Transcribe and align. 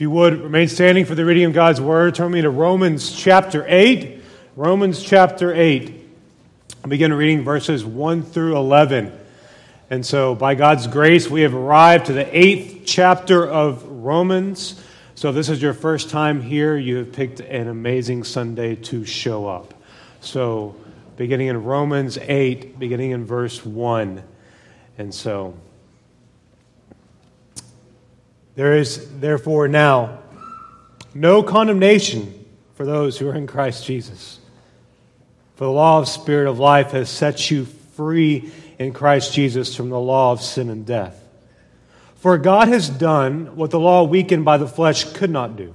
If 0.00 0.04
you 0.04 0.10
would 0.12 0.40
remain 0.40 0.66
standing 0.66 1.04
for 1.04 1.14
the 1.14 1.26
reading 1.26 1.44
of 1.44 1.52
God's 1.52 1.78
word, 1.78 2.14
turn 2.14 2.32
me 2.32 2.40
to 2.40 2.48
Romans 2.48 3.12
chapter 3.12 3.66
8. 3.68 4.22
Romans 4.56 5.02
chapter 5.02 5.52
8. 5.52 6.08
I 6.82 6.88
begin 6.88 7.12
reading 7.12 7.44
verses 7.44 7.84
1 7.84 8.22
through 8.22 8.56
11. 8.56 9.12
And 9.90 10.06
so, 10.06 10.34
by 10.34 10.54
God's 10.54 10.86
grace, 10.86 11.28
we 11.28 11.42
have 11.42 11.54
arrived 11.54 12.06
to 12.06 12.14
the 12.14 12.26
eighth 12.34 12.84
chapter 12.86 13.46
of 13.46 13.84
Romans. 13.84 14.82
So, 15.16 15.28
if 15.28 15.34
this 15.34 15.50
is 15.50 15.60
your 15.60 15.74
first 15.74 16.08
time 16.08 16.40
here, 16.40 16.78
you 16.78 16.96
have 16.96 17.12
picked 17.12 17.40
an 17.40 17.68
amazing 17.68 18.24
Sunday 18.24 18.76
to 18.76 19.04
show 19.04 19.46
up. 19.46 19.74
So, 20.22 20.76
beginning 21.18 21.48
in 21.48 21.62
Romans 21.62 22.16
8, 22.16 22.78
beginning 22.78 23.10
in 23.10 23.26
verse 23.26 23.66
1. 23.66 24.22
And 24.96 25.14
so, 25.14 25.52
there 28.54 28.76
is 28.76 29.20
therefore 29.20 29.68
now 29.68 30.18
no 31.14 31.42
condemnation 31.42 32.44
for 32.74 32.86
those 32.86 33.18
who 33.18 33.28
are 33.28 33.34
in 33.34 33.46
Christ 33.46 33.84
Jesus. 33.84 34.38
For 35.56 35.64
the 35.64 35.70
law 35.70 35.98
of 35.98 36.08
spirit 36.08 36.48
of 36.48 36.58
life 36.58 36.92
has 36.92 37.10
set 37.10 37.50
you 37.50 37.66
free 37.96 38.50
in 38.78 38.92
Christ 38.92 39.34
Jesus 39.34 39.74
from 39.76 39.90
the 39.90 40.00
law 40.00 40.32
of 40.32 40.40
sin 40.40 40.70
and 40.70 40.86
death. 40.86 41.22
For 42.16 42.38
God 42.38 42.68
has 42.68 42.88
done 42.88 43.56
what 43.56 43.70
the 43.70 43.80
law 43.80 44.04
weakened 44.04 44.44
by 44.44 44.56
the 44.56 44.66
flesh 44.66 45.04
could 45.12 45.30
not 45.30 45.56
do. 45.56 45.74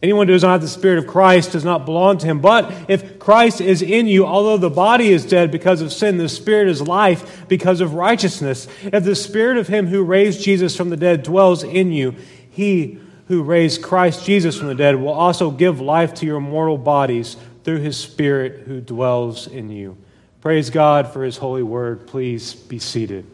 Anyone 0.00 0.28
who 0.28 0.34
does 0.34 0.44
not 0.44 0.52
have 0.52 0.60
the 0.60 0.68
Spirit 0.68 0.98
of 0.98 1.08
Christ 1.08 1.52
does 1.52 1.64
not 1.64 1.84
belong 1.84 2.18
to 2.18 2.26
him. 2.26 2.40
But 2.40 2.72
if 2.88 3.18
Christ 3.18 3.60
is 3.60 3.82
in 3.82 4.06
you, 4.06 4.26
although 4.26 4.56
the 4.56 4.70
body 4.70 5.08
is 5.08 5.26
dead 5.26 5.50
because 5.50 5.80
of 5.80 5.92
sin, 5.92 6.18
the 6.18 6.28
Spirit 6.28 6.68
is 6.68 6.80
life 6.80 7.48
because 7.48 7.80
of 7.80 7.94
righteousness. 7.94 8.68
If 8.84 9.02
the 9.02 9.16
Spirit 9.16 9.58
of 9.58 9.66
him 9.66 9.88
who 9.88 10.04
raised 10.04 10.40
Jesus 10.40 10.76
from 10.76 10.90
the 10.90 10.96
dead 10.96 11.24
dwells 11.24 11.64
in 11.64 11.90
you, 11.90 12.14
he 12.48 13.00
who 13.26 13.42
raised 13.42 13.82
Christ 13.82 14.24
Jesus 14.24 14.56
from 14.56 14.68
the 14.68 14.74
dead 14.76 14.94
will 14.94 15.12
also 15.12 15.50
give 15.50 15.80
life 15.80 16.14
to 16.14 16.26
your 16.26 16.40
mortal 16.40 16.78
bodies 16.78 17.36
through 17.64 17.78
his 17.78 17.96
Spirit 17.96 18.66
who 18.66 18.80
dwells 18.80 19.48
in 19.48 19.68
you. 19.68 19.96
Praise 20.40 20.70
God 20.70 21.12
for 21.12 21.24
his 21.24 21.36
holy 21.36 21.64
word. 21.64 22.06
Please 22.06 22.54
be 22.54 22.78
seated. 22.78 23.26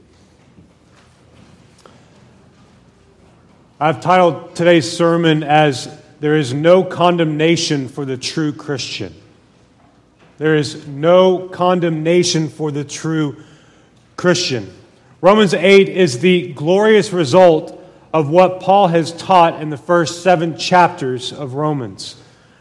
I've 3.79 4.01
titled 4.01 4.57
today's 4.57 4.91
sermon 4.91 5.43
as 5.43 6.01
there 6.25 6.37
is 6.37 6.55
no 6.55 6.83
condemnation 6.83 7.87
for 7.87 8.07
the 8.07 8.17
true 8.17 8.51
Christian. 8.51 9.15
There 10.39 10.57
is 10.57 10.87
no 10.87 11.49
condemnation 11.49 12.49
for 12.49 12.71
the 12.71 12.83
true 12.83 13.37
Christian. 14.17 14.73
Romans 15.21 15.53
8 15.53 15.87
is 15.87 16.21
the 16.21 16.55
glorious 16.55 17.13
result 17.13 17.79
of 18.15 18.31
what 18.31 18.61
Paul 18.61 18.89
has 18.89 19.13
taught 19.13 19.61
in 19.61 19.69
the 19.69 19.77
first 19.77 20.23
seven 20.23 20.57
chapters 20.57 21.31
of 21.31 21.53
Romans 21.53 22.17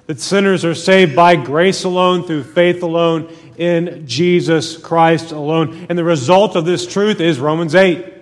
that 0.07 0.19
sinners 0.19 0.66
are 0.66 0.75
saved 0.75 1.16
by 1.16 1.38
grace 1.38 1.85
alone, 1.85 2.23
through 2.23 2.44
faith 2.44 2.84
alone, 2.84 3.34
in 3.56 4.06
Jesus 4.06 4.75
Christ 4.75 5.31
alone. 5.31 5.85
And 5.88 5.97
the 5.97 6.03
result 6.03 6.57
of 6.57 6.66
this 6.66 6.85
truth 6.85 7.22
is 7.22 7.40
Romans 7.40 7.75
8. 7.75 8.12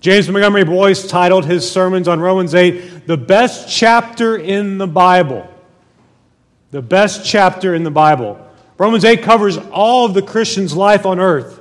James 0.00 0.30
Montgomery 0.30 0.64
Boice 0.64 1.06
titled 1.06 1.44
his 1.44 1.70
sermons 1.70 2.08
on 2.08 2.20
Romans 2.20 2.54
8, 2.54 3.06
The 3.06 3.18
Best 3.18 3.68
Chapter 3.68 4.34
in 4.34 4.78
the 4.78 4.86
Bible. 4.86 5.46
The 6.70 6.80
best 6.80 7.26
chapter 7.26 7.74
in 7.74 7.82
the 7.82 7.90
Bible. 7.90 8.40
Romans 8.78 9.04
8 9.04 9.22
covers 9.22 9.58
all 9.58 10.06
of 10.06 10.14
the 10.14 10.22
Christian's 10.22 10.74
life 10.74 11.04
on 11.04 11.20
earth 11.20 11.60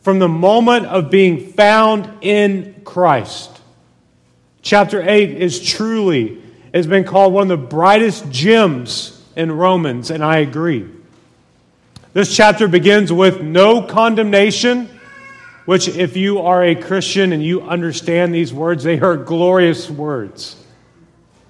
from 0.00 0.18
the 0.18 0.28
moment 0.28 0.86
of 0.86 1.10
being 1.10 1.52
found 1.52 2.10
in 2.22 2.80
Christ. 2.84 3.60
Chapter 4.62 5.02
8 5.02 5.30
is 5.30 5.60
truly, 5.60 6.40
has 6.72 6.86
been 6.86 7.04
called 7.04 7.34
one 7.34 7.50
of 7.50 7.60
the 7.60 7.66
brightest 7.66 8.30
gems 8.30 9.22
in 9.36 9.52
Romans, 9.52 10.10
and 10.10 10.24
I 10.24 10.38
agree. 10.38 10.88
This 12.12 12.34
chapter 12.34 12.68
begins 12.68 13.12
with 13.12 13.42
no 13.42 13.82
condemnation 13.82 14.99
which, 15.64 15.88
if 15.88 16.16
you 16.16 16.40
are 16.40 16.64
a 16.64 16.74
Christian 16.74 17.32
and 17.32 17.42
you 17.42 17.62
understand 17.62 18.34
these 18.34 18.52
words, 18.52 18.82
they 18.84 19.00
are 19.00 19.16
glorious 19.16 19.90
words. 19.90 20.56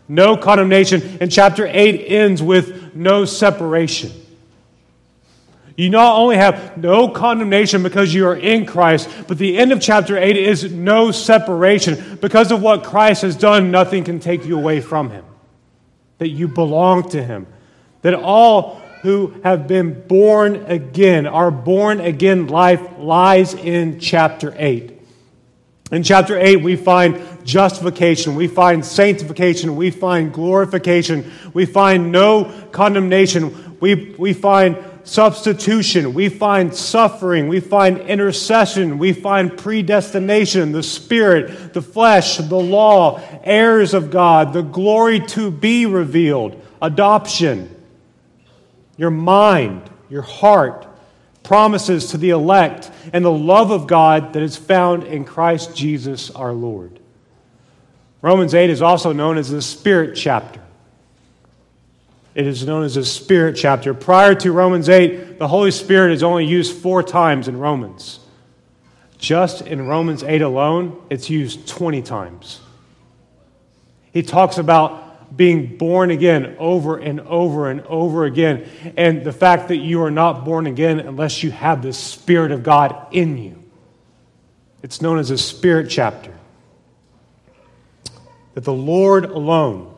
No 0.09 0.37
condemnation. 0.37 1.19
And 1.21 1.31
chapter 1.31 1.67
8 1.67 2.05
ends 2.07 2.43
with 2.43 2.95
no 2.95 3.25
separation. 3.25 4.11
You 5.77 5.89
not 5.89 6.17
only 6.19 6.37
have 6.37 6.77
no 6.77 7.09
condemnation 7.09 7.83
because 7.83 8.13
you 8.13 8.27
are 8.27 8.37
in 8.37 8.67
Christ, 8.67 9.09
but 9.29 9.39
the 9.39 9.57
end 9.57 9.73
of 9.73 9.81
chapter 9.81 10.19
8 10.19 10.37
is 10.37 10.71
no 10.71 11.11
separation. 11.11 12.19
Because 12.21 12.53
of 12.53 12.61
what 12.61 12.85
Christ 12.85 13.23
has 13.23 13.37
done, 13.37 13.71
nothing 13.71 14.05
can 14.05 14.21
take 14.21 14.45
you 14.45 14.59
away 14.59 14.81
from 14.81 15.11
him. 15.11 15.25
That 16.19 16.29
you 16.29 16.49
belong 16.49 17.09
to 17.11 17.23
him. 17.23 17.47
That 18.03 18.15
all 18.15 18.83
who 19.03 19.35
have 19.43 19.67
been 19.67 20.07
born 20.07 20.57
again. 20.67 21.27
Our 21.27 21.51
born 21.51 22.01
again 22.01 22.49
life 22.49 22.83
lies 22.99 23.55
in 23.55 23.99
chapter 23.99 24.55
8. 24.57 24.99
In 25.91 26.03
chapter 26.03 26.39
8, 26.39 26.57
we 26.57 26.77
find 26.77 27.21
justification, 27.45 28.37
we 28.37 28.47
find 28.47 28.85
sanctification, 28.85 29.75
we 29.75 29.91
find 29.91 30.33
glorification, 30.33 31.33
we 31.53 31.67
find 31.67 32.13
no 32.13 32.69
condemnation, 32.71 33.79
we, 33.81 34.15
we 34.17 34.33
find 34.33 34.77
substitution, 35.03 36.15
we 36.15 36.29
find 36.29 36.73
suffering, 36.77 37.49
we 37.49 37.59
find 37.59 37.99
intercession, 37.99 38.99
we 38.99 39.13
find 39.13 39.57
predestination, 39.59 40.71
the 40.71 40.83
spirit, 40.83 41.73
the 41.73 41.83
flesh, 41.83 42.37
the 42.37 42.55
law, 42.55 43.21
heirs 43.43 43.93
of 43.93 44.11
God, 44.13 44.53
the 44.53 44.63
glory 44.63 45.19
to 45.21 45.51
be 45.51 45.87
revealed, 45.87 46.63
adoption 46.81 47.80
your 49.01 49.11
mind, 49.11 49.89
your 50.11 50.21
heart, 50.21 50.87
promises 51.43 52.09
to 52.09 52.19
the 52.19 52.29
elect, 52.29 52.91
and 53.15 53.25
the 53.25 53.33
love 53.33 53.71
of 53.71 53.87
God 53.87 54.35
that 54.35 54.43
is 54.43 54.59
found 54.59 55.05
in 55.05 55.25
Christ 55.25 55.75
Jesus 55.75 56.31
our 56.33 56.53
Lord. 56.53 57.01
Romans 58.21 58.55
8 58.55 58.69
is 58.69 58.83
also 58.83 59.15
known 59.15 59.39
as 59.39 59.49
the 59.49 59.63
Spirit 59.63 60.17
chapter. 60.17 60.61
It 62.35 62.47
is 62.47 62.67
known 62.67 62.85
as 62.85 62.97
the 62.97 63.05
Spirit 63.07 63.57
chapter. 63.57 63.95
Prior 63.95 64.35
to 64.35 64.53
Romans 64.53 64.91
8, 64.91 65.39
the 65.39 65.49
Holy 65.49 65.71
Spirit 65.71 66.13
is 66.13 66.23
only 66.23 66.45
used 66.45 66.77
four 66.77 67.03
times 67.03 67.49
in 67.49 67.59
Romans. 67.59 68.21
Just 69.17 69.63
in 69.63 69.87
Romans 69.87 70.23
8 70.23 70.43
alone, 70.43 71.03
it's 71.09 71.31
used 71.31 71.67
20 71.67 72.03
times. 72.03 72.61
He 74.13 74.23
talks 74.23 74.59
about 74.59 75.00
being 75.35 75.77
born 75.77 76.11
again 76.11 76.57
over 76.59 76.99
and 76.99 77.21
over 77.21 77.71
and 77.71 77.81
over 77.83 78.25
again. 78.25 78.69
And 78.97 79.25
the 79.25 79.33
fact 79.33 79.69
that 79.69 79.77
you 79.77 80.03
are 80.03 80.11
not 80.11 80.45
born 80.45 80.67
again 80.67 81.01
unless 81.01 81.43
you 81.43 81.51
have 81.51 81.83
the 81.83 81.93
Spirit 81.93 82.53
of 82.53 82.63
God 82.63 83.07
in 83.13 83.39
you. 83.39 83.63
It's 84.83 85.01
known 85.01 85.19
as 85.19 85.31
a 85.31 85.39
Spirit 85.39 85.89
chapter. 85.91 86.35
That 88.55 88.65
the 88.65 88.73
Lord 88.73 89.25
alone, 89.27 89.95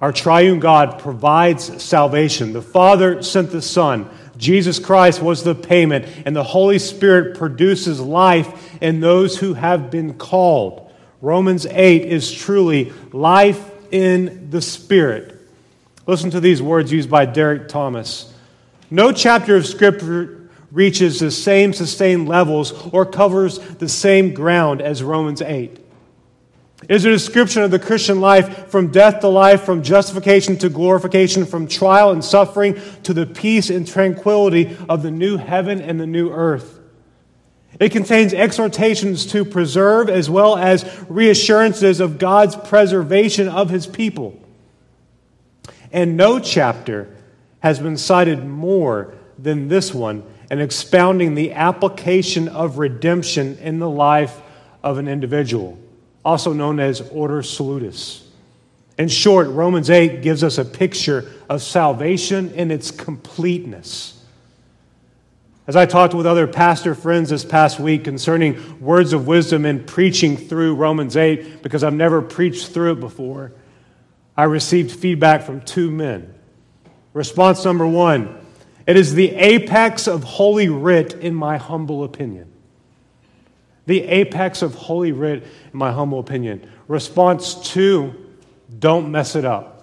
our 0.00 0.12
triune 0.12 0.60
God, 0.60 0.98
provides 0.98 1.82
salvation. 1.82 2.52
The 2.52 2.62
Father 2.62 3.22
sent 3.22 3.50
the 3.50 3.62
Son. 3.62 4.08
Jesus 4.36 4.78
Christ 4.78 5.20
was 5.20 5.44
the 5.44 5.54
payment, 5.54 6.06
and 6.24 6.34
the 6.34 6.42
Holy 6.42 6.78
Spirit 6.78 7.36
produces 7.36 8.00
life 8.00 8.78
in 8.80 9.00
those 9.00 9.36
who 9.38 9.52
have 9.52 9.90
been 9.90 10.14
called. 10.14 10.90
Romans 11.20 11.66
8 11.66 12.02
is 12.06 12.32
truly 12.32 12.92
life 13.12 13.69
in 13.90 14.50
the 14.50 14.62
Spirit. 14.62 15.36
Listen 16.06 16.30
to 16.30 16.40
these 16.40 16.60
words 16.60 16.90
used 16.90 17.10
by 17.10 17.24
Derek 17.26 17.68
Thomas. 17.68 18.32
No 18.90 19.12
chapter 19.12 19.56
of 19.56 19.66
Scripture 19.66 20.48
reaches 20.72 21.20
the 21.20 21.30
same 21.30 21.72
sustained 21.72 22.28
levels 22.28 22.72
or 22.92 23.04
covers 23.04 23.58
the 23.58 23.88
same 23.88 24.34
ground 24.34 24.80
as 24.80 25.02
Romans 25.02 25.42
8. 25.42 25.78
It 26.88 26.94
is 26.96 27.04
a 27.04 27.10
description 27.10 27.62
of 27.62 27.70
the 27.70 27.78
Christian 27.78 28.20
life 28.20 28.68
from 28.68 28.90
death 28.90 29.20
to 29.20 29.28
life, 29.28 29.62
from 29.62 29.82
justification 29.82 30.56
to 30.58 30.68
glorification, 30.70 31.44
from 31.44 31.68
trial 31.68 32.10
and 32.10 32.24
suffering 32.24 32.80
to 33.02 33.12
the 33.12 33.26
peace 33.26 33.68
and 33.68 33.86
tranquility 33.86 34.76
of 34.88 35.02
the 35.02 35.10
new 35.10 35.36
heaven 35.36 35.80
and 35.80 36.00
the 36.00 36.06
new 36.06 36.30
earth. 36.30 36.79
It 37.78 37.92
contains 37.92 38.34
exhortations 38.34 39.26
to 39.26 39.44
preserve 39.44 40.10
as 40.10 40.28
well 40.28 40.56
as 40.56 40.84
reassurances 41.08 42.00
of 42.00 42.18
God's 42.18 42.56
preservation 42.56 43.48
of 43.48 43.70
his 43.70 43.86
people. 43.86 44.38
And 45.92 46.16
no 46.16 46.38
chapter 46.38 47.08
has 47.60 47.78
been 47.78 47.96
cited 47.96 48.44
more 48.44 49.14
than 49.38 49.68
this 49.68 49.94
one 49.94 50.24
in 50.50 50.60
expounding 50.60 51.34
the 51.34 51.52
application 51.52 52.48
of 52.48 52.78
redemption 52.78 53.56
in 53.58 53.78
the 53.78 53.88
life 53.88 54.40
of 54.82 54.98
an 54.98 55.08
individual, 55.08 55.78
also 56.24 56.52
known 56.52 56.80
as 56.80 57.00
ordo 57.00 57.40
salutis. 57.40 58.26
In 58.98 59.08
short, 59.08 59.48
Romans 59.48 59.88
8 59.88 60.22
gives 60.22 60.44
us 60.44 60.58
a 60.58 60.64
picture 60.64 61.30
of 61.48 61.62
salvation 61.62 62.50
in 62.52 62.70
its 62.70 62.90
completeness. 62.90 64.19
As 65.70 65.76
I 65.76 65.86
talked 65.86 66.14
with 66.14 66.26
other 66.26 66.48
pastor 66.48 66.96
friends 66.96 67.30
this 67.30 67.44
past 67.44 67.78
week 67.78 68.02
concerning 68.02 68.80
words 68.80 69.12
of 69.12 69.28
wisdom 69.28 69.64
and 69.64 69.86
preaching 69.86 70.36
through 70.36 70.74
Romans 70.74 71.16
8, 71.16 71.62
because 71.62 71.84
I've 71.84 71.94
never 71.94 72.20
preached 72.20 72.72
through 72.72 72.94
it 72.94 72.98
before, 72.98 73.52
I 74.36 74.42
received 74.46 74.90
feedback 74.90 75.42
from 75.44 75.60
two 75.60 75.88
men. 75.92 76.34
Response 77.12 77.64
number 77.64 77.86
one 77.86 78.36
it 78.84 78.96
is 78.96 79.14
the 79.14 79.30
apex 79.30 80.08
of 80.08 80.24
Holy 80.24 80.68
Writ, 80.68 81.12
in 81.14 81.36
my 81.36 81.56
humble 81.56 82.02
opinion. 82.02 82.50
The 83.86 84.02
apex 84.02 84.62
of 84.62 84.74
Holy 84.74 85.12
Writ, 85.12 85.44
in 85.72 85.78
my 85.78 85.92
humble 85.92 86.18
opinion. 86.18 86.68
Response 86.88 87.54
two 87.54 88.12
don't 88.76 89.12
mess 89.12 89.36
it 89.36 89.44
up. 89.44 89.79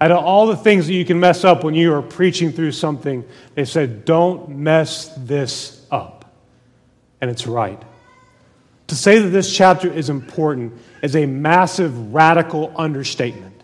Out 0.00 0.12
of 0.12 0.24
all 0.24 0.46
the 0.46 0.56
things 0.56 0.86
that 0.86 0.92
you 0.92 1.04
can 1.04 1.18
mess 1.18 1.44
up 1.44 1.64
when 1.64 1.74
you 1.74 1.92
are 1.92 2.02
preaching 2.02 2.52
through 2.52 2.72
something, 2.72 3.24
they 3.54 3.64
said, 3.64 4.04
don't 4.04 4.48
mess 4.48 5.12
this 5.16 5.84
up. 5.90 6.32
And 7.20 7.30
it's 7.30 7.46
right. 7.46 7.82
To 8.88 8.94
say 8.94 9.18
that 9.18 9.28
this 9.28 9.54
chapter 9.54 9.92
is 9.92 10.08
important 10.08 10.74
is 11.02 11.16
a 11.16 11.26
massive, 11.26 12.14
radical 12.14 12.72
understatement. 12.76 13.56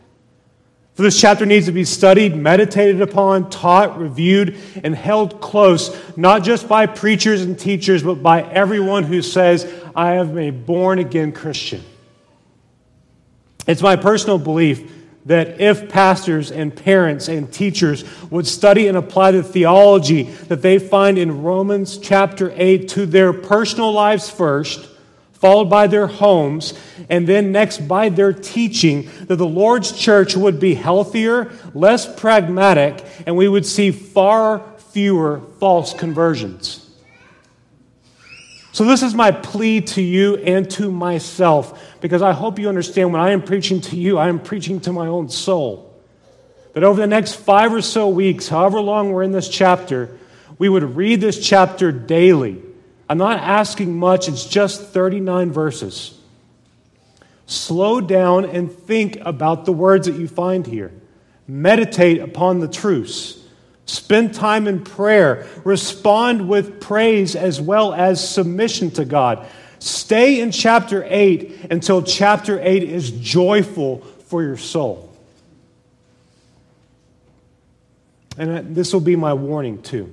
For 0.95 1.03
this 1.03 1.21
chapter 1.21 1.45
needs 1.45 1.67
to 1.67 1.73
be 1.73 1.85
studied, 1.85 2.37
meditated 2.37 3.01
upon, 3.01 3.51
taught, 3.51 3.99
reviewed, 3.99 4.57
and 4.83 4.95
held 4.95 5.41
close, 5.41 5.97
not 6.17 6.45
just 6.45 6.69
by 6.69 6.87
preachers 6.87 7.43
and 7.43 7.59
teachers, 7.59 8.03
but 8.03 8.23
by 8.23 8.43
everyone 8.43 9.03
who 9.03 9.23
says, 9.23 9.73
I 9.97 10.23
been 10.23 10.39
a 10.39 10.51
born 10.51 11.01
again 11.01 11.33
Christian. 11.33 11.83
It's 13.67 13.83
my 13.83 13.97
personal 13.97 14.39
belief 14.39 14.93
that 15.27 15.61
if 15.61 15.89
pastors 15.89 16.51
and 16.51 16.75
parents 16.75 17.29
and 17.29 17.51
teachers 17.53 18.05
would 18.31 18.47
study 18.47 18.89
and 18.89 18.97
apply 18.97 19.31
the 19.31 19.43
theology 19.43 20.25
that 20.25 20.63
they 20.63 20.79
find 20.79 21.17
in 21.17 21.43
Romans 21.43 21.97
chapter 21.99 22.53
8 22.55 22.89
to 22.89 23.07
their 23.07 23.33
personal 23.33 23.93
lives 23.93 24.29
first, 24.29 24.87
followed 25.33 25.71
by 25.71 25.87
their 25.87 26.07
homes, 26.07 26.75
and 27.09 27.27
then 27.27 27.53
next 27.53 27.89
by 27.89 28.09
their 28.09 28.33
teaching, 28.33 29.09
that 29.27 29.37
the 29.37 29.47
Lord's 29.47 29.93
church 29.93 30.37
would 30.37 30.61
be 30.61 30.75
healthier, 30.75 31.51
less 31.75 32.13
pragmatic, 32.21 33.05
and 33.27 33.37
we 33.37 33.49
would 33.49 33.67
see 33.67 33.91
far 33.91 34.63
fewer 34.93 35.41
false 35.59 35.95
conversions. 35.95 36.84
So, 38.75 38.85
this 38.85 39.05
is 39.05 39.15
my 39.15 39.31
plea 39.31 39.83
to 39.83 40.03
you 40.03 40.35
and 40.35 40.69
to 40.73 40.91
myself, 40.91 41.97
because 42.01 42.23
I 42.23 42.33
hope 42.33 42.59
you 42.59 42.69
understand 42.69 43.13
when 43.13 43.23
I 43.23 43.31
am 43.31 43.41
preaching 43.41 43.81
to 43.83 43.97
you, 43.97 44.19
I 44.19 44.29
am 44.29 44.41
preaching 44.41 44.81
to 44.81 44.93
my 44.93 45.07
own 45.07 45.29
soul. 45.29 45.95
That 46.73 46.83
over 46.83 47.01
the 47.01 47.07
next 47.07 47.37
five 47.37 47.73
or 47.73 47.83
so 47.83 48.09
weeks, 48.09 48.49
however 48.49 48.81
long 48.81 49.13
we're 49.13 49.23
in 49.23 49.31
this 49.31 49.49
chapter, 49.49 50.19
we 50.59 50.69
would 50.69 50.97
read 50.97 51.21
this 51.21 51.39
chapter 51.39 51.93
daily. 51.93 52.61
I'm 53.09 53.17
not 53.17 53.39
asking 53.39 53.97
much, 53.97 54.29
it's 54.29 54.45
just 54.45 54.83
39 54.83 55.53
verses. 55.53 56.19
Slow 57.47 58.01
down 58.01 58.45
and 58.45 58.73
think 58.73 59.19
about 59.21 59.67
the 59.67 59.73
words 59.73 60.09
that 60.09 60.17
you 60.17 60.27
find 60.27 60.67
here. 60.67 60.91
Meditate 61.47 62.19
upon 62.19 62.59
the 62.59 62.67
truths. 62.67 63.39
Spend 63.87 64.35
time 64.35 64.67
in 64.67 64.83
prayer. 64.83 65.47
Respond 65.65 66.49
with 66.49 66.81
praise 66.81 67.37
as 67.37 67.61
well 67.61 67.93
as 67.93 68.27
submission 68.27 68.91
to 68.93 69.05
God. 69.05 69.47
Stay 69.79 70.41
in 70.41 70.51
chapter 70.51 71.05
8 71.07 71.67
until 71.71 72.03
chapter 72.03 72.59
8 72.61 72.83
is 72.83 73.11
joyful 73.11 73.99
for 74.27 74.43
your 74.43 74.57
soul. 74.57 75.15
And 78.39 78.75
this 78.75 78.93
will 78.93 79.01
be 79.01 79.17
my 79.17 79.35
warning 79.35 79.83
too. 79.83 80.13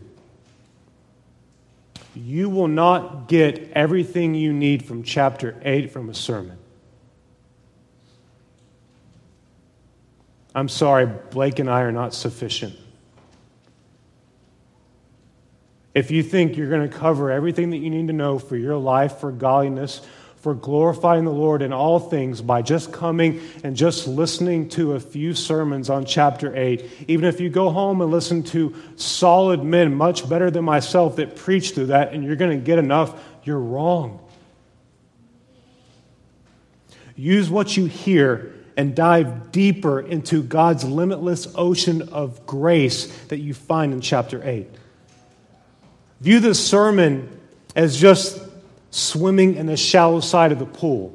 You 2.14 2.50
will 2.50 2.68
not 2.68 3.30
get 3.30 3.72
everything 3.72 4.36
you 4.36 4.52
need 4.52 4.84
from 4.84 5.04
chapter 5.04 5.56
8 5.64 5.92
from 5.92 6.10
a 6.10 6.14
sermon. 6.14 6.58
I'm 10.54 10.68
sorry, 10.68 11.06
Blake 11.06 11.60
and 11.60 11.70
I 11.70 11.82
are 11.82 11.94
not 11.94 12.14
sufficient. 12.14 12.76
If 15.94 16.10
you 16.12 16.24
think 16.24 16.56
you're 16.56 16.70
going 16.70 16.90
to 16.90 16.98
cover 16.98 17.32
everything 17.32 17.72
that 17.72 17.78
you 17.78 17.90
need 17.90 18.08
to 18.08 18.14
know 18.14 18.40
for 18.40 18.56
your 18.56 18.78
life, 18.78 19.18
for 19.18 19.32
godliness, 19.32 20.02
for 20.38 20.56
glorifying 20.56 21.24
the 21.24 21.32
Lord 21.32 21.62
in 21.62 21.72
all 21.72 22.00
things 22.00 22.42
by 22.42 22.64
just 22.64 22.92
coming 22.92 23.42
and 23.64 23.76
just 23.76 24.08
listening 24.08 24.70
to 24.70 24.94
a 24.94 25.00
few 25.00 25.36
sermons 25.36 25.90
on 25.90 26.04
chapter 26.04 26.56
8, 26.56 27.06
even 27.08 27.26
if 27.26 27.40
you 27.40 27.50
go 27.50 27.70
home 27.70 28.02
and 28.02 28.10
listen 28.10 28.42
to 28.44 28.74
solid 28.96 29.64
men, 29.64 29.94
much 29.94 30.28
better 30.28 30.50
than 30.50 30.66
myself, 30.66 31.18
that 31.18 31.36
preach 31.36 31.72
through 31.72 31.88
that, 31.88 32.14
and 32.14 32.24
you're 32.24 32.36
going 32.36 32.58
to 32.58 32.66
get 32.66 32.80
enough, 32.80 33.22
you're 33.44 33.60
wrong. 33.60 34.20
Use 37.16 37.50
what 37.50 37.78
you 37.78 37.86
hear 37.86 38.56
and 38.76 38.96
dive 38.96 39.52
deeper 39.52 40.00
into 40.00 40.42
God's 40.42 40.84
limitless 40.84 41.48
ocean 41.54 42.10
of 42.10 42.48
grace 42.48 43.06
that 43.26 43.38
you 43.38 43.54
find 43.54 43.94
in 43.94 44.02
chapter 44.02 44.42
8. 44.44 44.68
View 46.22 46.40
this 46.40 46.66
sermon 46.66 47.40
as 47.75 47.98
just 47.98 48.40
swimming 48.92 49.56
in 49.56 49.66
the 49.66 49.75
shallow 49.75 50.20
side 50.20 50.51
of 50.51 50.60
the 50.60 50.68
pool. 50.68 51.12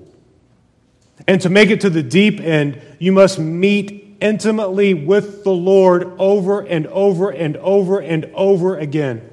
And 1.28 1.40
to 1.42 1.48
make 1.48 1.70
it 1.70 1.82
to 1.82 1.90
the 1.90 2.02
deep 2.02 2.40
end, 2.40 2.82
you 2.98 3.12
must 3.12 3.38
meet 3.38 4.16
intimately 4.20 4.94
with 4.94 5.44
the 5.44 5.52
Lord 5.52 6.12
over 6.18 6.60
and 6.60 6.88
over 6.88 7.30
and 7.30 7.56
over 7.58 8.00
and 8.00 8.24
over 8.34 8.76
again. 8.76 9.30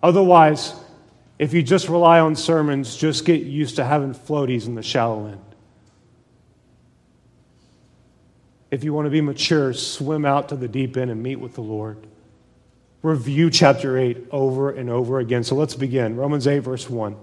Otherwise, 0.00 0.74
if 1.40 1.52
you 1.52 1.62
just 1.62 1.88
rely 1.88 2.20
on 2.20 2.36
sermons, 2.36 2.94
just 2.94 3.24
get 3.24 3.42
used 3.42 3.76
to 3.76 3.84
having 3.84 4.14
floaties 4.14 4.66
in 4.66 4.76
the 4.76 4.82
shallow 4.82 5.26
end. 5.26 5.40
If 8.70 8.84
you 8.84 8.92
want 8.94 9.06
to 9.06 9.10
be 9.10 9.20
mature, 9.20 9.72
swim 9.72 10.24
out 10.24 10.50
to 10.50 10.56
the 10.56 10.68
deep 10.68 10.96
end 10.96 11.10
and 11.10 11.20
meet 11.20 11.40
with 11.40 11.54
the 11.54 11.62
Lord 11.62 12.06
review 13.04 13.50
chapter 13.50 13.98
8 13.98 14.28
over 14.30 14.70
and 14.70 14.88
over 14.88 15.18
again. 15.18 15.44
So 15.44 15.54
let's 15.54 15.74
begin. 15.74 16.16
Romans 16.16 16.46
8, 16.46 16.60
verse 16.60 16.88
1. 16.88 17.14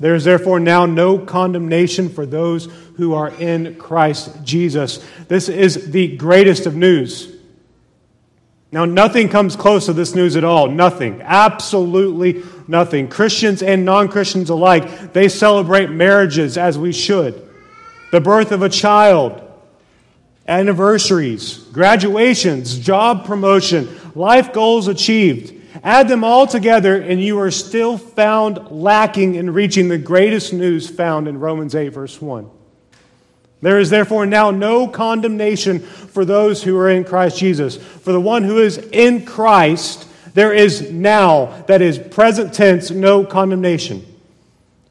There 0.00 0.14
is 0.14 0.24
therefore 0.24 0.60
now 0.60 0.84
no 0.84 1.18
condemnation 1.18 2.08
for 2.08 2.26
those 2.26 2.66
who 2.96 3.14
are 3.14 3.30
in 3.30 3.76
Christ 3.76 4.42
Jesus. 4.42 5.02
This 5.28 5.48
is 5.48 5.92
the 5.92 6.16
greatest 6.16 6.66
of 6.66 6.74
news. 6.74 7.32
Now, 8.72 8.84
nothing 8.84 9.28
comes 9.28 9.54
close 9.54 9.86
to 9.86 9.92
this 9.92 10.14
news 10.14 10.36
at 10.36 10.44
all. 10.44 10.68
Nothing. 10.68 11.22
Absolutely 11.22 12.42
nothing. 12.66 13.08
Christians 13.08 13.62
and 13.62 13.84
non 13.84 14.08
Christians 14.08 14.50
alike, 14.50 15.12
they 15.12 15.28
celebrate 15.28 15.90
marriages 15.90 16.58
as 16.58 16.76
we 16.76 16.92
should. 16.92 17.48
The 18.10 18.20
birth 18.20 18.50
of 18.50 18.62
a 18.62 18.68
child, 18.68 19.40
anniversaries, 20.46 21.58
graduations, 21.72 22.78
job 22.78 23.24
promotion, 23.24 23.88
life 24.16 24.52
goals 24.52 24.88
achieved. 24.88 25.54
Add 25.84 26.08
them 26.08 26.24
all 26.24 26.46
together, 26.46 27.00
and 27.00 27.22
you 27.22 27.38
are 27.38 27.50
still 27.50 27.98
found 27.98 28.70
lacking 28.70 29.34
in 29.34 29.52
reaching 29.52 29.88
the 29.88 29.98
greatest 29.98 30.52
news 30.52 30.88
found 30.88 31.28
in 31.28 31.38
Romans 31.38 31.74
8, 31.74 31.90
verse 31.90 32.20
1. 32.20 32.50
There 33.60 33.78
is 33.78 33.90
therefore 33.90 34.26
now 34.26 34.50
no 34.50 34.88
condemnation 34.88 35.80
for 35.80 36.24
those 36.24 36.62
who 36.62 36.76
are 36.78 36.90
in 36.90 37.04
Christ 37.04 37.38
Jesus. 37.38 37.76
For 37.76 38.12
the 38.12 38.20
one 38.20 38.42
who 38.42 38.58
is 38.58 38.78
in 38.78 39.24
Christ, 39.26 40.08
there 40.34 40.52
is 40.52 40.90
now, 40.90 41.62
that 41.66 41.82
is 41.82 41.98
present 41.98 42.54
tense, 42.54 42.90
no 42.90 43.24
condemnation. 43.24 44.04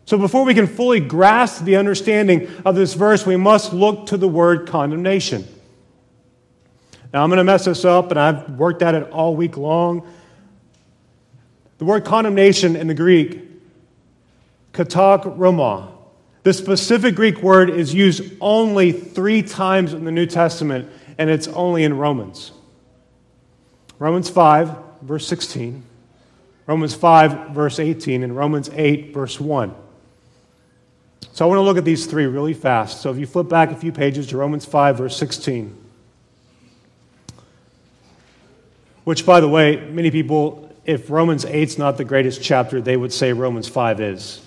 So 0.06 0.20
before 0.20 0.46
we 0.46 0.54
can 0.54 0.68
fully 0.68 1.00
grasp 1.00 1.64
the 1.64 1.78
understanding 1.78 2.48
of 2.64 2.76
this 2.76 2.94
verse, 2.94 3.26
we 3.26 3.38
must 3.38 3.74
look 3.74 4.08
to 4.08 4.18
the 4.18 4.28
word 4.28 4.68
condemnation. 4.68 5.48
Now, 7.16 7.24
I'm 7.24 7.30
going 7.30 7.38
to 7.38 7.46
mess 7.46 7.64
this 7.64 7.86
up, 7.86 8.12
and 8.12 8.20
I've 8.20 8.50
worked 8.58 8.82
at 8.82 8.94
it 8.94 9.10
all 9.10 9.38
week 9.38 9.56
long. 9.56 10.06
The 11.78 11.86
word 11.86 12.04
condemnation 12.04 12.76
in 12.76 12.88
the 12.88 12.94
Greek, 12.94 13.42
katargomai, 14.74 15.94
the 16.44 16.52
specific 16.52 17.16
Greek 17.16 17.42
word 17.42 17.70
is 17.70 17.94
used 17.94 18.34
only 18.42 18.92
three 18.92 19.42
times 19.42 19.94
in 19.94 20.04
the 20.04 20.12
New 20.12 20.26
Testament, 20.26 20.90
and 21.18 21.30
it's 21.30 21.48
only 21.48 21.86
in 21.86 21.98
Romans. 21.98 22.52
Romans 23.98 24.30
5, 24.30 24.76
verse 25.02 25.26
16, 25.26 25.84
Romans 26.68 26.96
5, 26.96 27.52
verse 27.52 27.80
18, 27.80 28.24
and 28.24 28.36
Romans 28.36 28.70
8, 28.74 29.14
verse 29.14 29.40
1. 29.40 29.74
So 31.32 31.46
I 31.46 31.48
want 31.48 31.60
to 31.60 31.64
look 31.64 31.78
at 31.78 31.86
these 31.86 32.08
three 32.08 32.26
really 32.26 32.54
fast. 32.54 33.00
So 33.00 33.10
if 33.10 33.18
you 33.18 33.26
flip 33.26 33.48
back 33.48 33.72
a 33.72 33.76
few 33.78 33.94
pages 33.94 34.28
to 34.28 34.38
Romans 34.38 34.66
5, 34.66 34.98
verse 34.98 35.16
16, 35.16 35.84
which, 39.06 39.26
by 39.26 39.40
the 39.40 39.48
way, 39.48 39.78
many 39.78 40.12
people, 40.12 40.76
if 40.84 41.10
Romans 41.10 41.46
8 41.46 41.54
is 41.56 41.78
not 41.78 41.98
the 41.98 42.04
greatest 42.04 42.44
chapter, 42.44 42.82
they 42.82 42.98
would 42.98 43.14
say 43.14 43.32
Romans 43.32 43.70
5 43.70 44.02
is. 44.02 44.42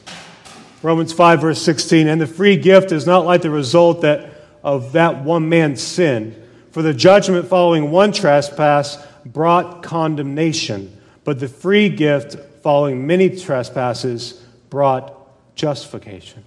Romans 0.83 1.13
5, 1.13 1.41
verse 1.41 1.63
16, 1.63 2.07
and 2.07 2.21
the 2.21 2.27
free 2.27 2.57
gift 2.57 2.93
is 2.93 3.07
not 3.07 3.25
like 3.25 3.43
the 3.43 3.51
result 3.51 4.03
that, 4.03 4.31
of 4.63 4.93
that 4.93 5.25
one 5.25 5.49
man's 5.49 5.83
sin. 5.83 6.41
For 6.73 6.83
the 6.83 6.93
judgment 6.93 7.49
following 7.49 7.91
one 7.91 8.13
trespass 8.13 9.05
brought 9.25 9.83
condemnation, 9.83 10.97
but 11.25 11.41
the 11.41 11.49
free 11.49 11.89
gift 11.89 12.37
following 12.63 13.07
many 13.07 13.31
trespasses 13.31 14.45
brought 14.71 15.15
justification. 15.55 16.45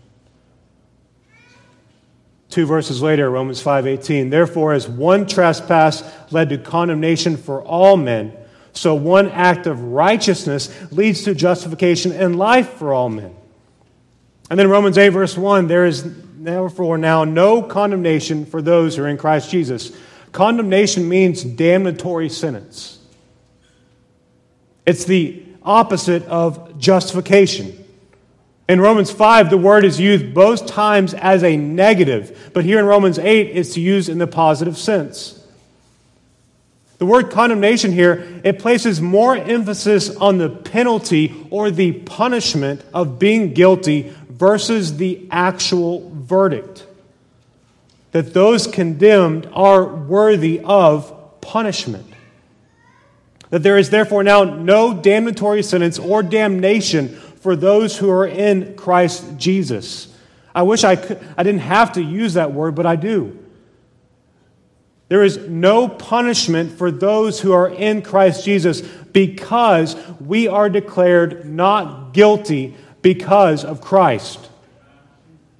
Two 2.51 2.65
verses 2.65 3.01
later, 3.01 3.29
Romans 3.29 3.63
5:18, 3.63 4.29
therefore 4.29 4.73
as 4.73 4.87
one 4.87 5.25
trespass 5.25 6.03
led 6.31 6.49
to 6.49 6.57
condemnation 6.57 7.37
for 7.37 7.61
all 7.61 7.95
men, 7.95 8.33
so 8.73 8.93
one 8.93 9.29
act 9.29 9.67
of 9.67 9.81
righteousness 9.81 10.69
leads 10.91 11.23
to 11.23 11.33
justification 11.33 12.11
and 12.11 12.37
life 12.37 12.73
for 12.73 12.93
all 12.93 13.07
men. 13.07 13.31
And 14.49 14.59
then 14.59 14.69
Romans 14.69 14.97
8, 14.97 15.09
verse 15.09 15.37
1 15.37 15.67
there 15.67 15.85
is 15.85 16.03
therefore 16.39 16.97
now 16.97 17.23
no 17.23 17.63
condemnation 17.63 18.45
for 18.45 18.61
those 18.61 18.97
who 18.97 19.03
are 19.03 19.07
in 19.07 19.17
Christ 19.17 19.49
Jesus. 19.49 19.93
Condemnation 20.33 21.07
means 21.07 21.45
damnatory 21.45 22.29
sentence, 22.29 22.99
it's 24.85 25.05
the 25.05 25.41
opposite 25.63 26.25
of 26.25 26.77
justification. 26.77 27.80
In 28.69 28.79
Romans 28.79 29.11
5, 29.11 29.49
the 29.49 29.57
word 29.57 29.83
is 29.83 29.99
used 29.99 30.33
both 30.33 30.65
times 30.65 31.13
as 31.13 31.43
a 31.43 31.57
negative, 31.57 32.51
but 32.53 32.63
here 32.63 32.79
in 32.79 32.85
Romans 32.85 33.19
8, 33.19 33.47
it's 33.47 33.75
used 33.75 34.07
in 34.07 34.17
the 34.17 34.27
positive 34.27 34.77
sense. 34.77 35.37
The 37.01 37.07
word 37.07 37.31
condemnation 37.31 37.91
here, 37.91 38.41
it 38.43 38.59
places 38.59 39.01
more 39.01 39.35
emphasis 39.35 40.15
on 40.17 40.37
the 40.37 40.49
penalty 40.49 41.47
or 41.49 41.71
the 41.71 41.93
punishment 41.93 42.85
of 42.93 43.17
being 43.17 43.53
guilty 43.53 44.13
versus 44.29 44.97
the 44.97 45.27
actual 45.31 46.11
verdict. 46.13 46.85
That 48.11 48.35
those 48.35 48.67
condemned 48.67 49.49
are 49.51 49.83
worthy 49.83 50.61
of 50.63 51.41
punishment. 51.41 52.05
That 53.49 53.63
there 53.63 53.79
is 53.79 53.89
therefore 53.89 54.23
now 54.23 54.43
no 54.43 54.93
damnatory 54.93 55.65
sentence 55.65 55.97
or 55.97 56.21
damnation 56.21 57.19
for 57.41 57.55
those 57.55 57.97
who 57.97 58.09
are 58.09 58.27
in 58.27 58.75
Christ 58.75 59.37
Jesus. 59.37 60.07
I 60.53 60.61
wish 60.63 60.83
I, 60.83 60.95
could, 60.95 61.19
I 61.37 61.43
didn't 61.43 61.61
have 61.61 61.93
to 61.93 62.01
use 62.01 62.35
that 62.35 62.53
word, 62.53 62.75
but 62.75 62.85
I 62.85 62.95
do. 62.95 63.37
There 65.09 65.23
is 65.23 65.37
no 65.37 65.89
punishment 65.89 66.77
for 66.77 66.89
those 66.89 67.41
who 67.41 67.51
are 67.51 67.67
in 67.67 68.01
Christ 68.01 68.45
Jesus 68.45 68.81
because 68.81 69.95
we 70.21 70.47
are 70.47 70.69
declared 70.69 71.45
not 71.45 72.13
guilty 72.13 72.75
because 73.01 73.65
of 73.65 73.81
Christ. 73.81 74.49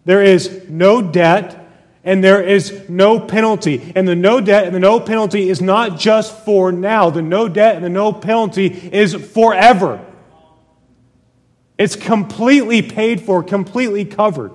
There 0.06 0.24
is 0.24 0.70
no 0.70 1.02
debt 1.02 1.58
and 2.04 2.24
there 2.24 2.42
is 2.42 2.90
no 2.90 3.20
penalty. 3.20 3.92
And 3.96 4.08
the 4.08 4.16
no 4.16 4.40
debt 4.42 4.66
and 4.66 4.74
the 4.74 4.80
no 4.80 5.00
penalty 5.00 5.50
is 5.50 5.62
not 5.62 6.00
just 6.00 6.46
for 6.46 6.72
now. 6.72 7.10
The 7.10 7.22
no 7.22 7.48
debt 7.48 7.76
and 7.76 7.84
the 7.84 7.90
no 7.90 8.14
penalty 8.14 8.68
is 8.68 9.14
forever. 9.14 10.06
It's 11.82 11.96
completely 11.96 12.84
paid 12.84 13.22
for, 13.22 13.42
completely 13.42 14.06
covered. 14.06 14.52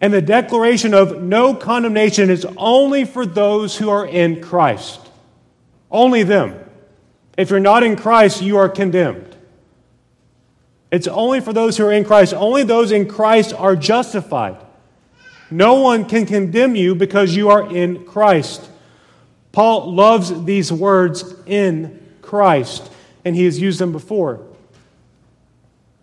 And 0.00 0.12
the 0.12 0.20
declaration 0.20 0.94
of 0.94 1.22
no 1.22 1.54
condemnation 1.54 2.28
is 2.28 2.44
only 2.56 3.04
for 3.04 3.24
those 3.24 3.76
who 3.76 3.88
are 3.88 4.04
in 4.04 4.42
Christ. 4.42 4.98
Only 5.92 6.24
them. 6.24 6.58
If 7.38 7.50
you're 7.50 7.60
not 7.60 7.84
in 7.84 7.94
Christ, 7.94 8.42
you 8.42 8.56
are 8.56 8.68
condemned. 8.68 9.36
It's 10.90 11.06
only 11.06 11.38
for 11.38 11.52
those 11.52 11.76
who 11.76 11.86
are 11.86 11.92
in 11.92 12.04
Christ. 12.04 12.34
Only 12.34 12.64
those 12.64 12.90
in 12.90 13.06
Christ 13.06 13.54
are 13.54 13.76
justified. 13.76 14.56
No 15.52 15.74
one 15.74 16.04
can 16.04 16.26
condemn 16.26 16.74
you 16.74 16.96
because 16.96 17.36
you 17.36 17.48
are 17.50 17.72
in 17.72 18.06
Christ. 18.06 18.68
Paul 19.52 19.94
loves 19.94 20.46
these 20.46 20.72
words 20.72 21.32
in 21.46 22.04
Christ, 22.22 22.90
and 23.24 23.36
he 23.36 23.44
has 23.44 23.60
used 23.60 23.78
them 23.78 23.92
before. 23.92 24.49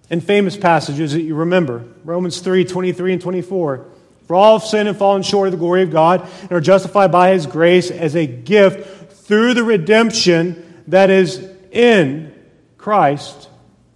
In 0.09 0.21
famous 0.21 0.55
passages 0.55 1.13
that 1.13 1.21
you 1.21 1.35
remember 1.35 1.85
Romans 2.03 2.39
3 2.39 2.65
23 2.65 3.13
and 3.13 3.21
24. 3.21 3.85
For 4.27 4.35
all 4.35 4.59
have 4.59 4.67
sinned 4.67 4.89
and 4.89 4.97
fallen 4.97 5.23
short 5.23 5.47
of 5.47 5.53
the 5.53 5.57
glory 5.57 5.83
of 5.83 5.91
God 5.91 6.27
and 6.41 6.51
are 6.51 6.61
justified 6.61 7.11
by 7.11 7.31
his 7.31 7.45
grace 7.45 7.89
as 7.89 8.15
a 8.15 8.27
gift 8.27 9.13
through 9.25 9.53
the 9.53 9.63
redemption 9.63 10.83
that 10.87 11.09
is 11.09 11.49
in 11.71 12.33
Christ 12.77 13.49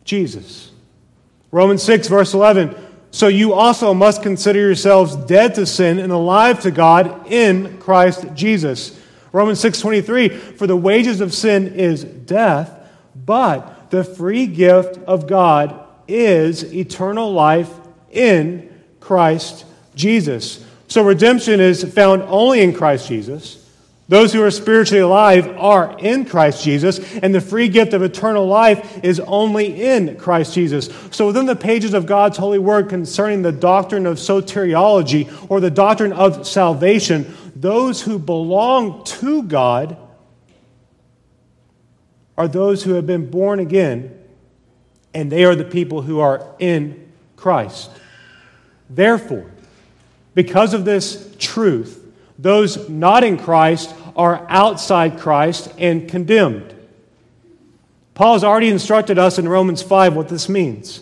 Jesus. 0.05 0.71
Romans 1.51 1.83
6, 1.83 2.07
verse 2.07 2.33
11. 2.33 2.75
So 3.11 3.27
you 3.27 3.53
also 3.53 3.93
must 3.93 4.23
consider 4.23 4.59
yourselves 4.59 5.17
dead 5.17 5.55
to 5.55 5.65
sin 5.65 5.99
and 5.99 6.13
alive 6.13 6.61
to 6.61 6.71
God 6.71 7.27
in 7.27 7.77
Christ 7.79 8.25
Jesus. 8.33 8.97
Romans 9.33 9.59
6:23 9.59 10.29
For 10.29 10.65
the 10.65 10.77
wages 10.77 11.19
of 11.19 11.33
sin 11.33 11.67
is 11.75 12.03
death, 12.03 12.71
but 13.15 13.89
the 13.91 14.05
free 14.05 14.47
gift 14.47 14.97
of 15.05 15.27
God 15.27 15.77
is 16.11 16.73
eternal 16.73 17.31
life 17.31 17.71
in 18.11 18.69
Christ 18.99 19.65
Jesus. 19.95 20.65
So 20.87 21.03
redemption 21.03 21.59
is 21.59 21.83
found 21.93 22.23
only 22.23 22.61
in 22.61 22.73
Christ 22.73 23.07
Jesus. 23.07 23.61
Those 24.11 24.33
who 24.33 24.43
are 24.43 24.51
spiritually 24.51 24.99
alive 24.99 25.47
are 25.57 25.97
in 25.97 26.25
Christ 26.25 26.65
Jesus, 26.65 26.99
and 27.19 27.33
the 27.33 27.39
free 27.39 27.69
gift 27.69 27.93
of 27.93 28.01
eternal 28.01 28.45
life 28.45 29.05
is 29.05 29.21
only 29.21 29.81
in 29.81 30.17
Christ 30.17 30.53
Jesus. 30.53 30.89
So, 31.11 31.27
within 31.27 31.45
the 31.45 31.55
pages 31.55 31.93
of 31.93 32.07
God's 32.07 32.37
holy 32.37 32.59
word 32.59 32.89
concerning 32.89 33.41
the 33.41 33.53
doctrine 33.53 34.05
of 34.05 34.17
soteriology 34.17 35.31
or 35.49 35.61
the 35.61 35.71
doctrine 35.71 36.11
of 36.11 36.45
salvation, 36.45 37.33
those 37.55 38.01
who 38.01 38.19
belong 38.19 39.05
to 39.05 39.43
God 39.43 39.95
are 42.37 42.49
those 42.49 42.83
who 42.83 42.95
have 42.95 43.07
been 43.07 43.29
born 43.29 43.61
again, 43.61 44.20
and 45.13 45.31
they 45.31 45.43
are 45.43 45.55
the 45.55 45.63
people 45.63 46.01
who 46.01 46.19
are 46.19 46.45
in 46.59 47.11
Christ. 47.35 47.91
Therefore, 48.89 49.49
because 50.33 50.73
of 50.73 50.85
this 50.85 51.35
truth, 51.39 51.97
those 52.39 52.89
not 52.89 53.23
in 53.23 53.37
Christ 53.37 53.93
are 54.15 54.45
outside 54.49 55.19
Christ 55.19 55.71
and 55.77 56.09
condemned. 56.09 56.75
Paul 58.13 58.33
has 58.33 58.43
already 58.43 58.69
instructed 58.69 59.17
us 59.17 59.39
in 59.39 59.47
Romans 59.47 59.81
5 59.81 60.15
what 60.15 60.27
this 60.27 60.49
means. 60.49 61.01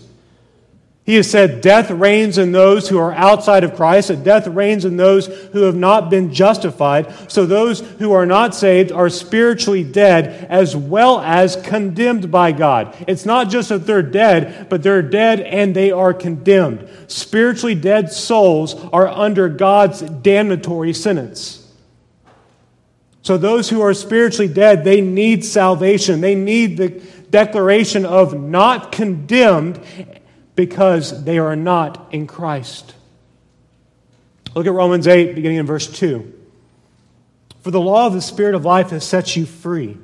He 1.09 1.15
has 1.15 1.27
said, 1.27 1.61
Death 1.61 1.89
reigns 1.89 2.37
in 2.37 2.51
those 2.51 2.87
who 2.87 2.99
are 2.99 3.11
outside 3.13 3.63
of 3.63 3.75
Christ, 3.75 4.11
and 4.11 4.23
death 4.23 4.45
reigns 4.45 4.85
in 4.85 4.95
those 4.95 5.25
who 5.25 5.63
have 5.63 5.75
not 5.75 6.11
been 6.11 6.31
justified. 6.31 7.31
So 7.31 7.47
those 7.47 7.79
who 7.79 8.11
are 8.11 8.27
not 8.27 8.53
saved 8.53 8.91
are 8.91 9.09
spiritually 9.09 9.83
dead 9.83 10.45
as 10.51 10.75
well 10.75 11.19
as 11.19 11.55
condemned 11.55 12.29
by 12.29 12.51
God. 12.51 12.95
It's 13.07 13.25
not 13.25 13.49
just 13.49 13.69
that 13.69 13.87
they're 13.87 14.03
dead, 14.03 14.69
but 14.69 14.83
they're 14.83 15.01
dead 15.01 15.39
and 15.39 15.75
they 15.75 15.89
are 15.89 16.13
condemned. 16.13 16.87
Spiritually 17.07 17.73
dead 17.73 18.11
souls 18.11 18.75
are 18.93 19.07
under 19.07 19.49
God's 19.49 20.03
damnatory 20.03 20.95
sentence. 20.95 21.73
So, 23.23 23.35
those 23.35 23.67
who 23.67 23.81
are 23.81 23.95
spiritually 23.95 24.53
dead, 24.53 24.83
they 24.83 25.01
need 25.01 25.43
salvation. 25.43 26.21
They 26.21 26.35
need 26.35 26.77
the 26.77 27.01
declaration 27.31 28.05
of 28.05 28.39
not 28.39 28.91
condemned 28.91 29.79
because 30.59 31.23
they 31.23 31.39
are 31.39 31.55
not 31.55 32.09
in 32.11 32.27
Christ. 32.27 32.93
Look 34.53 34.67
at 34.67 34.73
Romans 34.73 35.07
8, 35.07 35.33
beginning 35.33 35.59
in 35.59 35.65
verse 35.65 35.87
2. 35.87 36.33
For 37.61 37.71
the 37.71 37.79
law 37.79 38.07
of 38.07 38.13
the 38.13 38.21
Spirit 38.21 38.55
of 38.55 38.65
life 38.65 38.89
has 38.89 39.07
set 39.07 39.37
you 39.37 39.45
free 39.45 39.97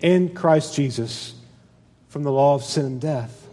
in 0.00 0.34
Christ 0.34 0.74
Jesus 0.74 1.34
from 2.08 2.22
the 2.22 2.32
law 2.32 2.54
of 2.54 2.64
sin 2.64 2.86
and 2.86 3.00
death. 3.02 3.46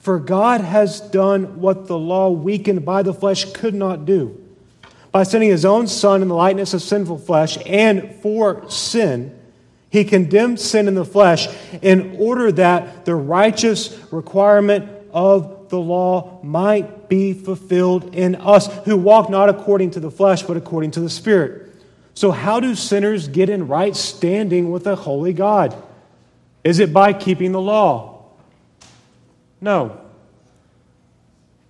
For 0.00 0.18
God 0.18 0.62
has 0.62 1.00
done 1.00 1.60
what 1.60 1.86
the 1.86 1.96
law 1.96 2.30
weakened 2.30 2.84
by 2.84 3.04
the 3.04 3.14
flesh 3.14 3.44
could 3.52 3.72
not 3.72 4.06
do 4.06 4.36
by 5.12 5.22
sending 5.22 5.50
his 5.50 5.64
own 5.64 5.86
Son 5.86 6.22
in 6.22 6.28
the 6.28 6.34
likeness 6.34 6.74
of 6.74 6.82
sinful 6.82 7.18
flesh 7.18 7.56
and 7.66 8.16
for 8.16 8.68
sin, 8.68 9.32
he 9.90 10.02
condemned 10.02 10.58
sin 10.58 10.88
in 10.88 10.96
the 10.96 11.04
flesh 11.04 11.46
in 11.82 12.16
order 12.18 12.50
that 12.50 13.04
the 13.04 13.14
righteous 13.14 13.96
requirement 14.10 14.90
of 15.14 15.68
the 15.70 15.78
law 15.78 16.40
might 16.42 17.08
be 17.08 17.32
fulfilled 17.32 18.14
in 18.14 18.34
us 18.34 18.66
who 18.84 18.96
walk 18.96 19.30
not 19.30 19.48
according 19.48 19.92
to 19.92 20.00
the 20.00 20.10
flesh, 20.10 20.42
but 20.42 20.56
according 20.56 20.90
to 20.90 21.00
the 21.00 21.08
Spirit. 21.08 21.72
So, 22.14 22.32
how 22.32 22.60
do 22.60 22.74
sinners 22.74 23.28
get 23.28 23.48
in 23.48 23.68
right 23.68 23.94
standing 23.94 24.70
with 24.70 24.86
a 24.86 24.96
holy 24.96 25.32
God? 25.32 25.80
Is 26.64 26.80
it 26.80 26.92
by 26.92 27.12
keeping 27.12 27.52
the 27.52 27.60
law? 27.60 28.24
No. 29.60 30.00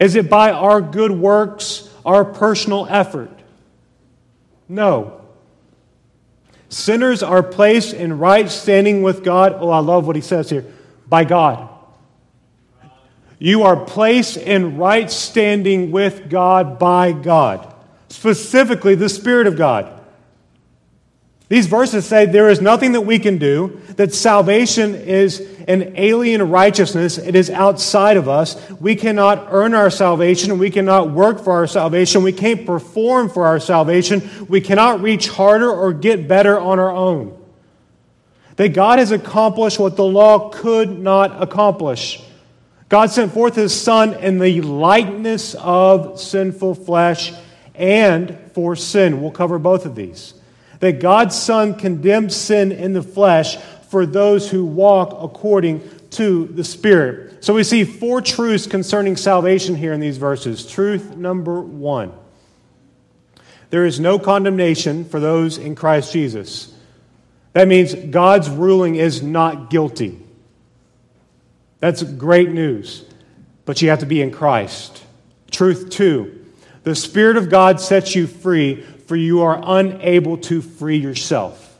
Is 0.01 0.17
it 0.17 0.29
by 0.29 0.51
our 0.51 0.81
good 0.81 1.13
works, 1.13 1.89
our 2.05 2.25
personal 2.25 2.87
effort? 2.89 3.31
No. 4.69 5.21
Sinners 6.69 7.23
are 7.23 7.43
placed 7.43 7.95
in 7.95 8.19
right 8.19 8.51
standing 8.51 9.03
with 9.03 9.23
God. 9.23 9.55
Oh, 9.59 9.71
I 9.71 9.79
love 9.79 10.07
what 10.07 10.17
he 10.17 10.23
says 10.23 10.51
here 10.51 10.65
by 11.09 11.25
God. 11.25 11.74
You 13.39 13.63
are 13.65 13.77
placed 13.85 14.37
in 14.37 14.77
right 14.77 15.11
standing 15.11 15.91
with 15.91 16.31
God 16.31 16.79
by 16.79 17.13
God, 17.13 17.75
specifically 18.09 18.95
the 18.95 19.09
Spirit 19.09 19.47
of 19.47 19.57
God. 19.57 19.91
These 21.49 21.67
verses 21.67 22.07
say 22.07 22.25
there 22.27 22.49
is 22.49 22.61
nothing 22.61 22.93
that 22.93 23.03
we 23.03 23.19
can 23.19 23.39
do, 23.39 23.81
that 23.97 24.15
salvation 24.15 24.95
is 24.95 25.41
an 25.69 25.95
alien 25.97 26.51
righteousness. 26.51 27.19
It 27.19 27.35
is 27.35 27.51
outside 27.51 28.17
of 28.17 28.29
us. 28.29 28.71
We 28.81 28.97
cannot 28.97 29.49
earn 29.51 29.75
our 29.75 29.91
salvation. 29.91 30.59
We 30.59 30.71
cannot 30.71 31.11
work 31.11 31.41
for 31.43 31.53
our 31.53 31.67
salvation. 31.67 32.23
We 32.23 32.33
can't 32.33 32.65
perform 32.65 33.29
for 33.29 33.47
our 33.47 33.61
salvation. 33.61 34.47
We 34.49 34.61
cannot 34.61 35.01
reach 35.01 35.29
harder 35.29 35.71
or 35.71 35.93
get 35.93 36.27
better 36.27 36.59
on 36.59 36.79
our 36.79 36.91
own. 36.91 37.39
That 38.57 38.71
God 38.71 38.99
has 38.99 39.11
accomplished 39.11 39.79
what 39.79 39.97
the 39.97 40.05
law 40.05 40.49
could 40.49 40.99
not 40.99 41.43
accomplish. 41.43 42.23
God 42.89 43.11
sent 43.11 43.33
forth 43.33 43.55
his 43.57 43.79
Son 43.79 44.15
in 44.15 44.39
the 44.39 44.61
likeness 44.61 45.55
of 45.55 46.21
sinful 46.21 46.75
flesh 46.75 47.33
and 47.75 48.39
for 48.53 48.77
sin. 48.77 49.21
We'll 49.21 49.31
cover 49.31 49.59
both 49.59 49.87
of 49.87 49.95
these 49.95 50.35
that 50.81 51.01
God's 51.01 51.35
Son 51.35 51.75
condemned 51.75 52.33
sin 52.33 52.71
in 52.71 52.93
the 52.93 53.03
flesh 53.03 53.57
for 53.89 54.05
those 54.05 54.51
who 54.51 54.65
walk 54.65 55.17
according 55.23 55.89
to 56.11 56.47
the 56.47 56.65
Spirit. 56.65 57.43
So 57.45 57.55
we 57.55 57.65
see 57.65 57.85
four 57.85 58.21
truths 58.21 58.67
concerning 58.67 59.17
salvation 59.17 59.75
here 59.77 59.93
in 59.93 60.01
these 60.01 60.19
verses. 60.19 60.67
Truth 60.67 61.17
number 61.17 61.61
one 61.61 62.13
there 63.71 63.85
is 63.85 63.99
no 63.99 64.21
condemnation 64.21 65.05
for 65.05 65.19
those 65.19 65.59
in 65.59 65.75
Christ 65.75 66.13
Jesus. 66.13 66.73
That 67.55 67.67
means 67.67 67.93
God's 67.93 68.49
ruling 68.49 68.95
is 68.95 69.21
not 69.21 69.69
guilty. 69.69 70.24
That's 71.85 72.03
great 72.03 72.49
news, 72.49 73.05
but 73.67 73.83
you 73.83 73.91
have 73.91 73.99
to 73.99 74.07
be 74.07 74.23
in 74.23 74.31
Christ. 74.31 75.05
Truth 75.51 75.91
two 75.91 76.47
the 76.83 76.95
Spirit 76.95 77.37
of 77.37 77.51
God 77.51 77.79
sets 77.79 78.15
you 78.15 78.27
free 78.27 78.81
for 78.81 79.17
you 79.17 79.43
are 79.43 79.61
unable 79.63 80.39
to 80.39 80.63
free 80.63 80.97
yourself. 80.97 81.79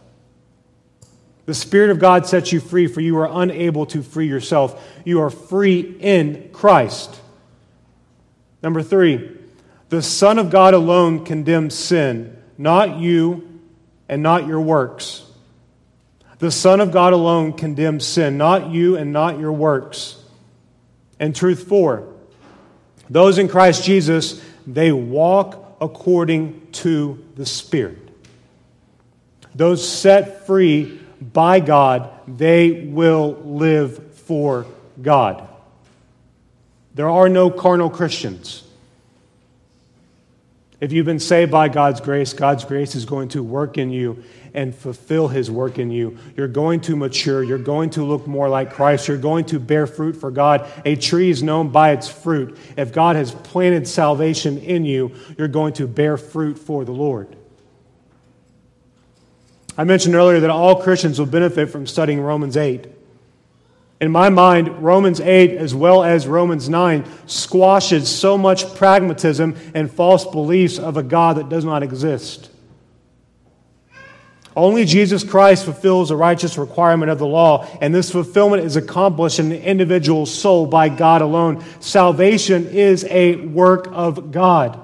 The 1.47 1.55
Spirit 1.55 1.89
of 1.89 2.01
God 2.01 2.27
sets 2.27 2.53
you 2.53 2.61
free, 2.61 2.87
for 2.87 3.01
you 3.01 3.17
are 3.17 3.31
unable 3.33 3.87
to 3.87 4.03
free 4.03 4.29
yourself. 4.29 4.87
You 5.07 5.23
are 5.23 5.31
free 5.31 5.81
in 5.81 6.51
Christ. 6.53 7.19
Number 8.63 8.83
three, 8.83 9.39
the 9.89 10.03
Son 10.03 10.39
of 10.39 10.51
God 10.51 10.75
alone 10.75 11.25
condemns 11.25 11.75
sin, 11.75 12.37
not 12.59 12.99
you 12.99 13.59
and 14.07 14.23
not 14.23 14.47
your 14.47 14.61
works. 14.61 15.24
The 16.39 16.51
Son 16.51 16.81
of 16.81 16.93
God 16.93 17.13
alone 17.13 17.53
condemns 17.53 18.07
sin, 18.07 18.37
not 18.37 18.71
you 18.71 18.97
and 18.97 19.13
not 19.13 19.39
your 19.39 19.53
works. 19.53 20.23
And 21.19 21.35
truth 21.35 21.69
four, 21.69 22.13
those 23.09 23.39
in 23.39 23.49
Christ 23.49 23.85
Jesus, 23.85 24.43
they 24.67 24.93
walk 24.93 25.77
according 25.81 26.73
to 26.73 27.25
the 27.37 27.47
Spirit. 27.47 27.99
Those 29.55 29.87
set 29.89 30.47
free 30.47 31.01
by 31.21 31.61
God, 31.61 32.11
they 32.27 32.87
will 32.87 33.35
live 33.45 34.15
for 34.15 34.67
God. 35.01 35.49
There 36.95 37.09
are 37.09 37.29
no 37.29 37.51
carnal 37.51 37.91
Christians. 37.91 38.63
If 40.81 40.93
you've 40.93 41.07
been 41.07 41.21
saved 41.21 41.51
by 41.51 41.69
God's 41.69 42.01
grace, 42.01 42.33
God's 42.33 42.65
grace 42.65 42.95
is 42.95 43.05
going 43.05 43.29
to 43.29 43.43
work 43.43 43.79
in 43.79 43.91
you 43.91 44.25
and 44.55 44.75
fulfill 44.75 45.29
His 45.29 45.51
work 45.51 45.79
in 45.79 45.91
you. 45.91 46.17
You're 46.37 46.49
going 46.49 46.81
to 46.83 46.97
mature. 46.97 47.43
You're 47.43 47.59
going 47.59 47.91
to 47.91 48.05
look 48.05 48.27
more 48.27 48.49
like 48.49 48.73
Christ. 48.73 49.09
You're 49.09 49.17
going 49.17 49.45
to 49.47 49.59
bear 49.59 49.87
fruit 49.87 50.17
for 50.17 50.31
God. 50.31 50.71
A 50.85 50.97
tree 50.97 51.29
is 51.29 51.43
known 51.43 51.71
by 51.71 51.91
its 51.91 52.09
fruit. 52.09 52.57
If 52.77 52.93
God 52.93 53.17
has 53.17 53.33
planted 53.33 53.87
salvation 53.87 54.59
in 54.59 54.85
you, 54.85 55.15
you're 55.37 55.49
going 55.49 55.75
to 55.75 55.87
bear 55.87 56.17
fruit 56.17 56.59
for 56.59 56.85
the 56.85 56.93
Lord. 56.93 57.37
I 59.77 59.83
mentioned 59.83 60.15
earlier 60.15 60.41
that 60.41 60.51
all 60.51 60.81
Christians 60.83 61.19
will 61.19 61.27
benefit 61.27 61.69
from 61.69 61.87
studying 61.87 62.21
Romans 62.21 62.57
8. 62.57 62.87
In 64.01 64.13
my 64.13 64.29
mind, 64.29 64.83
Romans 64.83 65.21
8, 65.21 65.53
as 65.53 65.75
well 65.75 66.05
as 66.05 66.27
Romans 66.27 66.69
9, 66.69 67.05
squashes 67.27 68.09
so 68.09 68.37
much 68.37 68.75
pragmatism 68.75 69.57
and 69.73 69.91
false 69.91 70.25
beliefs 70.27 70.79
of 70.79 70.97
a 70.97 71.03
God 71.03 71.37
that 71.37 71.49
does 71.49 71.65
not 71.65 71.83
exist. 71.83 72.51
Only 74.57 74.85
Jesus 74.85 75.25
Christ 75.25 75.65
fulfills 75.65 76.11
the 76.11 76.17
righteous 76.17 76.57
requirement 76.57 77.11
of 77.11 77.19
the 77.19 77.27
law, 77.27 77.67
and 77.81 77.93
this 77.93 78.11
fulfillment 78.11 78.63
is 78.63 78.77
accomplished 78.77 79.41
in 79.41 79.49
the 79.49 79.61
individual's 79.61 80.33
soul 80.33 80.67
by 80.67 80.89
God 80.89 81.23
alone. 81.23 81.65
Salvation 81.81 82.69
is 82.69 83.05
a 83.11 83.37
work 83.37 83.89
of 83.91 84.31
God. 84.31 84.81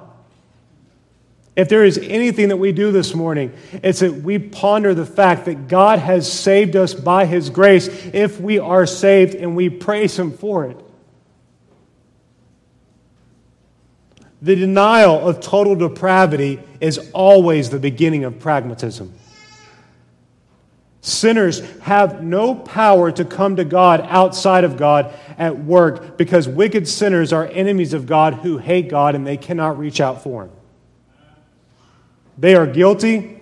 If 1.55 1.69
there 1.69 1.85
is 1.85 1.99
anything 1.99 2.49
that 2.49 2.57
we 2.57 2.73
do 2.73 2.91
this 2.91 3.15
morning, 3.15 3.53
it's 3.83 4.01
that 4.01 4.15
we 4.15 4.39
ponder 4.39 4.95
the 4.95 5.07
fact 5.07 5.45
that 5.45 5.69
God 5.69 5.99
has 5.99 6.31
saved 6.31 6.75
us 6.75 6.95
by 6.95 7.27
His 7.27 7.51
grace 7.51 7.87
if 8.13 8.41
we 8.41 8.59
are 8.59 8.87
saved, 8.87 9.35
and 9.35 9.55
we 9.55 9.69
praise 9.71 10.19
Him 10.19 10.33
for 10.33 10.67
it. 10.67 10.77
The 14.43 14.57
denial 14.57 15.29
of 15.29 15.41
total 15.41 15.77
depravity 15.77 16.61
is 16.81 17.11
always 17.13 17.71
the 17.71 17.79
beginning 17.79 18.25
of 18.25 18.41
pragmatism. 18.41 19.13
Sinners 21.03 21.61
have 21.81 22.23
no 22.23 22.55
power 22.55 23.11
to 23.11 23.25
come 23.25 23.57
to 23.57 23.65
God 23.65 24.03
outside 24.09 24.65
of 24.65 24.77
God 24.77 25.15
at 25.39 25.59
work 25.59 26.19
because 26.19 26.47
wicked 26.47 26.87
sinners 26.87 27.33
are 27.33 27.47
enemies 27.47 27.95
of 27.95 28.05
God 28.05 28.35
who 28.35 28.59
hate 28.59 28.91
God 28.91 29.15
and 29.15 29.27
they 29.27 29.39
cannot 29.39 29.79
reach 29.79 30.01
out 30.01 30.23
for 30.23 30.45
Him. 30.45 30.51
They 32.37 32.55
are 32.55 32.67
guilty, 32.67 33.41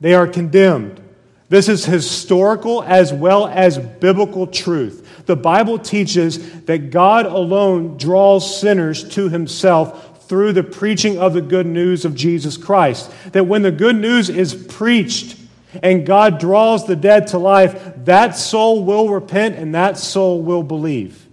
they 0.00 0.14
are 0.14 0.26
condemned. 0.26 1.00
This 1.48 1.68
is 1.68 1.84
historical 1.84 2.82
as 2.82 3.12
well 3.12 3.46
as 3.46 3.78
biblical 3.78 4.48
truth. 4.48 5.26
The 5.26 5.36
Bible 5.36 5.78
teaches 5.78 6.62
that 6.62 6.90
God 6.90 7.26
alone 7.26 7.98
draws 7.98 8.60
sinners 8.60 9.08
to 9.10 9.28
Himself 9.28 10.28
through 10.28 10.54
the 10.54 10.64
preaching 10.64 11.18
of 11.18 11.34
the 11.34 11.40
good 11.40 11.66
news 11.66 12.04
of 12.04 12.16
Jesus 12.16 12.56
Christ. 12.56 13.12
That 13.30 13.46
when 13.46 13.62
the 13.62 13.70
good 13.70 13.94
news 13.94 14.28
is 14.28 14.54
preached, 14.54 15.36
and 15.82 16.06
God 16.06 16.38
draws 16.38 16.86
the 16.86 16.96
dead 16.96 17.28
to 17.28 17.38
life, 17.38 17.92
that 18.04 18.36
soul 18.36 18.84
will 18.84 19.08
repent 19.08 19.56
and 19.56 19.74
that 19.74 19.98
soul 19.98 20.42
will 20.42 20.62
believe. 20.62 21.26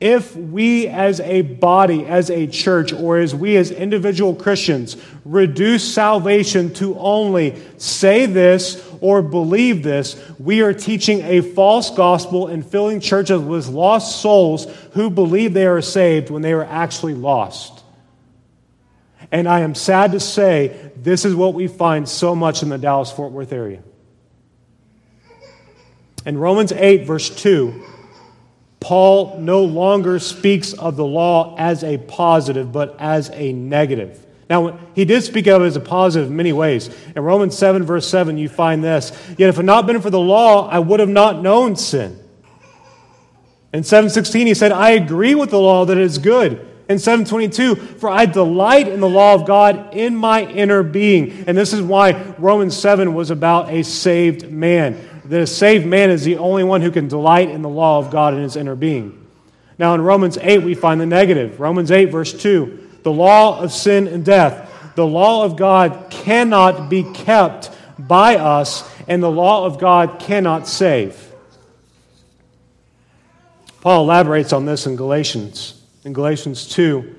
If 0.00 0.36
we 0.36 0.88
as 0.88 1.20
a 1.20 1.42
body, 1.42 2.04
as 2.04 2.28
a 2.28 2.46
church, 2.46 2.92
or 2.92 3.18
as 3.18 3.34
we 3.34 3.56
as 3.56 3.70
individual 3.70 4.34
Christians 4.34 4.96
reduce 5.24 5.94
salvation 5.94 6.74
to 6.74 6.98
only 6.98 7.62
say 7.78 8.26
this 8.26 8.86
or 9.00 9.22
believe 9.22 9.82
this, 9.82 10.20
we 10.38 10.62
are 10.62 10.74
teaching 10.74 11.22
a 11.22 11.40
false 11.40 11.90
gospel 11.90 12.48
and 12.48 12.66
filling 12.66 13.00
churches 13.00 13.40
with 13.40 13.68
lost 13.68 14.20
souls 14.20 14.66
who 14.92 15.10
believe 15.10 15.54
they 15.54 15.66
are 15.66 15.80
saved 15.80 16.28
when 16.28 16.42
they 16.42 16.52
are 16.52 16.64
actually 16.64 17.14
lost. 17.14 17.83
And 19.34 19.48
I 19.48 19.62
am 19.62 19.74
sad 19.74 20.12
to 20.12 20.20
say, 20.20 20.92
this 20.94 21.24
is 21.24 21.34
what 21.34 21.54
we 21.54 21.66
find 21.66 22.08
so 22.08 22.36
much 22.36 22.62
in 22.62 22.68
the 22.68 22.78
Dallas 22.78 23.10
Fort 23.10 23.32
Worth 23.32 23.52
area. 23.52 23.82
In 26.24 26.38
Romans 26.38 26.70
8, 26.70 27.04
verse 27.04 27.30
2, 27.30 27.84
Paul 28.78 29.40
no 29.40 29.64
longer 29.64 30.20
speaks 30.20 30.72
of 30.72 30.94
the 30.94 31.04
law 31.04 31.56
as 31.58 31.82
a 31.82 31.98
positive, 31.98 32.70
but 32.70 32.94
as 33.00 33.28
a 33.30 33.52
negative. 33.52 34.24
Now, 34.48 34.78
he 34.94 35.04
did 35.04 35.24
speak 35.24 35.48
of 35.48 35.62
it 35.62 35.66
as 35.66 35.74
a 35.74 35.80
positive 35.80 36.30
in 36.30 36.36
many 36.36 36.52
ways. 36.52 36.88
In 37.16 37.24
Romans 37.24 37.58
7, 37.58 37.82
verse 37.82 38.08
7, 38.08 38.38
you 38.38 38.48
find 38.48 38.84
this 38.84 39.10
Yet 39.30 39.48
if 39.48 39.56
it 39.56 39.56
had 39.56 39.64
not 39.64 39.88
been 39.88 40.00
for 40.00 40.10
the 40.10 40.20
law, 40.20 40.68
I 40.68 40.78
would 40.78 41.00
have 41.00 41.08
not 41.08 41.42
known 41.42 41.74
sin. 41.74 42.20
In 43.72 43.82
716, 43.82 44.46
he 44.46 44.54
said, 44.54 44.70
I 44.70 44.90
agree 44.90 45.34
with 45.34 45.50
the 45.50 45.58
law 45.58 45.84
that 45.86 45.96
it 45.96 46.04
is 46.04 46.18
good. 46.18 46.70
In 46.88 46.98
722, 46.98 47.76
for 47.76 48.10
I 48.10 48.26
delight 48.26 48.88
in 48.88 49.00
the 49.00 49.08
law 49.08 49.34
of 49.34 49.46
God 49.46 49.94
in 49.94 50.14
my 50.14 50.44
inner 50.44 50.82
being. 50.82 51.44
And 51.46 51.56
this 51.56 51.72
is 51.72 51.80
why 51.80 52.34
Romans 52.38 52.76
7 52.76 53.14
was 53.14 53.30
about 53.30 53.70
a 53.70 53.82
saved 53.82 54.50
man. 54.50 55.00
A 55.30 55.46
saved 55.46 55.86
man 55.86 56.10
is 56.10 56.24
the 56.24 56.36
only 56.36 56.62
one 56.62 56.82
who 56.82 56.90
can 56.90 57.08
delight 57.08 57.48
in 57.48 57.62
the 57.62 57.68
law 57.70 57.98
of 57.98 58.10
God 58.10 58.34
in 58.34 58.42
his 58.42 58.56
inner 58.56 58.76
being. 58.76 59.26
Now, 59.78 59.94
in 59.94 60.02
Romans 60.02 60.36
8, 60.40 60.58
we 60.58 60.74
find 60.74 61.00
the 61.00 61.06
negative. 61.06 61.58
Romans 61.58 61.90
8, 61.90 62.06
verse 62.06 62.32
2 62.32 62.80
the 63.04 63.12
law 63.12 63.60
of 63.60 63.70
sin 63.70 64.08
and 64.08 64.24
death. 64.24 64.94
The 64.96 65.06
law 65.06 65.44
of 65.44 65.56
God 65.56 66.08
cannot 66.10 66.88
be 66.88 67.02
kept 67.02 67.70
by 67.98 68.36
us, 68.36 68.90
and 69.06 69.22
the 69.22 69.30
law 69.30 69.66
of 69.66 69.78
God 69.78 70.18
cannot 70.18 70.66
save. 70.66 71.32
Paul 73.82 74.04
elaborates 74.04 74.54
on 74.54 74.64
this 74.64 74.86
in 74.86 74.96
Galatians. 74.96 75.83
In 76.04 76.12
Galatians 76.12 76.68
2, 76.68 77.14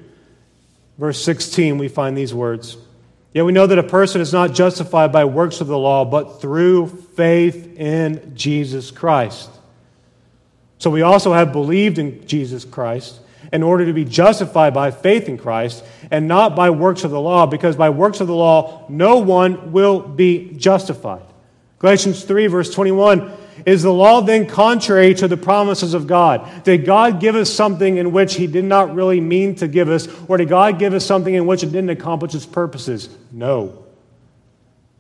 verse 0.99 1.23
16, 1.23 1.77
we 1.79 1.87
find 1.87 2.15
these 2.15 2.33
words. 2.33 2.77
Yet 3.33 3.43
we 3.43 3.51
know 3.51 3.67
that 3.67 3.79
a 3.79 3.83
person 3.83 4.21
is 4.21 4.31
not 4.31 4.53
justified 4.53 5.11
by 5.11 5.25
works 5.25 5.59
of 5.59 5.67
the 5.67 5.77
law, 5.77 6.05
but 6.05 6.39
through 6.39 6.87
faith 6.87 7.77
in 7.77 8.35
Jesus 8.35 8.91
Christ. 8.91 9.49
So 10.77 10.89
we 10.89 11.01
also 11.01 11.33
have 11.33 11.51
believed 11.51 11.97
in 11.97 12.27
Jesus 12.27 12.63
Christ 12.63 13.19
in 13.51 13.63
order 13.63 13.85
to 13.85 13.93
be 13.93 14.05
justified 14.05 14.73
by 14.73 14.91
faith 14.91 15.27
in 15.27 15.37
Christ 15.37 15.83
and 16.11 16.27
not 16.27 16.55
by 16.55 16.69
works 16.69 17.03
of 17.03 17.11
the 17.11 17.19
law, 17.19 17.45
because 17.45 17.75
by 17.75 17.89
works 17.89 18.21
of 18.21 18.27
the 18.27 18.35
law 18.35 18.85
no 18.87 19.17
one 19.17 19.71
will 19.71 19.99
be 19.99 20.53
justified. 20.57 21.23
Galatians 21.79 22.23
3, 22.23 22.47
verse 22.47 22.73
21 22.73 23.31
Is 23.65 23.83
the 23.83 23.93
law 23.93 24.21
then 24.21 24.47
contrary 24.47 25.13
to 25.15 25.27
the 25.27 25.37
promises 25.37 25.93
of 25.93 26.07
God? 26.07 26.63
Did 26.63 26.85
God 26.85 27.19
give 27.19 27.35
us 27.35 27.51
something 27.51 27.97
in 27.97 28.11
which 28.11 28.35
He 28.35 28.47
did 28.47 28.65
not 28.65 28.93
really 28.93 29.21
mean 29.21 29.55
to 29.55 29.67
give 29.67 29.89
us, 29.89 30.07
or 30.27 30.37
did 30.37 30.49
God 30.49 30.79
give 30.79 30.93
us 30.93 31.05
something 31.05 31.33
in 31.33 31.45
which 31.45 31.63
it 31.63 31.71
didn't 31.71 31.89
accomplish 31.89 32.35
its 32.35 32.45
purposes? 32.45 33.09
No. 33.31 33.85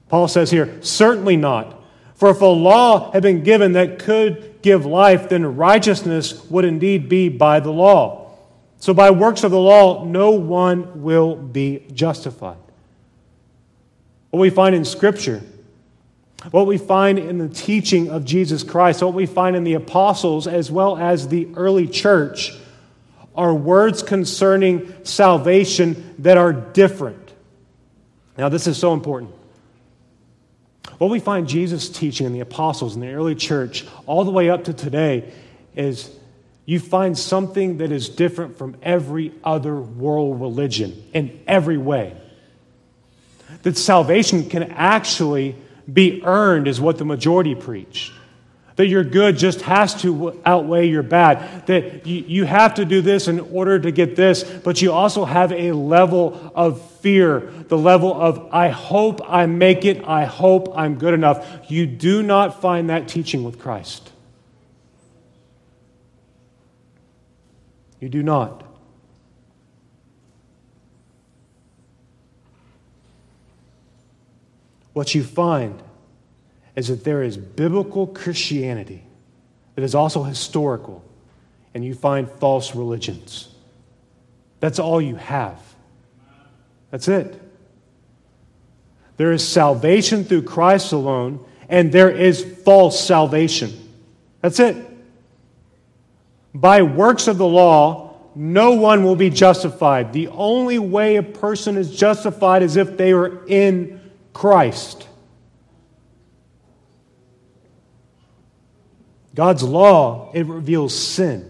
Paul 0.07 0.27
says 0.27 0.51
here, 0.51 0.81
certainly 0.81 1.35
not. 1.35 1.81
For 2.15 2.29
if 2.29 2.41
a 2.41 2.45
law 2.45 3.11
had 3.11 3.23
been 3.23 3.43
given 3.43 3.73
that 3.73 3.99
could 3.99 4.61
give 4.61 4.85
life, 4.85 5.29
then 5.29 5.57
righteousness 5.57 6.49
would 6.49 6.63
indeed 6.63 7.09
be 7.09 7.29
by 7.29 7.59
the 7.59 7.71
law. 7.71 8.31
So 8.77 8.93
by 8.93 9.11
works 9.11 9.43
of 9.43 9.51
the 9.51 9.59
law, 9.59 10.05
no 10.05 10.31
one 10.31 11.01
will 11.01 11.35
be 11.35 11.85
justified. 11.91 12.57
What 14.29 14.39
we 14.39 14.49
find 14.49 14.75
in 14.75 14.85
Scripture, 14.85 15.41
what 16.51 16.67
we 16.67 16.77
find 16.77 17.17
in 17.17 17.37
the 17.37 17.49
teaching 17.49 18.09
of 18.09 18.25
Jesus 18.25 18.63
Christ, 18.63 19.01
what 19.01 19.13
we 19.13 19.25
find 19.25 19.55
in 19.55 19.63
the 19.63 19.73
apostles 19.73 20.47
as 20.47 20.69
well 20.69 20.97
as 20.97 21.27
the 21.27 21.47
early 21.55 21.87
church, 21.87 22.51
are 23.35 23.53
words 23.53 24.01
concerning 24.01 24.93
salvation 25.03 26.15
that 26.19 26.37
are 26.37 26.53
different. 26.53 27.33
Now, 28.37 28.49
this 28.49 28.67
is 28.67 28.77
so 28.77 28.93
important. 28.93 29.31
What 30.97 31.09
we 31.09 31.19
find 31.19 31.47
Jesus 31.47 31.89
teaching 31.89 32.25
in 32.25 32.33
the 32.33 32.39
apostles 32.39 32.95
in 32.95 33.01
the 33.01 33.11
early 33.11 33.35
church, 33.35 33.85
all 34.05 34.23
the 34.23 34.31
way 34.31 34.49
up 34.49 34.65
to 34.65 34.73
today, 34.73 35.31
is 35.75 36.09
you 36.65 36.79
find 36.79 37.17
something 37.17 37.77
that 37.77 37.91
is 37.91 38.07
different 38.07 38.57
from 38.57 38.77
every 38.81 39.33
other 39.43 39.75
world 39.75 40.39
religion 40.39 41.03
in 41.13 41.39
every 41.47 41.77
way. 41.77 42.15
That 43.63 43.77
salvation 43.77 44.49
can 44.49 44.63
actually 44.63 45.55
be 45.91 46.21
earned, 46.23 46.67
is 46.67 46.81
what 46.81 46.97
the 46.97 47.05
majority 47.05 47.55
preach. 47.55 48.11
That 48.75 48.87
your 48.87 49.05
good 49.05 49.37
just 49.37 49.61
has 49.61 50.01
to 50.01 50.41
outweigh 50.45 50.89
your 50.89 51.03
bad. 51.03 51.65
That 51.67 52.05
you, 52.05 52.25
you 52.27 52.43
have 52.43 52.73
to 52.73 52.83
do 52.83 53.01
this 53.01 53.29
in 53.29 53.39
order 53.39 53.79
to 53.79 53.91
get 53.91 54.17
this, 54.17 54.43
but 54.43 54.81
you 54.81 54.91
also 54.91 55.23
have 55.23 55.53
a 55.53 55.71
level 55.71 56.51
of 56.53 56.81
fear, 56.99 57.39
the 57.69 57.77
level 57.77 58.13
of, 58.13 58.49
I 58.51 58.69
hope 58.69 59.21
I 59.25 59.45
make 59.45 59.85
it, 59.85 60.03
I 60.05 60.25
hope 60.25 60.73
I'm 60.75 60.95
good 60.95 61.13
enough. 61.13 61.47
You 61.69 61.85
do 61.85 62.21
not 62.21 62.61
find 62.61 62.89
that 62.89 63.07
teaching 63.07 63.43
with 63.43 63.59
Christ. 63.59 64.11
You 68.01 68.09
do 68.09 68.21
not. 68.21 68.63
What 74.95 75.13
you 75.13 75.23
find 75.23 75.83
is 76.75 76.87
that 76.87 77.03
there 77.03 77.21
is 77.21 77.37
biblical 77.37 78.07
Christianity 78.07 79.03
that 79.75 79.83
is 79.83 79.93
also 79.93 80.23
historical, 80.23 81.03
and 81.73 81.83
you 81.83 81.93
find 81.93 82.31
false 82.31 82.73
religions. 82.73 83.49
That's 84.61 84.79
all 84.79 85.01
you 85.01 85.15
have. 85.17 85.61
That's 86.89 87.07
it. 87.07 87.39
There 89.17 89.31
is 89.31 89.47
salvation 89.47 90.23
through 90.23 90.43
Christ 90.43 90.93
alone, 90.93 91.45
and 91.69 91.91
there 91.91 92.09
is 92.09 92.43
false 92.63 92.99
salvation. 92.99 93.93
That's 94.41 94.59
it 94.59 94.95
by 96.55 96.81
works 96.81 97.27
of 97.27 97.37
the 97.37 97.45
law, 97.45 98.13
no 98.33 98.71
one 98.71 99.03
will 99.03 99.17
be 99.17 99.29
justified. 99.29 100.13
The 100.13 100.29
only 100.29 100.79
way 100.79 101.17
a 101.17 101.23
person 101.23 101.75
is 101.75 101.95
justified 101.95 102.63
is 102.63 102.77
if 102.77 102.95
they 102.95 103.11
are 103.11 103.45
in 103.45 103.99
Christ. 104.35 105.07
God's 109.33 109.63
law, 109.63 110.29
it 110.33 110.45
reveals 110.45 110.93
sin. 110.93 111.49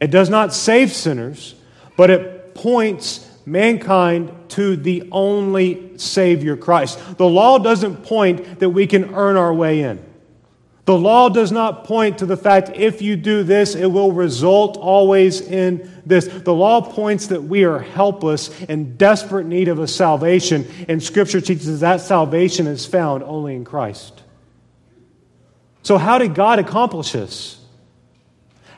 It 0.00 0.10
does 0.10 0.30
not 0.30 0.54
save 0.54 0.90
sinners, 0.90 1.54
but 1.96 2.08
it 2.08 2.54
points 2.54 3.30
mankind 3.44 4.32
to 4.48 4.74
the 4.76 5.06
only 5.12 5.98
Savior, 5.98 6.56
Christ. 6.56 6.98
The 7.18 7.28
law 7.28 7.58
doesn't 7.58 8.04
point 8.04 8.60
that 8.60 8.70
we 8.70 8.86
can 8.86 9.14
earn 9.14 9.36
our 9.36 9.52
way 9.52 9.82
in. 9.82 10.02
The 10.84 10.98
law 10.98 11.28
does 11.28 11.52
not 11.52 11.84
point 11.84 12.18
to 12.18 12.26
the 12.26 12.36
fact 12.36 12.70
if 12.74 13.02
you 13.02 13.14
do 13.14 13.44
this, 13.44 13.76
it 13.76 13.86
will 13.86 14.10
result 14.10 14.76
always 14.76 15.40
in 15.40 15.88
this. 16.04 16.26
The 16.26 16.52
law 16.52 16.80
points 16.80 17.28
that 17.28 17.42
we 17.42 17.62
are 17.64 17.78
helpless 17.78 18.50
and 18.64 18.98
desperate 18.98 19.46
need 19.46 19.68
of 19.68 19.78
a 19.78 19.86
salvation, 19.86 20.66
and 20.88 21.00
Scripture 21.00 21.40
teaches 21.40 21.80
that 21.80 22.00
salvation 22.00 22.66
is 22.66 22.84
found 22.84 23.22
only 23.22 23.54
in 23.54 23.64
Christ. 23.64 24.22
So, 25.84 25.98
how 25.98 26.18
did 26.18 26.34
God 26.34 26.58
accomplish 26.58 27.12
this? 27.12 27.60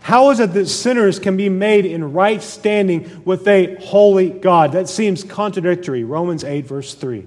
How 0.03 0.31
is 0.31 0.41
it 0.41 0.53
that 0.53 0.67
sinners 0.67 1.19
can 1.19 1.39
be 1.39 1.49
made 1.49 1.87
in 1.87 2.13
right 2.13 2.43
standing 2.43 3.23
with 3.25 3.49
a 3.49 3.77
holy 3.77 4.29
God? 4.29 4.73
That 4.73 4.91
seems 4.91 5.25
contradictory. 5.25 6.05
Romans 6.05 6.45
8, 6.45 6.67
verse 6.67 6.93
3. 6.93 7.27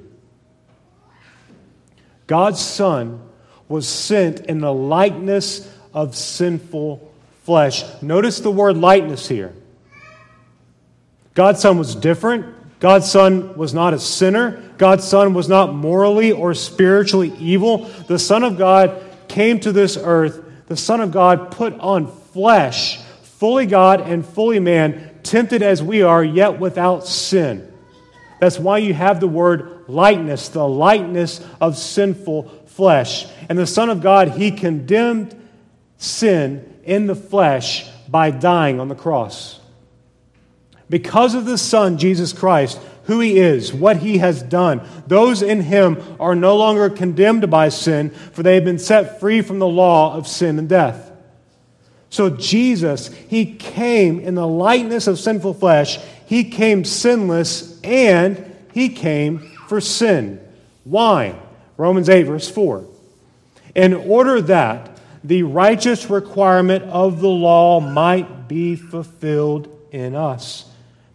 God's 2.27 2.59
Son 2.59 3.26
was 3.67 3.87
sent 3.87 4.41
in 4.41 4.59
the 4.59 4.73
likeness 4.73 5.71
of 5.93 6.15
sinful 6.15 7.11
flesh. 7.43 7.83
Notice 8.01 8.39
the 8.39 8.51
word 8.51 8.77
likeness 8.77 9.27
here. 9.27 9.53
God's 11.33 11.59
Son 11.59 11.77
was 11.77 11.95
different. 11.95 12.79
God's 12.79 13.09
Son 13.09 13.57
was 13.57 13.73
not 13.73 13.93
a 13.93 13.99
sinner. 13.99 14.61
God's 14.77 15.07
Son 15.07 15.33
was 15.33 15.49
not 15.49 15.73
morally 15.73 16.31
or 16.31 16.53
spiritually 16.53 17.33
evil. 17.39 17.85
The 18.07 18.19
Son 18.19 18.43
of 18.43 18.57
God 18.57 19.03
came 19.27 19.59
to 19.61 19.71
this 19.71 19.97
earth. 19.97 20.43
The 20.67 20.77
Son 20.77 21.01
of 21.01 21.11
God 21.11 21.51
put 21.51 21.73
on 21.79 22.07
flesh, 22.07 22.99
fully 23.23 23.65
God 23.65 24.01
and 24.01 24.25
fully 24.25 24.59
man, 24.59 25.19
tempted 25.23 25.61
as 25.61 25.81
we 25.81 26.01
are, 26.01 26.23
yet 26.23 26.59
without 26.59 27.07
sin. 27.07 27.71
That's 28.39 28.59
why 28.59 28.79
you 28.79 28.93
have 28.93 29.19
the 29.19 29.27
word 29.27 29.85
likeness, 29.87 30.49
the 30.49 30.67
likeness 30.67 31.43
of 31.59 31.77
sinful 31.77 32.56
flesh. 32.77 33.25
And 33.49 33.57
the 33.57 33.67
Son 33.67 33.89
of 33.89 34.01
God, 34.01 34.29
he 34.29 34.51
condemned 34.51 35.35
sin 35.97 36.79
in 36.85 37.07
the 37.07 37.15
flesh 37.15 37.89
by 38.07 38.29
dying 38.31 38.79
on 38.79 38.87
the 38.87 38.95
cross. 38.95 39.59
Because 40.89 41.33
of 41.33 41.45
the 41.45 41.57
Son, 41.57 41.97
Jesus 41.97 42.31
Christ, 42.31 42.79
who 43.05 43.19
he 43.19 43.39
is, 43.39 43.73
what 43.73 43.97
he 43.97 44.19
has 44.19 44.43
done, 44.43 44.87
those 45.07 45.41
in 45.41 45.61
him 45.61 46.01
are 46.19 46.35
no 46.35 46.55
longer 46.55 46.89
condemned 46.89 47.49
by 47.49 47.69
sin, 47.69 48.11
for 48.11 48.43
they 48.43 48.55
have 48.55 48.63
been 48.63 48.79
set 48.79 49.19
free 49.19 49.41
from 49.41 49.59
the 49.59 49.67
law 49.67 50.15
of 50.15 50.27
sin 50.27 50.59
and 50.59 50.69
death. 50.69 51.11
So 52.09 52.29
Jesus, 52.29 53.07
he 53.27 53.55
came 53.55 54.19
in 54.19 54.35
the 54.35 54.47
likeness 54.47 55.07
of 55.07 55.19
sinful 55.19 55.55
flesh, 55.55 55.99
he 56.27 56.45
came 56.45 56.85
sinless, 56.85 57.81
and 57.81 58.55
he 58.71 58.89
came 58.89 59.39
for 59.67 59.81
sin. 59.81 60.39
Why? 60.83 61.35
Romans 61.77 62.09
8, 62.09 62.23
verse 62.23 62.49
4. 62.49 62.85
In 63.75 63.93
order 63.93 64.41
that 64.41 64.99
the 65.23 65.43
righteous 65.43 66.09
requirement 66.09 66.83
of 66.85 67.21
the 67.21 67.29
law 67.29 67.79
might 67.79 68.47
be 68.47 68.75
fulfilled 68.75 69.67
in 69.91 70.15
us. 70.15 70.65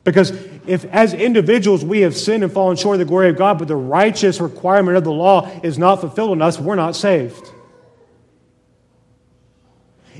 Because 0.04 0.30
if, 0.66 0.84
as 0.86 1.14
individuals, 1.14 1.84
we 1.84 2.00
have 2.00 2.16
sinned 2.16 2.42
and 2.42 2.52
fallen 2.52 2.76
short 2.76 2.94
of 2.94 2.98
the 2.98 3.04
glory 3.04 3.28
of 3.28 3.36
God, 3.36 3.58
but 3.58 3.68
the 3.68 3.76
righteous 3.76 4.40
requirement 4.40 4.96
of 4.96 5.04
the 5.04 5.12
law 5.12 5.48
is 5.62 5.78
not 5.78 6.00
fulfilled 6.00 6.32
in 6.32 6.42
us, 6.42 6.58
we're 6.58 6.74
not 6.74 6.96
saved. 6.96 7.51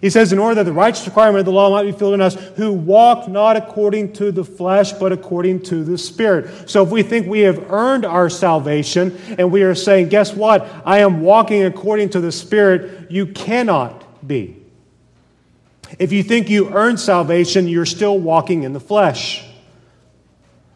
He 0.03 0.11
says, 0.11 0.33
in 0.33 0.41
order 0.41 0.57
that 0.57 0.65
the 0.65 0.73
righteous 0.73 1.07
requirement 1.07 1.39
of 1.39 1.45
the 1.45 1.53
law 1.53 1.71
might 1.71 1.85
be 1.85 1.93
filled 1.93 2.15
in 2.15 2.21
us, 2.21 2.35
who 2.57 2.73
walk 2.73 3.29
not 3.29 3.57
according 3.57 4.13
to 4.15 4.33
the 4.33 4.45
flesh, 4.45 4.93
but 4.93 5.13
according 5.13 5.63
to 5.63 5.85
the 5.85 5.97
Spirit. 5.97 6.69
So 6.69 6.83
if 6.83 6.91
we 6.91 7.05
think 7.05 7.29
we 7.29 7.41
have 7.41 7.71
earned 7.71 8.05
our 8.05 8.29
salvation 8.29 9.17
and 9.39 9.53
we 9.53 9.63
are 9.63 9.77
saying, 9.77 10.09
guess 10.09 10.35
what? 10.35 10.69
I 10.85 10.99
am 10.99 11.21
walking 11.21 11.63
according 11.63 12.11
to 12.11 12.21
the 12.21 12.33
Spirit, 12.33 13.13
you 13.13 13.27
cannot 13.27 14.27
be. 14.27 14.57
If 16.01 16.11
you 16.11 16.25
think 16.25 16.51
you 16.51 16.71
earned 16.75 16.99
salvation, 16.99 17.69
you're 17.69 17.87
still 17.87 18.19
walking 18.19 18.65
in 18.65 18.73
the 18.73 18.81
flesh. 18.81 19.47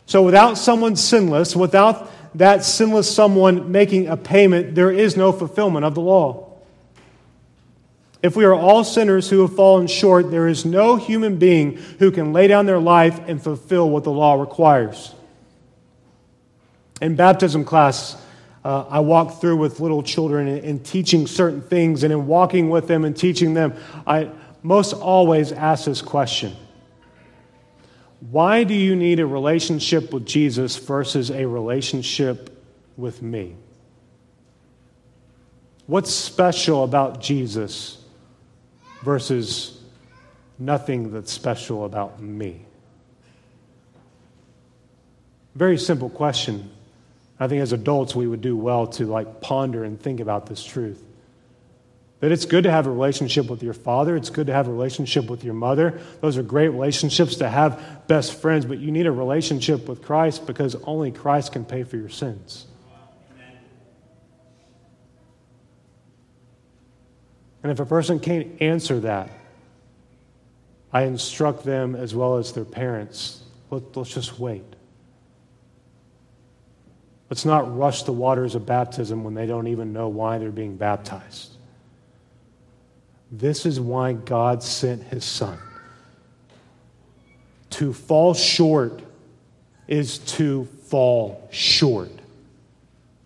So 0.06 0.22
without 0.22 0.56
someone 0.56 0.94
sinless, 0.94 1.56
without 1.56 2.12
that 2.38 2.64
sinless 2.64 3.12
someone 3.12 3.72
making 3.72 4.06
a 4.06 4.16
payment, 4.16 4.76
there 4.76 4.92
is 4.92 5.16
no 5.16 5.32
fulfillment 5.32 5.84
of 5.84 5.96
the 5.96 6.00
law. 6.00 6.45
If 8.22 8.34
we 8.34 8.44
are 8.44 8.54
all 8.54 8.82
sinners 8.82 9.28
who 9.28 9.42
have 9.42 9.54
fallen 9.54 9.86
short, 9.86 10.30
there 10.30 10.48
is 10.48 10.64
no 10.64 10.96
human 10.96 11.36
being 11.36 11.76
who 11.98 12.10
can 12.10 12.32
lay 12.32 12.46
down 12.46 12.66
their 12.66 12.78
life 12.78 13.20
and 13.26 13.42
fulfill 13.42 13.90
what 13.90 14.04
the 14.04 14.10
law 14.10 14.40
requires. 14.40 15.14
In 17.00 17.14
baptism 17.14 17.64
class, 17.64 18.20
uh, 18.64 18.86
I 18.88 19.00
walk 19.00 19.40
through 19.40 19.58
with 19.58 19.80
little 19.80 20.02
children 20.02 20.48
and, 20.48 20.64
and 20.64 20.84
teaching 20.84 21.26
certain 21.26 21.60
things, 21.60 22.02
and 22.02 22.12
in 22.12 22.26
walking 22.26 22.70
with 22.70 22.88
them 22.88 23.04
and 23.04 23.16
teaching 23.16 23.54
them, 23.54 23.74
I 24.06 24.30
most 24.62 24.94
always 24.94 25.52
ask 25.52 25.84
this 25.84 26.00
question 26.00 26.56
Why 28.30 28.64
do 28.64 28.74
you 28.74 28.96
need 28.96 29.20
a 29.20 29.26
relationship 29.26 30.12
with 30.12 30.26
Jesus 30.26 30.76
versus 30.76 31.30
a 31.30 31.46
relationship 31.46 32.64
with 32.96 33.20
me? 33.20 33.56
What's 35.86 36.10
special 36.10 36.82
about 36.82 37.20
Jesus 37.20 38.02
versus 39.06 39.80
nothing 40.58 41.12
that's 41.12 41.32
special 41.32 41.84
about 41.84 42.20
me? 42.20 42.60
Very 45.54 45.78
simple 45.78 46.10
question. 46.10 46.72
I 47.38 47.46
think 47.46 47.62
as 47.62 47.72
adults 47.72 48.16
we 48.16 48.26
would 48.26 48.40
do 48.40 48.56
well 48.56 48.88
to 48.88 49.06
like 49.06 49.40
ponder 49.40 49.84
and 49.84 49.98
think 49.98 50.18
about 50.18 50.46
this 50.46 50.64
truth. 50.64 51.00
That 52.18 52.32
it's 52.32 52.46
good 52.46 52.64
to 52.64 52.70
have 52.72 52.88
a 52.88 52.90
relationship 52.90 53.48
with 53.48 53.62
your 53.62 53.74
father, 53.74 54.16
it's 54.16 54.30
good 54.30 54.48
to 54.48 54.52
have 54.52 54.66
a 54.66 54.72
relationship 54.72 55.30
with 55.30 55.44
your 55.44 55.54
mother. 55.54 56.00
Those 56.20 56.36
are 56.36 56.42
great 56.42 56.70
relationships 56.70 57.36
to 57.36 57.48
have 57.48 58.02
best 58.08 58.40
friends, 58.40 58.66
but 58.66 58.78
you 58.78 58.90
need 58.90 59.06
a 59.06 59.12
relationship 59.12 59.86
with 59.86 60.02
Christ 60.02 60.46
because 60.48 60.74
only 60.82 61.12
Christ 61.12 61.52
can 61.52 61.64
pay 61.64 61.84
for 61.84 61.96
your 61.96 62.08
sins. 62.08 62.66
And 67.66 67.72
if 67.72 67.80
a 67.80 67.84
person 67.84 68.20
can't 68.20 68.62
answer 68.62 69.00
that, 69.00 69.28
I 70.92 71.02
instruct 71.02 71.64
them 71.64 71.96
as 71.96 72.14
well 72.14 72.36
as 72.36 72.52
their 72.52 72.64
parents 72.64 73.42
let, 73.70 73.96
us 73.96 74.08
just 74.08 74.38
wait. 74.38 74.62
Let's 77.28 77.44
not 77.44 77.76
rush 77.76 78.04
the 78.04 78.12
waters 78.12 78.54
of 78.54 78.66
baptism 78.66 79.24
when 79.24 79.34
they 79.34 79.46
don't 79.46 79.66
even 79.66 79.92
know 79.92 80.06
why 80.06 80.38
they're 80.38 80.52
being 80.52 80.76
baptized. 80.76 81.56
This 83.32 83.66
is 83.66 83.80
why 83.80 84.12
God 84.12 84.62
sent 84.62 85.02
his 85.02 85.24
son. 85.24 85.58
To 87.70 87.92
fall 87.92 88.32
short 88.32 89.02
is 89.88 90.18
to 90.18 90.66
fall 90.84 91.48
short. 91.50 92.12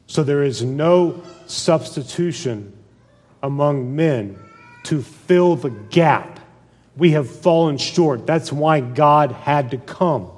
So 0.06 0.22
there 0.22 0.42
is 0.42 0.62
no 0.62 1.22
substitution 1.46 2.72
among 3.42 3.96
men 3.96 4.38
to 4.84 5.02
fill 5.02 5.56
the 5.56 5.70
gap. 5.70 6.40
We 6.96 7.12
have 7.12 7.30
fallen 7.30 7.78
short. 7.78 8.26
That's 8.26 8.52
why 8.52 8.80
God 8.80 9.32
had 9.32 9.70
to 9.70 9.78
come. 9.78 10.30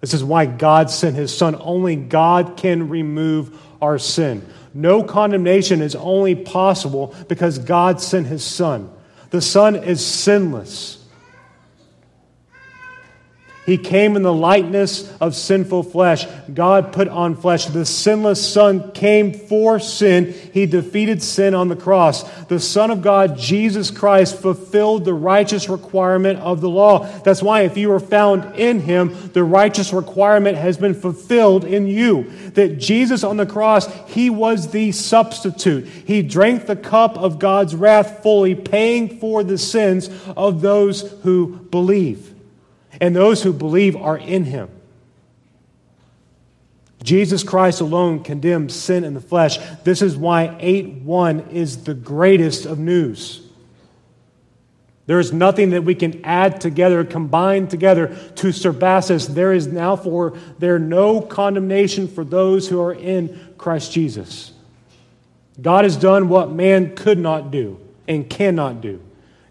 This 0.00 0.14
is 0.14 0.24
why 0.24 0.46
God 0.46 0.90
sent 0.90 1.16
his 1.16 1.36
son. 1.36 1.56
Only 1.60 1.96
God 1.96 2.56
can 2.56 2.88
remove 2.88 3.56
our 3.82 3.98
sin. 3.98 4.46
No 4.72 5.02
condemnation 5.02 5.82
is 5.82 5.94
only 5.94 6.34
possible 6.34 7.14
because 7.28 7.58
God 7.58 8.00
sent 8.00 8.26
his 8.26 8.44
son. 8.44 8.90
The 9.30 9.40
son 9.40 9.76
is 9.76 10.04
sinless. 10.04 10.99
He 13.70 13.78
came 13.78 14.16
in 14.16 14.24
the 14.24 14.34
likeness 14.34 15.08
of 15.20 15.36
sinful 15.36 15.84
flesh. 15.84 16.26
God 16.52 16.92
put 16.92 17.06
on 17.06 17.36
flesh. 17.36 17.66
The 17.66 17.86
sinless 17.86 18.52
Son 18.52 18.90
came 18.90 19.32
for 19.32 19.78
sin. 19.78 20.34
He 20.52 20.66
defeated 20.66 21.22
sin 21.22 21.54
on 21.54 21.68
the 21.68 21.76
cross. 21.76 22.24
The 22.46 22.58
Son 22.58 22.90
of 22.90 23.00
God, 23.00 23.38
Jesus 23.38 23.92
Christ, 23.92 24.42
fulfilled 24.42 25.04
the 25.04 25.14
righteous 25.14 25.68
requirement 25.68 26.40
of 26.40 26.60
the 26.60 26.68
law. 26.68 27.06
That's 27.20 27.44
why, 27.44 27.60
if 27.60 27.76
you 27.76 27.92
are 27.92 28.00
found 28.00 28.56
in 28.56 28.80
Him, 28.80 29.30
the 29.34 29.44
righteous 29.44 29.92
requirement 29.92 30.58
has 30.58 30.76
been 30.76 30.94
fulfilled 30.94 31.64
in 31.64 31.86
you. 31.86 32.24
That 32.54 32.78
Jesus 32.78 33.22
on 33.22 33.36
the 33.36 33.46
cross, 33.46 33.86
He 34.08 34.30
was 34.30 34.72
the 34.72 34.90
substitute. 34.90 35.86
He 35.86 36.22
drank 36.22 36.66
the 36.66 36.74
cup 36.74 37.16
of 37.16 37.38
God's 37.38 37.76
wrath 37.76 38.20
fully, 38.24 38.56
paying 38.56 39.20
for 39.20 39.44
the 39.44 39.58
sins 39.58 40.10
of 40.36 40.60
those 40.60 41.02
who 41.22 41.54
believe 41.70 42.34
and 43.00 43.16
those 43.16 43.42
who 43.42 43.52
believe 43.52 43.96
are 43.96 44.18
in 44.18 44.44
him. 44.44 44.68
Jesus 47.02 47.42
Christ 47.42 47.80
alone 47.80 48.22
condemns 48.22 48.74
sin 48.74 49.04
in 49.04 49.14
the 49.14 49.20
flesh. 49.20 49.58
This 49.84 50.02
is 50.02 50.16
why 50.16 50.56
8 50.60 50.96
1 51.02 51.48
is 51.50 51.84
the 51.84 51.94
greatest 51.94 52.66
of 52.66 52.78
news. 52.78 53.40
There 55.06 55.18
is 55.18 55.32
nothing 55.32 55.70
that 55.70 55.82
we 55.82 55.94
can 55.94 56.24
add 56.24 56.60
together, 56.60 57.02
combine 57.04 57.66
together 57.66 58.16
to 58.36 58.52
surpass 58.52 59.08
this. 59.08 59.26
There 59.26 59.52
is 59.52 59.66
now 59.66 59.96
for 59.96 60.38
there 60.58 60.78
no 60.78 61.20
condemnation 61.20 62.06
for 62.06 62.22
those 62.22 62.68
who 62.68 62.80
are 62.80 62.92
in 62.92 63.54
Christ 63.58 63.92
Jesus. 63.92 64.52
God 65.60 65.84
has 65.84 65.96
done 65.96 66.28
what 66.28 66.52
man 66.52 66.94
could 66.94 67.18
not 67.18 67.50
do 67.50 67.80
and 68.06 68.28
cannot 68.28 68.80
do. 68.80 69.02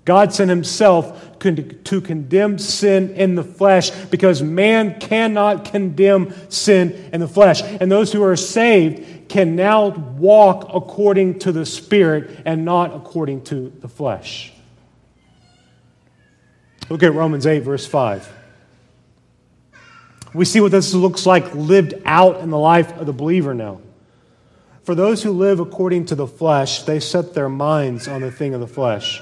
God 0.10 0.34
sent 0.34 0.50
himself 0.50 1.38
to 1.42 2.02
condemn 2.02 2.58
sin 2.58 3.12
in 3.12 3.36
the 3.36 3.44
flesh 3.44 3.92
because 4.06 4.42
man 4.42 5.00
cannot 5.00 5.66
condemn 5.66 6.34
sin 6.50 7.12
in 7.14 7.20
the 7.20 7.28
flesh. 7.28 7.62
And 7.62 7.92
those 7.92 8.12
who 8.12 8.24
are 8.24 8.36
saved 8.36 9.30
can 9.30 9.56
now 9.56 9.90
walk 9.90 10.72
according 10.74 11.38
to 11.42 11.52
the 11.52 11.64
Spirit 11.64 12.42
and 12.44 12.66
not 12.66 12.96
according 12.96 13.44
to 13.44 13.70
the 13.82 13.88
flesh. 13.88 14.52
Look 16.90 17.04
at 17.04 17.14
Romans 17.14 17.46
8, 17.46 17.60
verse 17.60 17.86
5. 17.86 18.34
We 20.34 20.44
see 20.44 20.60
what 20.60 20.72
this 20.72 20.92
looks 20.96 21.28
like 21.28 21.54
lived 21.54 21.94
out 22.04 22.40
in 22.40 22.50
the 22.50 22.58
life 22.58 22.98
of 22.98 23.06
the 23.06 23.14
believer 23.14 23.54
now. 23.54 23.80
For 24.82 24.96
those 24.96 25.22
who 25.22 25.30
live 25.34 25.60
according 25.60 26.08
to 26.08 26.16
the 26.16 26.26
flesh, 26.26 26.82
they 26.82 27.00
set 27.00 27.36
their 27.36 27.48
minds 27.48 28.08
on 28.08 28.22
the 28.22 28.32
thing 28.32 28.56
of 28.56 28.60
the 28.60 28.66
flesh. 28.66 29.22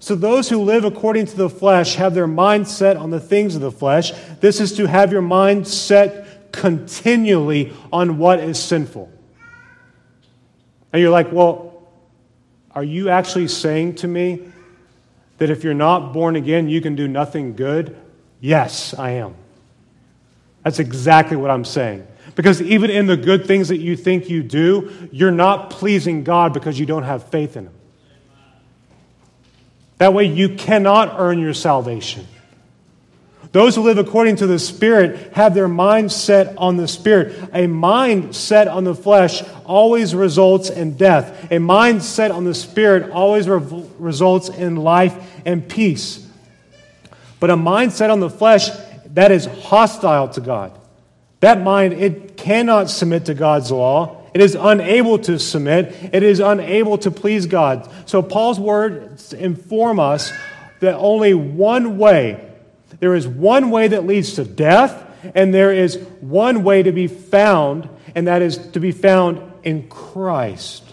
So 0.00 0.14
those 0.14 0.48
who 0.48 0.62
live 0.62 0.84
according 0.84 1.26
to 1.26 1.36
the 1.36 1.50
flesh 1.50 1.96
have 1.96 2.14
their 2.14 2.26
mind 2.26 2.68
set 2.68 2.96
on 2.96 3.10
the 3.10 3.20
things 3.20 3.54
of 3.54 3.60
the 3.60 3.72
flesh. 3.72 4.12
This 4.40 4.60
is 4.60 4.76
to 4.76 4.86
have 4.86 5.12
your 5.12 5.22
mind 5.22 5.66
set 5.66 6.52
continually 6.52 7.72
on 7.92 8.18
what 8.18 8.40
is 8.40 8.62
sinful. 8.62 9.10
And 10.92 11.02
you're 11.02 11.10
like, 11.10 11.32
well, 11.32 11.88
are 12.74 12.84
you 12.84 13.08
actually 13.08 13.48
saying 13.48 13.96
to 13.96 14.08
me 14.08 14.48
that 15.38 15.50
if 15.50 15.64
you're 15.64 15.74
not 15.74 16.12
born 16.12 16.36
again, 16.36 16.68
you 16.68 16.80
can 16.80 16.94
do 16.94 17.08
nothing 17.08 17.56
good? 17.56 17.96
Yes, 18.40 18.94
I 18.94 19.10
am. 19.10 19.34
That's 20.62 20.78
exactly 20.78 21.36
what 21.36 21.50
I'm 21.50 21.64
saying. 21.64 22.06
Because 22.34 22.62
even 22.62 22.90
in 22.90 23.06
the 23.06 23.16
good 23.16 23.46
things 23.46 23.68
that 23.68 23.78
you 23.78 23.96
think 23.96 24.28
you 24.28 24.42
do, 24.42 25.08
you're 25.10 25.30
not 25.30 25.70
pleasing 25.70 26.24
God 26.24 26.52
because 26.52 26.78
you 26.78 26.86
don't 26.86 27.02
have 27.02 27.28
faith 27.30 27.56
in 27.56 27.64
Him. 27.64 27.74
That 29.98 30.14
way, 30.14 30.24
you 30.24 30.50
cannot 30.50 31.16
earn 31.18 31.38
your 31.38 31.54
salvation. 31.54 32.26
Those 33.50 33.74
who 33.74 33.82
live 33.82 33.98
according 33.98 34.36
to 34.36 34.46
the 34.46 34.58
Spirit 34.58 35.32
have 35.32 35.54
their 35.54 35.68
mind 35.68 36.12
set 36.12 36.56
on 36.58 36.76
the 36.76 36.86
Spirit. 36.86 37.48
A 37.52 37.66
mind 37.66 38.36
set 38.36 38.68
on 38.68 38.84
the 38.84 38.94
flesh 38.94 39.42
always 39.64 40.14
results 40.14 40.68
in 40.70 40.96
death. 40.96 41.50
A 41.50 41.58
mind 41.58 42.02
set 42.02 42.30
on 42.30 42.44
the 42.44 42.54
Spirit 42.54 43.10
always 43.10 43.48
re- 43.48 43.84
results 43.98 44.50
in 44.50 44.76
life 44.76 45.16
and 45.46 45.66
peace. 45.66 46.26
But 47.40 47.50
a 47.50 47.56
mind 47.56 47.92
set 47.92 48.10
on 48.10 48.20
the 48.20 48.30
flesh, 48.30 48.68
that 49.14 49.32
is 49.32 49.46
hostile 49.46 50.28
to 50.30 50.40
God. 50.40 50.78
That 51.40 51.62
mind, 51.62 51.94
it 51.94 52.36
cannot 52.36 52.90
submit 52.90 53.26
to 53.26 53.34
God's 53.34 53.70
law. 53.70 54.17
It 54.34 54.40
is 54.40 54.54
unable 54.54 55.18
to 55.20 55.38
submit. 55.38 55.94
It 56.12 56.22
is 56.22 56.40
unable 56.40 56.98
to 56.98 57.10
please 57.10 57.46
God. 57.46 57.90
So 58.06 58.22
Paul's 58.22 58.60
words 58.60 59.32
inform 59.32 59.98
us 60.00 60.32
that 60.80 60.94
only 60.94 61.34
one 61.34 61.98
way, 61.98 62.44
there 63.00 63.14
is 63.14 63.26
one 63.26 63.70
way 63.70 63.88
that 63.88 64.06
leads 64.06 64.34
to 64.34 64.44
death, 64.44 65.04
and 65.34 65.52
there 65.52 65.72
is 65.72 65.96
one 66.20 66.62
way 66.62 66.82
to 66.82 66.92
be 66.92 67.06
found, 67.06 67.88
and 68.14 68.26
that 68.26 68.42
is 68.42 68.58
to 68.72 68.80
be 68.80 68.92
found 68.92 69.40
in 69.64 69.88
Christ. 69.88 70.84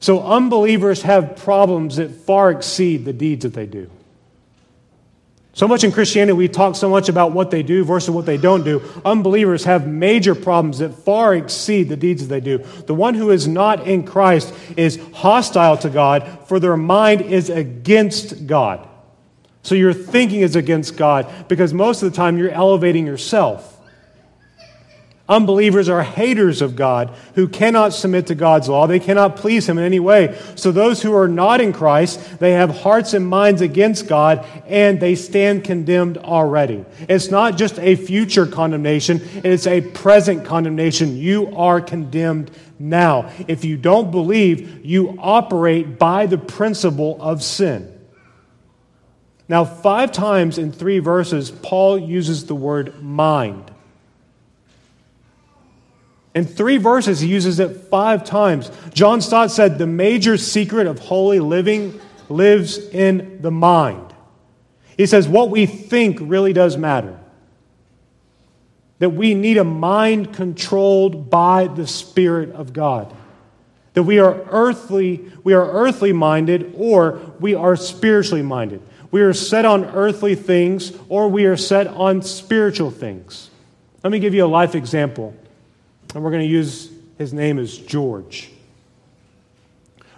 So 0.00 0.22
unbelievers 0.22 1.02
have 1.02 1.36
problems 1.36 1.96
that 1.96 2.10
far 2.10 2.50
exceed 2.50 3.04
the 3.04 3.12
deeds 3.12 3.42
that 3.42 3.54
they 3.54 3.66
do. 3.66 3.90
So 5.58 5.66
much 5.66 5.82
in 5.82 5.90
Christianity, 5.90 6.34
we 6.34 6.46
talk 6.46 6.76
so 6.76 6.88
much 6.88 7.08
about 7.08 7.32
what 7.32 7.50
they 7.50 7.64
do 7.64 7.84
versus 7.84 8.10
what 8.10 8.26
they 8.26 8.36
don't 8.36 8.62
do. 8.62 8.80
Unbelievers 9.04 9.64
have 9.64 9.88
major 9.88 10.36
problems 10.36 10.78
that 10.78 10.94
far 10.94 11.34
exceed 11.34 11.88
the 11.88 11.96
deeds 11.96 12.28
that 12.28 12.32
they 12.32 12.40
do. 12.40 12.58
The 12.86 12.94
one 12.94 13.14
who 13.14 13.32
is 13.32 13.48
not 13.48 13.84
in 13.84 14.04
Christ 14.04 14.54
is 14.76 15.00
hostile 15.14 15.76
to 15.78 15.90
God, 15.90 16.46
for 16.46 16.60
their 16.60 16.76
mind 16.76 17.22
is 17.22 17.50
against 17.50 18.46
God. 18.46 18.88
So 19.64 19.74
your 19.74 19.92
thinking 19.92 20.42
is 20.42 20.54
against 20.54 20.96
God 20.96 21.26
because 21.48 21.74
most 21.74 22.04
of 22.04 22.12
the 22.12 22.16
time 22.16 22.38
you're 22.38 22.50
elevating 22.50 23.04
yourself. 23.04 23.77
Unbelievers 25.28 25.90
are 25.90 26.02
haters 26.02 26.62
of 26.62 26.74
God 26.74 27.14
who 27.34 27.48
cannot 27.48 27.92
submit 27.92 28.28
to 28.28 28.34
God's 28.34 28.66
law. 28.66 28.86
They 28.86 28.98
cannot 28.98 29.36
please 29.36 29.68
Him 29.68 29.76
in 29.76 29.84
any 29.84 30.00
way. 30.00 30.40
So 30.54 30.72
those 30.72 31.02
who 31.02 31.14
are 31.14 31.28
not 31.28 31.60
in 31.60 31.74
Christ, 31.74 32.38
they 32.38 32.52
have 32.52 32.70
hearts 32.70 33.12
and 33.12 33.26
minds 33.26 33.60
against 33.60 34.08
God 34.08 34.46
and 34.66 34.98
they 34.98 35.14
stand 35.14 35.64
condemned 35.64 36.16
already. 36.16 36.86
It's 37.10 37.30
not 37.30 37.58
just 37.58 37.78
a 37.78 37.94
future 37.94 38.46
condemnation, 38.46 39.20
it's 39.44 39.66
a 39.66 39.82
present 39.82 40.46
condemnation. 40.46 41.18
You 41.18 41.54
are 41.56 41.82
condemned 41.82 42.50
now. 42.78 43.30
If 43.46 43.66
you 43.66 43.76
don't 43.76 44.10
believe, 44.10 44.86
you 44.86 45.14
operate 45.18 45.98
by 45.98 46.24
the 46.24 46.38
principle 46.38 47.18
of 47.20 47.42
sin. 47.42 47.94
Now, 49.46 49.66
five 49.66 50.12
times 50.12 50.56
in 50.56 50.72
three 50.72 51.00
verses, 51.00 51.50
Paul 51.50 51.98
uses 51.98 52.46
the 52.46 52.54
word 52.54 53.02
mind. 53.02 53.70
In 56.34 56.44
three 56.44 56.76
verses, 56.76 57.20
he 57.20 57.28
uses 57.28 57.58
it 57.58 57.88
five 57.90 58.24
times. 58.24 58.70
John 58.92 59.20
Stott 59.20 59.50
said 59.50 59.78
the 59.78 59.86
major 59.86 60.36
secret 60.36 60.86
of 60.86 60.98
holy 60.98 61.40
living 61.40 62.00
lives 62.28 62.78
in 62.78 63.40
the 63.40 63.50
mind. 63.50 64.12
He 64.96 65.06
says 65.06 65.28
what 65.28 65.50
we 65.50 65.66
think 65.66 66.18
really 66.20 66.52
does 66.52 66.76
matter. 66.76 67.18
That 68.98 69.10
we 69.10 69.34
need 69.34 69.56
a 69.56 69.64
mind 69.64 70.34
controlled 70.34 71.30
by 71.30 71.68
the 71.68 71.86
Spirit 71.86 72.50
of 72.50 72.72
God. 72.72 73.14
That 73.94 74.02
we 74.02 74.18
are 74.18 74.44
earthly, 74.50 75.30
we 75.44 75.54
are 75.54 75.70
earthly 75.70 76.12
minded 76.12 76.74
or 76.76 77.20
we 77.40 77.54
are 77.54 77.76
spiritually 77.76 78.42
minded. 78.42 78.82
We 79.10 79.22
are 79.22 79.32
set 79.32 79.64
on 79.64 79.84
earthly 79.86 80.34
things 80.34 80.92
or 81.08 81.28
we 81.28 81.46
are 81.46 81.56
set 81.56 81.86
on 81.86 82.22
spiritual 82.22 82.90
things. 82.90 83.50
Let 84.02 84.10
me 84.10 84.18
give 84.18 84.34
you 84.34 84.44
a 84.44 84.46
life 84.46 84.74
example 84.74 85.34
and 86.14 86.24
we're 86.24 86.30
going 86.30 86.42
to 86.42 86.48
use 86.48 86.90
his 87.18 87.32
name 87.32 87.58
as 87.58 87.76
George. 87.76 88.50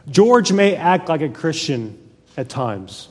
George 0.08 0.52
may 0.52 0.76
act 0.76 1.08
like 1.08 1.22
a 1.22 1.28
Christian 1.28 1.98
at 2.36 2.48
times. 2.48 3.08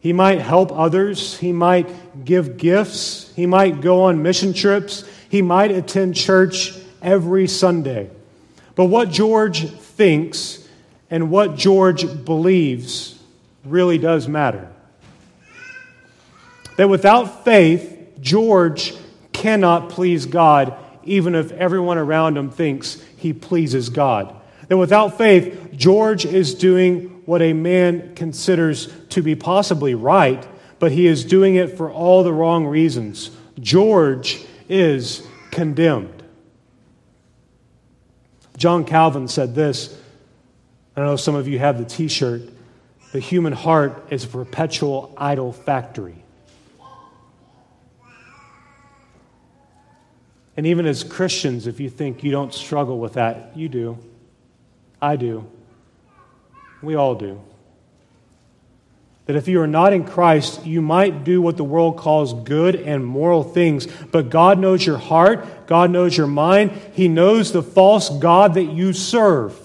He 0.00 0.12
might 0.12 0.40
help 0.40 0.70
others. 0.72 1.36
He 1.38 1.52
might 1.52 2.24
give 2.24 2.56
gifts. 2.56 3.32
He 3.34 3.46
might 3.46 3.80
go 3.80 4.04
on 4.04 4.22
mission 4.22 4.52
trips. 4.52 5.04
He 5.28 5.42
might 5.42 5.70
attend 5.70 6.14
church 6.14 6.74
every 7.02 7.48
Sunday. 7.48 8.10
But 8.74 8.86
what 8.86 9.10
George 9.10 9.68
thinks 9.68 10.66
and 11.10 11.30
what 11.30 11.56
George 11.56 12.24
believes 12.24 13.20
really 13.64 13.98
does 13.98 14.28
matter. 14.28 14.70
That 16.76 16.88
without 16.88 17.44
faith, 17.44 18.12
George 18.20 18.94
cannot 19.32 19.88
please 19.88 20.26
God 20.26 20.76
even 21.06 21.34
if 21.34 21.52
everyone 21.52 21.98
around 21.98 22.36
him 22.36 22.50
thinks 22.50 23.02
he 23.16 23.32
pleases 23.32 23.88
God. 23.88 24.34
That 24.68 24.76
without 24.76 25.16
faith, 25.16 25.70
George 25.74 26.24
is 26.24 26.54
doing 26.54 27.22
what 27.26 27.42
a 27.42 27.52
man 27.52 28.14
considers 28.14 28.92
to 29.10 29.22
be 29.22 29.34
possibly 29.34 29.94
right, 29.94 30.46
but 30.78 30.92
he 30.92 31.06
is 31.06 31.24
doing 31.24 31.54
it 31.54 31.76
for 31.76 31.90
all 31.90 32.22
the 32.22 32.32
wrong 32.32 32.66
reasons. 32.66 33.30
George 33.58 34.44
is 34.68 35.26
condemned. 35.50 36.22
John 38.56 38.84
Calvin 38.84 39.28
said 39.28 39.54
this. 39.54 39.98
I 40.96 41.02
know 41.02 41.16
some 41.16 41.34
of 41.34 41.46
you 41.46 41.58
have 41.58 41.78
the 41.78 41.84
t 41.84 42.08
shirt. 42.08 42.42
The 43.12 43.20
human 43.20 43.52
heart 43.52 44.06
is 44.10 44.24
a 44.24 44.28
perpetual 44.28 45.14
idol 45.16 45.52
factory. 45.52 46.22
And 50.56 50.66
even 50.66 50.86
as 50.86 51.04
Christians, 51.04 51.66
if 51.66 51.80
you 51.80 51.90
think 51.90 52.24
you 52.24 52.30
don't 52.30 52.54
struggle 52.54 52.98
with 52.98 53.14
that, 53.14 53.56
you 53.56 53.68
do. 53.68 53.98
I 55.00 55.16
do. 55.16 55.46
We 56.82 56.94
all 56.94 57.14
do. 57.14 57.40
That 59.26 59.36
if 59.36 59.48
you 59.48 59.60
are 59.60 59.66
not 59.66 59.92
in 59.92 60.04
Christ, 60.04 60.64
you 60.64 60.80
might 60.80 61.24
do 61.24 61.42
what 61.42 61.56
the 61.56 61.64
world 61.64 61.98
calls 61.98 62.32
good 62.32 62.76
and 62.76 63.04
moral 63.04 63.42
things, 63.42 63.86
but 63.86 64.30
God 64.30 64.58
knows 64.58 64.86
your 64.86 64.98
heart, 64.98 65.66
God 65.66 65.90
knows 65.90 66.16
your 66.16 66.28
mind, 66.28 66.70
He 66.92 67.08
knows 67.08 67.52
the 67.52 67.62
false 67.62 68.08
God 68.08 68.54
that 68.54 68.64
you 68.64 68.92
serve. 68.92 69.60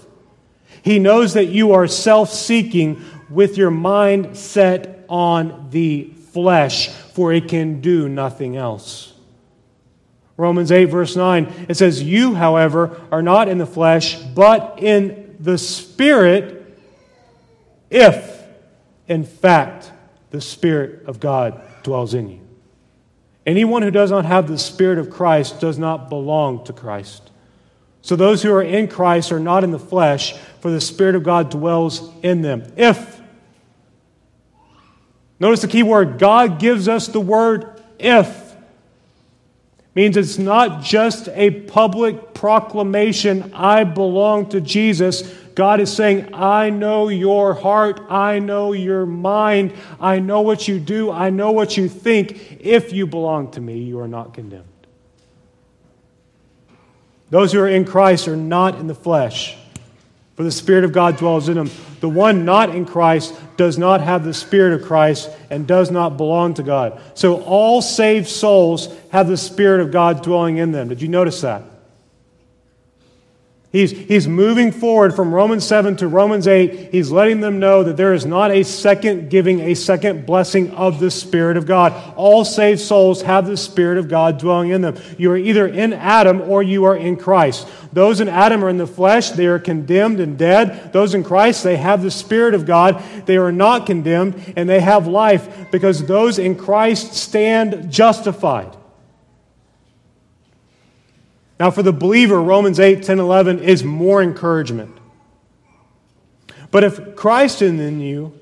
He 0.82 0.98
knows 0.98 1.36
that 1.36 1.46
you 1.46 1.74
are 1.74 1.88
self 1.88 2.32
seeking 2.32 3.04
with 3.30 3.56
your 3.56 3.72
mind 3.72 4.36
set 4.36 5.06
on 5.08 5.70
the 5.70 6.12
flesh, 6.34 6.90
for 6.90 7.32
it 7.32 7.48
can 7.48 7.82
do 7.82 8.10
nothing 8.10 8.58
else. 8.58 9.11
Romans 10.38 10.72
8, 10.72 10.86
verse 10.86 11.16
9, 11.16 11.68
it 11.70 11.76
says, 11.76 12.02
You, 12.02 12.36
however, 12.36 13.00
are 13.12 13.22
not 13.22 13.48
in 13.48 13.58
the 13.58 13.66
flesh, 13.66 14.16
but 14.18 14.80
in 14.82 15.36
the 15.40 15.58
Spirit, 15.58 16.80
if, 17.90 18.44
in 19.08 19.24
fact, 19.24 19.92
the 20.32 20.42
Spirit 20.42 21.06
of 21.06 21.20
God 21.20 21.62
dwells 21.84 22.14
in 22.14 22.30
you. 22.30 22.40
Anyone 23.46 23.82
who 23.82 23.92
does 23.92 24.12
not 24.12 24.26
have 24.26 24.48
the 24.48 24.58
Spirit 24.58 24.98
of 24.98 25.10
Christ 25.10 25.60
does 25.60 25.78
not 25.78 26.10
belong 26.10 26.64
to 26.66 26.74
Christ. 26.74 27.32
So 28.02 28.16
those 28.16 28.42
who 28.42 28.54
are 28.54 28.64
in 28.64 28.88
Christ 28.88 29.32
are 29.32 29.40
not 29.40 29.64
in 29.64 29.72
the 29.72 29.80
flesh, 29.80 30.34
for 30.60 30.72
the 30.72 30.82
Spirit 30.82 31.16
of 31.16 31.24
God 31.24 31.50
dwells 31.50 32.12
in 32.24 32.42
them. 32.42 32.72
If. 32.76 33.20
Notice 35.40 35.62
the 35.62 35.68
key 35.68 35.84
word 35.84 36.20
God 36.20 36.60
gives 36.60 36.88
us 36.88 37.08
the 37.08 37.20
word 37.20 37.82
if 38.00 38.41
means 39.94 40.16
it's 40.16 40.38
not 40.38 40.82
just 40.82 41.28
a 41.30 41.52
public 41.62 42.34
proclamation, 42.34 43.52
I 43.54 43.84
belong 43.84 44.50
to 44.50 44.62
Jesus. 44.62 45.22
God 45.54 45.82
is 45.82 45.92
saying, 45.92 46.34
I 46.34 46.70
know 46.70 47.10
your 47.10 47.54
heart, 47.54 48.00
I 48.10 48.40
know 48.40 48.72
your 48.72 49.06
mind, 49.06 49.74
I 50.00 50.20
know 50.20 50.42
what 50.42 50.68
you 50.68 50.80
do, 50.80 51.12
I 51.12 51.30
know 51.30 51.52
what 51.52 51.76
you 51.76 51.90
think. 51.90 52.58
If 52.62 52.94
you 52.94 53.06
belong 53.06 53.52
to 53.52 53.62
me, 53.62 53.80
you 53.80 54.00
are 54.00 54.08
not 54.08 54.34
condemned. 54.34 54.66
Those 57.30 57.52
who 57.54 57.60
are 57.60 57.68
in 57.68 57.86
Christ 57.86 58.28
are 58.28 58.38
not 58.38 58.76
in 58.80 58.88
the 58.88 58.96
flesh, 58.96 59.58
for 60.42 60.46
the 60.46 60.52
Spirit 60.52 60.84
of 60.84 60.92
God 60.92 61.18
dwells 61.18 61.50
in 61.50 61.56
them. 61.56 61.70
The 62.00 62.10
one 62.10 62.46
not 62.46 62.74
in 62.74 62.84
Christ 62.84 63.40
does 63.58 63.78
not 63.78 64.02
have 64.02 64.24
the 64.24 64.34
Spirit 64.34 64.74
of 64.74 64.88
Christ 64.88 65.30
and 65.52 65.68
does 65.68 65.92
not 65.92 66.18
belong 66.18 66.56
to 66.56 66.64
God. 66.64 67.00
So 67.14 67.44
all 67.44 67.80
saved 67.80 68.28
souls 68.28 68.92
have 69.12 69.28
the 69.28 69.38
Spirit 69.38 69.82
of 69.82 69.92
God 69.92 70.24
dwelling 70.24 70.58
in 70.58 70.72
them. 70.72 70.90
Did 70.90 71.00
you 71.00 71.10
notice 71.10 71.42
that? 71.42 71.62
He's, 73.72 73.92
he's 73.92 74.28
moving 74.28 74.74
forward 74.74 75.16
from 75.16 75.34
Romans 75.34 75.66
7 75.66 75.96
to 75.98 76.08
Romans 76.10 76.46
8. 76.46 76.92
He's 76.92 77.10
letting 77.10 77.40
them 77.40 77.58
know 77.58 77.84
that 77.84 77.96
there 77.96 78.14
is 78.14 78.26
not 78.26 78.52
a 78.52 78.64
second 78.64 79.30
giving, 79.30 79.62
a 79.62 79.76
second 79.76 80.26
blessing 80.26 80.72
of 80.72 81.00
the 81.00 81.10
Spirit 81.10 81.56
of 81.56 81.66
God. 81.66 81.94
All 82.18 82.44
saved 82.44 82.82
souls 82.82 83.22
have 83.22 83.48
the 83.48 83.56
Spirit 83.56 83.98
of 83.98 84.10
God 84.10 84.40
dwelling 84.40 84.72
in 84.72 84.82
them. 84.82 84.98
You 85.18 85.32
are 85.32 85.38
either 85.38 85.68
in 85.68 85.94
Adam 85.94 86.42
or 86.42 86.62
you 86.62 86.84
are 86.84 86.98
in 86.98 87.16
Christ. 87.16 87.66
Those 87.94 88.20
in 88.20 88.28
Adam 88.28 88.62
are 88.62 88.70
in 88.70 88.78
the 88.78 88.86
flesh, 88.86 89.30
they 89.30 89.48
are 89.48 89.60
condemned 89.60 90.20
and 90.20 90.38
dead. 90.38 90.92
Those 90.92 91.14
in 91.14 91.24
Christ, 91.24 91.64
they 91.64 91.78
have 91.78 92.04
the 92.04 92.12
Spirit 92.12 92.54
of 92.54 92.66
God. 92.66 93.02
They 93.26 93.38
are 93.38 93.54
not 93.54 93.86
condemned 93.86 94.54
and 94.58 94.68
they 94.68 94.82
have 94.82 95.08
life 95.08 95.72
because 95.72 96.06
those 96.06 96.40
in 96.40 96.56
Christ 96.56 97.14
stand 97.14 97.90
justified. 97.90 98.76
Now, 101.62 101.70
for 101.70 101.84
the 101.84 101.94
believer, 101.94 102.42
Romans 102.42 102.80
8, 102.80 103.04
10, 103.04 103.20
11 103.20 103.60
is 103.60 103.84
more 103.84 104.24
encouragement. 104.24 104.98
But 106.72 106.84
if 106.84 107.16
Christ 107.16 107.62
is 107.62 107.80
in 107.80 108.00
you, 108.00 108.34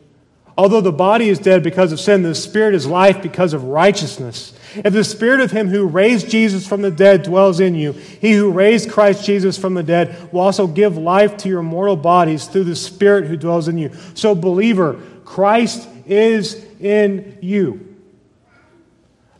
Although 0.57 0.81
the 0.81 0.91
body 0.91 1.29
is 1.29 1.39
dead 1.39 1.63
because 1.63 1.93
of 1.93 2.01
sin, 2.01 2.21
the 2.21 2.35
spirit 2.35 2.75
is 2.75 2.85
life 2.85 3.21
because 3.21 3.53
of 3.53 3.63
righteousness. 3.63 4.51
If 4.75 4.91
the 4.91 5.05
spirit 5.05 5.39
of 5.39 5.51
him 5.51 5.69
who 5.69 5.87
raised 5.87 6.29
Jesus 6.29 6.67
from 6.67 6.81
the 6.81 6.91
dead 6.91 7.23
dwells 7.23 7.61
in 7.61 7.75
you, 7.75 7.93
he 7.93 8.33
who 8.33 8.51
raised 8.51 8.91
Christ 8.91 9.25
Jesus 9.25 9.57
from 9.57 9.73
the 9.73 9.83
dead 9.83 10.33
will 10.33 10.41
also 10.41 10.67
give 10.67 10.97
life 10.97 11.37
to 11.37 11.49
your 11.49 11.63
mortal 11.63 11.95
bodies 11.95 12.45
through 12.45 12.65
the 12.65 12.75
spirit 12.75 13.27
who 13.27 13.37
dwells 13.37 13.69
in 13.69 13.77
you. 13.77 13.91
So, 14.15 14.35
believer, 14.35 14.99
Christ 15.23 15.87
is 16.05 16.61
in 16.81 17.37
you. 17.39 17.88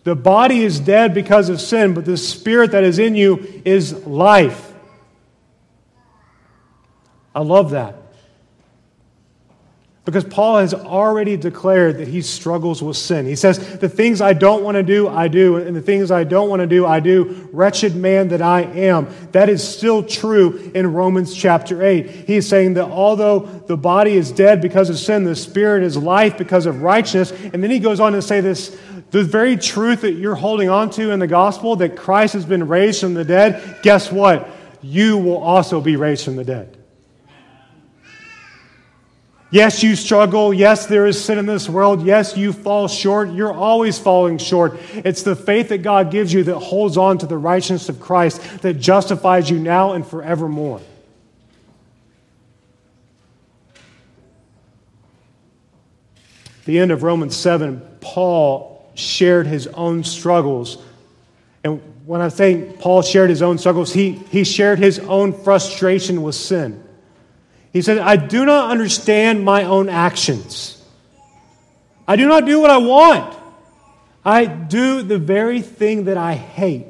The 0.04 0.16
body 0.16 0.64
is 0.64 0.80
dead 0.80 1.14
because 1.14 1.50
of 1.50 1.60
sin, 1.60 1.94
but 1.94 2.06
the 2.06 2.18
spirit 2.18 2.72
that 2.72 2.84
is 2.84 3.00
in 3.00 3.16
you 3.16 3.62
is 3.66 4.06
life. 4.06 4.74
I 7.36 7.42
love 7.42 7.72
that. 7.72 7.99
Because 10.10 10.24
Paul 10.24 10.58
has 10.58 10.74
already 10.74 11.38
declared 11.38 12.00
that 12.00 12.08
he 12.08 12.24
struggles 12.24 12.82
with 12.82 12.98
sin. 12.98 13.28
He 13.28 13.36
says, 13.36 13.78
The 13.78 13.88
things 13.88 14.22
I 14.22 14.34
don't 14.34 14.64
want 14.64 14.74
to 14.74 14.82
do, 14.82 15.08
I 15.08 15.28
do, 15.28 15.58
and 15.58 15.76
the 15.76 15.84
things 15.84 16.10
I 16.10 16.24
don't 16.24 16.50
want 16.50 16.62
to 16.62 16.66
do, 16.68 16.84
I 16.84 17.00
do. 17.00 17.48
Wretched 17.54 17.96
man 17.96 18.30
that 18.30 18.42
I 18.42 18.62
am. 18.62 19.08
That 19.34 19.50
is 19.50 19.66
still 19.66 20.02
true 20.02 20.72
in 20.74 20.92
Romans 20.92 21.36
chapter 21.36 21.84
8. 21.84 22.10
He 22.10 22.38
is 22.38 22.50
saying 22.50 22.74
that 22.74 22.86
although 22.86 23.42
the 23.42 23.78
body 23.78 24.14
is 24.14 24.32
dead 24.32 24.62
because 24.62 24.90
of 24.90 24.98
sin, 24.98 25.26
the 25.26 25.36
spirit 25.36 25.84
is 25.84 25.96
life 25.96 26.40
because 26.40 26.66
of 26.66 26.82
righteousness. 26.82 27.32
And 27.54 27.62
then 27.62 27.70
he 27.70 27.78
goes 27.78 28.00
on 28.00 28.14
to 28.14 28.24
say 28.24 28.42
this 28.42 28.76
the 29.12 29.24
very 29.24 29.58
truth 29.58 30.02
that 30.02 30.14
you're 30.14 30.34
holding 30.34 30.70
on 30.70 30.90
to 30.92 31.12
in 31.12 31.20
the 31.20 31.28
gospel, 31.28 31.76
that 31.76 31.96
Christ 31.96 32.34
has 32.34 32.46
been 32.46 32.68
raised 32.68 33.02
from 33.02 33.14
the 33.14 33.24
dead, 33.24 33.78
guess 33.84 34.12
what? 34.12 34.50
You 34.82 35.20
will 35.20 35.38
also 35.38 35.80
be 35.82 35.98
raised 35.98 36.26
from 36.26 36.36
the 36.36 36.44
dead. 36.44 36.79
Yes, 39.52 39.82
you 39.82 39.96
struggle. 39.96 40.54
Yes, 40.54 40.86
there 40.86 41.08
is 41.08 41.24
sin 41.24 41.40
in 41.40 41.48
this 41.48 41.68
world. 41.68 42.06
Yes, 42.06 42.38
you 42.38 42.54
fall 42.54 42.88
short. 42.88 43.32
You're 43.32 43.54
always 43.54 43.98
falling 43.98 44.38
short. 44.38 44.80
It's 44.94 45.24
the 45.24 45.36
faith 45.36 45.70
that 45.70 45.80
God 45.80 46.12
gives 46.12 46.32
you 46.32 46.44
that 46.44 46.60
holds 46.60 46.98
on 46.98 47.18
to 47.20 47.26
the 47.26 47.38
righteousness 47.38 47.90
of 47.90 48.00
Christ 48.00 48.62
that 48.62 48.76
justifies 48.76 49.50
you 49.50 49.58
now 49.58 49.94
and 49.94 50.06
forevermore. 50.06 50.82
At 56.60 56.66
the 56.66 56.78
end 56.78 56.92
of 56.92 57.02
Romans 57.02 57.36
7, 57.36 57.82
Paul 58.02 58.92
shared 58.94 59.48
his 59.48 59.66
own 59.66 60.04
struggles. 60.04 60.78
And 61.64 61.82
when 62.06 62.22
I 62.22 62.28
say 62.28 62.72
Paul 62.80 63.02
shared 63.02 63.32
his 63.32 63.42
own 63.42 63.58
struggles, 63.58 63.92
he, 63.92 64.12
he 64.12 64.44
shared 64.44 64.78
his 64.78 65.00
own 65.00 65.34
frustration 65.34 66.22
with 66.22 66.36
sin. 66.36 66.84
He 67.72 67.82
said, 67.82 68.00
I 68.00 68.16
do 68.16 68.46
not 68.46 68.72
understand 68.72 69.46
my 69.46 69.64
own 69.64 69.90
actions. 69.90 70.84
I 72.08 72.16
do 72.16 72.28
not 72.28 72.46
do 72.46 72.60
what 72.60 72.72
I 72.72 72.78
want. 72.78 73.36
I 74.26 74.46
do 74.46 75.04
the 75.04 75.20
very 75.20 75.62
thing 75.62 76.06
that 76.06 76.18
I 76.18 76.34
hate. 76.34 76.89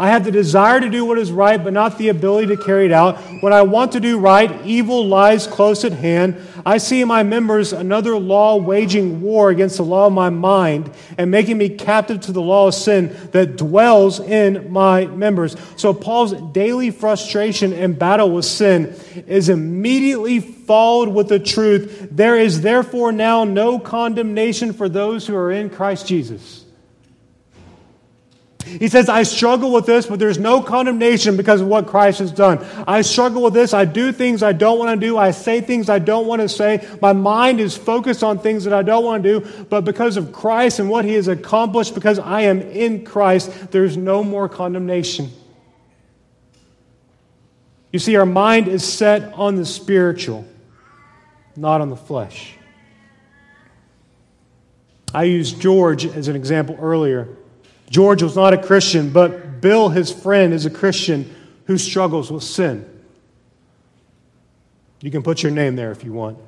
I 0.00 0.08
have 0.08 0.24
the 0.24 0.30
desire 0.30 0.80
to 0.80 0.88
do 0.88 1.04
what 1.04 1.18
is 1.18 1.30
right, 1.30 1.62
but 1.62 1.74
not 1.74 1.98
the 1.98 2.08
ability 2.08 2.56
to 2.56 2.56
carry 2.56 2.86
it 2.86 2.90
out. 2.90 3.18
When 3.42 3.52
I 3.52 3.60
want 3.60 3.92
to 3.92 4.00
do 4.00 4.18
right, 4.18 4.64
evil 4.64 5.06
lies 5.06 5.46
close 5.46 5.84
at 5.84 5.92
hand. 5.92 6.36
I 6.64 6.78
see 6.78 7.02
in 7.02 7.08
my 7.08 7.22
members 7.22 7.74
another 7.74 8.16
law 8.16 8.56
waging 8.56 9.20
war 9.20 9.50
against 9.50 9.76
the 9.76 9.82
law 9.82 10.06
of 10.06 10.14
my 10.14 10.30
mind 10.30 10.90
and 11.18 11.30
making 11.30 11.58
me 11.58 11.68
captive 11.68 12.22
to 12.22 12.32
the 12.32 12.40
law 12.40 12.68
of 12.68 12.74
sin 12.74 13.14
that 13.32 13.56
dwells 13.56 14.20
in 14.20 14.72
my 14.72 15.04
members. 15.04 15.54
So, 15.76 15.92
Paul's 15.92 16.32
daily 16.52 16.90
frustration 16.90 17.74
and 17.74 17.98
battle 17.98 18.30
with 18.30 18.46
sin 18.46 18.94
is 19.26 19.50
immediately 19.50 20.40
followed 20.40 21.10
with 21.10 21.28
the 21.28 21.38
truth 21.38 22.08
there 22.10 22.36
is 22.36 22.62
therefore 22.62 23.12
now 23.12 23.44
no 23.44 23.78
condemnation 23.78 24.72
for 24.72 24.88
those 24.88 25.26
who 25.26 25.36
are 25.36 25.52
in 25.52 25.68
Christ 25.68 26.06
Jesus. 26.06 26.59
He 28.64 28.88
says, 28.88 29.08
I 29.08 29.22
struggle 29.22 29.72
with 29.72 29.86
this, 29.86 30.06
but 30.06 30.18
there's 30.18 30.38
no 30.38 30.62
condemnation 30.62 31.36
because 31.36 31.60
of 31.60 31.66
what 31.66 31.86
Christ 31.86 32.18
has 32.18 32.30
done. 32.30 32.64
I 32.86 33.00
struggle 33.00 33.42
with 33.42 33.54
this. 33.54 33.72
I 33.72 33.84
do 33.84 34.12
things 34.12 34.42
I 34.42 34.52
don't 34.52 34.78
want 34.78 35.00
to 35.00 35.06
do. 35.06 35.16
I 35.16 35.30
say 35.30 35.60
things 35.60 35.88
I 35.88 35.98
don't 35.98 36.26
want 36.26 36.42
to 36.42 36.48
say. 36.48 36.86
My 37.00 37.12
mind 37.12 37.58
is 37.58 37.76
focused 37.76 38.22
on 38.22 38.38
things 38.38 38.64
that 38.64 38.72
I 38.72 38.82
don't 38.82 39.04
want 39.04 39.22
to 39.22 39.40
do. 39.40 39.64
But 39.64 39.84
because 39.84 40.16
of 40.16 40.32
Christ 40.32 40.78
and 40.78 40.88
what 40.88 41.04
he 41.04 41.14
has 41.14 41.26
accomplished, 41.26 41.94
because 41.94 42.18
I 42.18 42.42
am 42.42 42.60
in 42.60 43.04
Christ, 43.04 43.70
there's 43.70 43.96
no 43.96 44.22
more 44.22 44.48
condemnation. 44.48 45.30
You 47.92 47.98
see, 47.98 48.14
our 48.16 48.26
mind 48.26 48.68
is 48.68 48.84
set 48.84 49.32
on 49.34 49.56
the 49.56 49.66
spiritual, 49.66 50.46
not 51.56 51.80
on 51.80 51.90
the 51.90 51.96
flesh. 51.96 52.54
I 55.12 55.24
used 55.24 55.60
George 55.60 56.06
as 56.06 56.28
an 56.28 56.36
example 56.36 56.78
earlier. 56.80 57.36
George 57.90 58.22
was 58.22 58.36
not 58.36 58.54
a 58.54 58.58
Christian, 58.58 59.10
but 59.10 59.60
Bill, 59.60 59.88
his 59.88 60.10
friend, 60.12 60.54
is 60.54 60.64
a 60.64 60.70
Christian 60.70 61.34
who 61.66 61.76
struggles 61.76 62.30
with 62.30 62.44
sin. 62.44 62.86
You 65.00 65.10
can 65.10 65.22
put 65.22 65.42
your 65.42 65.52
name 65.52 65.76
there 65.76 65.90
if 65.90 66.04
you 66.04 66.12
want. 66.12 66.38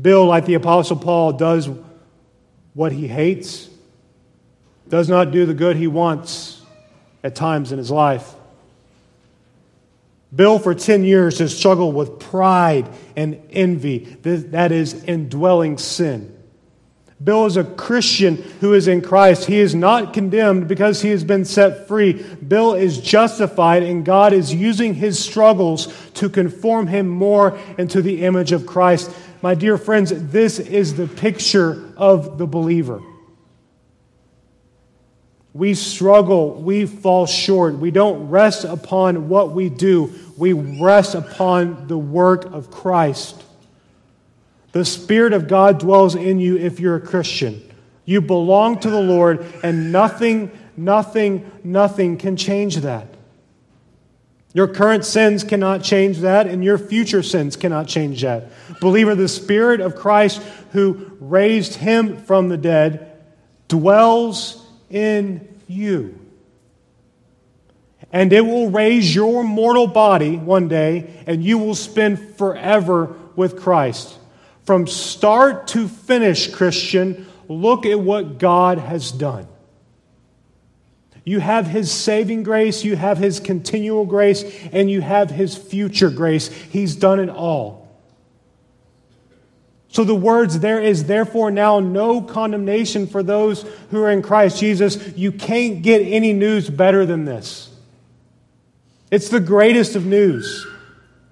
Bill, 0.00 0.26
like 0.26 0.44
the 0.44 0.54
Apostle 0.54 0.96
Paul, 0.96 1.32
does 1.32 1.68
what 2.74 2.92
he 2.92 3.08
hates, 3.08 3.70
does 4.88 5.08
not 5.08 5.30
do 5.30 5.46
the 5.46 5.54
good 5.54 5.76
he 5.76 5.86
wants 5.86 6.60
at 7.24 7.34
times 7.34 7.72
in 7.72 7.78
his 7.78 7.90
life. 7.90 8.34
Bill, 10.34 10.58
for 10.58 10.74
10 10.74 11.04
years, 11.04 11.38
has 11.38 11.56
struggled 11.56 11.94
with 11.94 12.18
pride 12.18 12.86
and 13.16 13.40
envy, 13.50 14.00
that 14.22 14.72
is, 14.72 15.04
indwelling 15.04 15.78
sin. 15.78 16.35
Bill 17.22 17.46
is 17.46 17.56
a 17.56 17.64
Christian 17.64 18.36
who 18.60 18.74
is 18.74 18.88
in 18.88 19.00
Christ. 19.00 19.46
He 19.46 19.58
is 19.58 19.74
not 19.74 20.12
condemned 20.12 20.68
because 20.68 21.00
he 21.00 21.08
has 21.10 21.24
been 21.24 21.46
set 21.46 21.88
free. 21.88 22.12
Bill 22.12 22.74
is 22.74 23.00
justified, 23.00 23.82
and 23.82 24.04
God 24.04 24.34
is 24.34 24.52
using 24.52 24.94
his 24.94 25.18
struggles 25.18 25.88
to 26.14 26.28
conform 26.28 26.86
him 26.88 27.08
more 27.08 27.58
into 27.78 28.02
the 28.02 28.22
image 28.22 28.52
of 28.52 28.66
Christ. 28.66 29.10
My 29.40 29.54
dear 29.54 29.78
friends, 29.78 30.12
this 30.30 30.58
is 30.58 30.94
the 30.96 31.06
picture 31.06 31.90
of 31.96 32.36
the 32.36 32.46
believer. 32.46 33.00
We 35.54 35.72
struggle, 35.72 36.60
we 36.60 36.84
fall 36.84 37.24
short. 37.24 37.78
We 37.78 37.90
don't 37.90 38.28
rest 38.28 38.64
upon 38.64 39.30
what 39.30 39.52
we 39.52 39.70
do, 39.70 40.12
we 40.36 40.52
rest 40.52 41.14
upon 41.14 41.88
the 41.88 41.96
work 41.96 42.44
of 42.44 42.70
Christ. 42.70 43.42
The 44.76 44.84
Spirit 44.84 45.32
of 45.32 45.48
God 45.48 45.78
dwells 45.78 46.14
in 46.14 46.38
you 46.38 46.58
if 46.58 46.80
you're 46.80 46.96
a 46.96 47.00
Christian. 47.00 47.62
You 48.04 48.20
belong 48.20 48.78
to 48.80 48.90
the 48.90 49.00
Lord, 49.00 49.46
and 49.62 49.90
nothing, 49.90 50.50
nothing, 50.76 51.50
nothing 51.64 52.18
can 52.18 52.36
change 52.36 52.76
that. 52.76 53.08
Your 54.52 54.68
current 54.68 55.06
sins 55.06 55.44
cannot 55.44 55.82
change 55.82 56.18
that, 56.18 56.46
and 56.46 56.62
your 56.62 56.76
future 56.76 57.22
sins 57.22 57.56
cannot 57.56 57.88
change 57.88 58.20
that. 58.20 58.50
Believer, 58.78 59.14
the 59.14 59.28
Spirit 59.28 59.80
of 59.80 59.96
Christ 59.96 60.42
who 60.72 61.10
raised 61.20 61.76
him 61.76 62.18
from 62.18 62.50
the 62.50 62.58
dead 62.58 63.16
dwells 63.68 64.62
in 64.90 65.48
you. 65.66 66.20
And 68.12 68.30
it 68.30 68.42
will 68.42 68.68
raise 68.68 69.14
your 69.14 69.42
mortal 69.42 69.86
body 69.86 70.36
one 70.36 70.68
day, 70.68 71.24
and 71.26 71.42
you 71.42 71.56
will 71.56 71.74
spend 71.74 72.36
forever 72.36 73.16
with 73.36 73.58
Christ. 73.58 74.18
From 74.66 74.88
start 74.88 75.68
to 75.68 75.86
finish, 75.86 76.52
Christian, 76.52 77.26
look 77.48 77.86
at 77.86 78.00
what 78.00 78.38
God 78.38 78.78
has 78.78 79.12
done. 79.12 79.46
You 81.24 81.40
have 81.40 81.66
His 81.66 81.90
saving 81.90 82.42
grace, 82.42 82.84
you 82.84 82.96
have 82.96 83.18
His 83.18 83.40
continual 83.40 84.04
grace, 84.04 84.44
and 84.72 84.90
you 84.90 85.00
have 85.00 85.30
His 85.30 85.56
future 85.56 86.10
grace. 86.10 86.48
He's 86.48 86.96
done 86.96 87.20
it 87.20 87.28
all. 87.28 87.86
So 89.88 90.04
the 90.04 90.14
words, 90.14 90.58
there 90.58 90.82
is 90.82 91.04
therefore 91.04 91.50
now 91.50 91.80
no 91.80 92.20
condemnation 92.20 93.06
for 93.06 93.22
those 93.22 93.62
who 93.90 94.02
are 94.02 94.10
in 94.10 94.20
Christ 94.20 94.58
Jesus, 94.60 95.16
you 95.16 95.32
can't 95.32 95.80
get 95.82 96.00
any 96.00 96.32
news 96.32 96.68
better 96.68 97.06
than 97.06 97.24
this. 97.24 97.70
It's 99.10 99.28
the 99.28 99.40
greatest 99.40 99.94
of 99.94 100.04
news. 100.04 100.66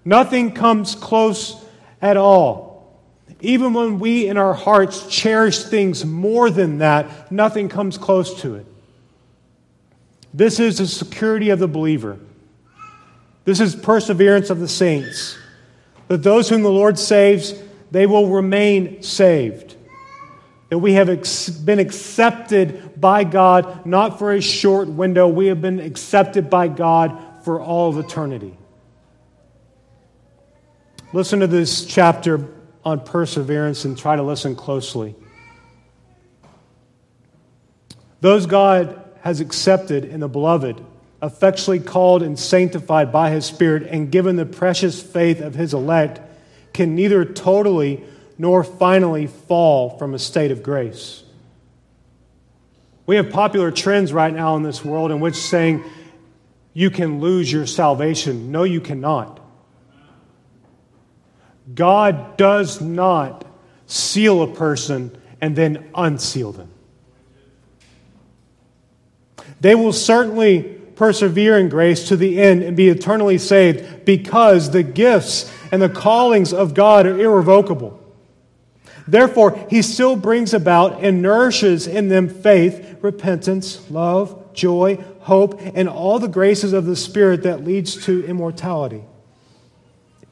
Nothing 0.04 0.52
comes 0.52 0.94
close 0.94 1.62
at 2.00 2.16
all. 2.16 2.73
Even 3.44 3.74
when 3.74 3.98
we 3.98 4.26
in 4.26 4.38
our 4.38 4.54
hearts 4.54 5.06
cherish 5.06 5.64
things 5.64 6.02
more 6.04 6.48
than 6.48 6.78
that, 6.78 7.30
nothing 7.30 7.68
comes 7.68 7.98
close 7.98 8.40
to 8.40 8.54
it. 8.54 8.66
This 10.32 10.58
is 10.58 10.78
the 10.78 10.86
security 10.86 11.50
of 11.50 11.58
the 11.58 11.68
believer. 11.68 12.18
This 13.44 13.60
is 13.60 13.76
perseverance 13.76 14.48
of 14.48 14.60
the 14.60 14.68
saints. 14.68 15.36
That 16.08 16.22
those 16.22 16.48
whom 16.48 16.62
the 16.62 16.70
Lord 16.70 16.98
saves, 16.98 17.54
they 17.90 18.06
will 18.06 18.28
remain 18.28 19.02
saved. 19.02 19.76
That 20.70 20.78
we 20.78 20.94
have 20.94 21.10
ex- 21.10 21.50
been 21.50 21.78
accepted 21.78 22.98
by 22.98 23.24
God, 23.24 23.84
not 23.84 24.18
for 24.18 24.32
a 24.32 24.40
short 24.40 24.88
window, 24.88 25.28
we 25.28 25.48
have 25.48 25.60
been 25.60 25.80
accepted 25.80 26.48
by 26.48 26.68
God 26.68 27.44
for 27.44 27.60
all 27.60 27.90
of 27.90 27.98
eternity. 27.98 28.56
Listen 31.12 31.40
to 31.40 31.46
this 31.46 31.84
chapter 31.84 32.48
on 32.84 33.00
perseverance 33.00 33.84
and 33.84 33.96
try 33.96 34.16
to 34.16 34.22
listen 34.22 34.54
closely. 34.54 35.14
Those 38.20 38.46
God 38.46 39.02
has 39.22 39.40
accepted 39.40 40.04
in 40.04 40.20
the 40.20 40.28
beloved, 40.28 40.84
effectually 41.22 41.80
called 41.80 42.22
and 42.22 42.38
sanctified 42.38 43.12
by 43.12 43.30
his 43.30 43.44
Spirit, 43.46 43.84
and 43.84 44.10
given 44.10 44.36
the 44.36 44.46
precious 44.46 45.02
faith 45.02 45.40
of 45.40 45.54
his 45.54 45.74
elect, 45.74 46.20
can 46.72 46.94
neither 46.94 47.24
totally 47.24 48.04
nor 48.38 48.64
finally 48.64 49.26
fall 49.26 49.98
from 49.98 50.14
a 50.14 50.18
state 50.18 50.50
of 50.50 50.62
grace. 50.62 51.22
We 53.06 53.16
have 53.16 53.30
popular 53.30 53.70
trends 53.70 54.12
right 54.12 54.32
now 54.32 54.56
in 54.56 54.62
this 54.62 54.84
world 54.84 55.10
in 55.10 55.20
which 55.20 55.36
saying 55.36 55.84
you 56.72 56.90
can 56.90 57.20
lose 57.20 57.52
your 57.52 57.66
salvation. 57.66 58.50
No, 58.50 58.64
you 58.64 58.80
cannot. 58.80 59.40
God 61.72 62.36
does 62.36 62.80
not 62.80 63.44
seal 63.86 64.42
a 64.42 64.52
person 64.52 65.16
and 65.40 65.56
then 65.56 65.88
unseal 65.94 66.52
them. 66.52 66.70
They 69.60 69.74
will 69.74 69.92
certainly 69.92 70.62
persevere 70.62 71.58
in 71.58 71.68
grace 71.68 72.08
to 72.08 72.16
the 72.16 72.40
end 72.40 72.62
and 72.62 72.76
be 72.76 72.88
eternally 72.88 73.38
saved 73.38 74.04
because 74.04 74.70
the 74.70 74.82
gifts 74.82 75.50
and 75.72 75.80
the 75.80 75.88
callings 75.88 76.52
of 76.52 76.74
God 76.74 77.06
are 77.06 77.18
irrevocable. 77.18 78.00
Therefore, 79.06 79.66
he 79.68 79.82
still 79.82 80.16
brings 80.16 80.54
about 80.54 81.02
and 81.02 81.20
nourishes 81.20 81.86
in 81.86 82.08
them 82.08 82.28
faith, 82.28 82.96
repentance, 83.02 83.90
love, 83.90 84.54
joy, 84.54 84.96
hope, 85.20 85.60
and 85.74 85.88
all 85.88 86.18
the 86.18 86.28
graces 86.28 86.72
of 86.72 86.86
the 86.86 86.96
Spirit 86.96 87.42
that 87.42 87.64
leads 87.64 88.04
to 88.06 88.24
immortality. 88.24 89.04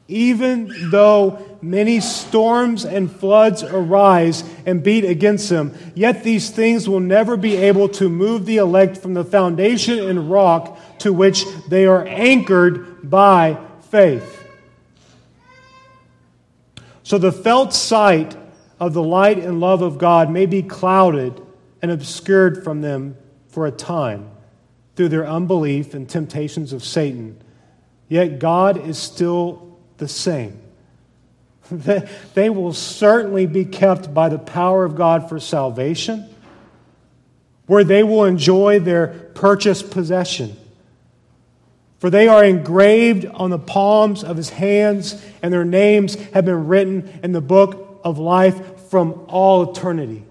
Even 0.07 0.89
though 0.89 1.57
many 1.61 2.01
storms 2.01 2.83
and 2.83 3.09
floods 3.09 3.63
arise 3.63 4.43
and 4.65 4.83
beat 4.83 5.05
against 5.05 5.49
them, 5.49 5.73
yet 5.95 6.23
these 6.23 6.49
things 6.49 6.89
will 6.89 6.99
never 6.99 7.37
be 7.37 7.55
able 7.55 7.87
to 7.87 8.09
move 8.09 8.45
the 8.45 8.57
elect 8.57 8.97
from 8.97 9.13
the 9.13 9.23
foundation 9.23 9.99
and 9.99 10.29
rock 10.29 10.77
to 10.99 11.13
which 11.13 11.45
they 11.69 11.85
are 11.85 12.05
anchored 12.05 13.09
by 13.09 13.57
faith. 13.89 14.41
So 17.03 17.17
the 17.17 17.31
felt 17.31 17.73
sight 17.73 18.35
of 18.79 18.93
the 18.93 19.03
light 19.03 19.37
and 19.37 19.61
love 19.61 19.81
of 19.81 19.97
God 19.97 20.29
may 20.29 20.45
be 20.45 20.61
clouded 20.61 21.41
and 21.81 21.91
obscured 21.91 22.63
from 22.63 22.81
them 22.81 23.17
for 23.47 23.65
a 23.65 23.71
time 23.71 24.29
through 24.95 25.09
their 25.09 25.27
unbelief 25.27 25.93
and 25.93 26.09
temptations 26.09 26.73
of 26.73 26.83
Satan. 26.83 27.41
Yet 28.09 28.39
God 28.39 28.85
is 28.85 28.97
still 28.97 29.72
the 30.03 30.09
same. 30.09 30.59
They 32.33 32.49
will 32.49 32.73
certainly 32.73 33.45
be 33.45 33.63
kept 33.63 34.13
by 34.13 34.27
the 34.27 34.37
power 34.37 34.83
of 34.83 34.95
God 34.95 35.29
for 35.29 35.39
salvation, 35.39 36.29
where 37.67 37.85
they 37.85 38.03
will 38.03 38.25
enjoy 38.25 38.79
their 38.79 39.07
purchased 39.33 39.89
possession. 39.89 40.57
For 41.99 42.09
they 42.09 42.27
are 42.27 42.43
engraved 42.43 43.25
on 43.25 43.49
the 43.49 43.57
palms 43.57 44.25
of 44.25 44.35
his 44.35 44.49
hands, 44.49 45.23
and 45.41 45.53
their 45.53 45.63
names 45.63 46.15
have 46.33 46.43
been 46.43 46.67
written 46.67 47.21
in 47.23 47.31
the 47.31 47.41
book 47.41 48.01
of 48.03 48.19
life 48.19 48.89
from 48.89 49.23
all 49.29 49.71
eternity. 49.71 50.25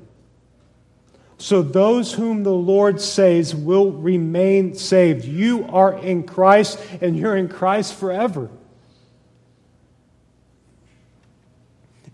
So 1.38 1.62
those 1.62 2.12
whom 2.12 2.42
the 2.42 2.52
Lord 2.52 3.00
saves 3.00 3.54
will 3.54 3.90
remain 3.90 4.74
saved. 4.74 5.24
You 5.24 5.66
are 5.70 5.98
in 5.98 6.24
Christ, 6.24 6.78
and 7.00 7.16
you're 7.16 7.36
in 7.36 7.48
Christ 7.48 7.94
forever. 7.94 8.50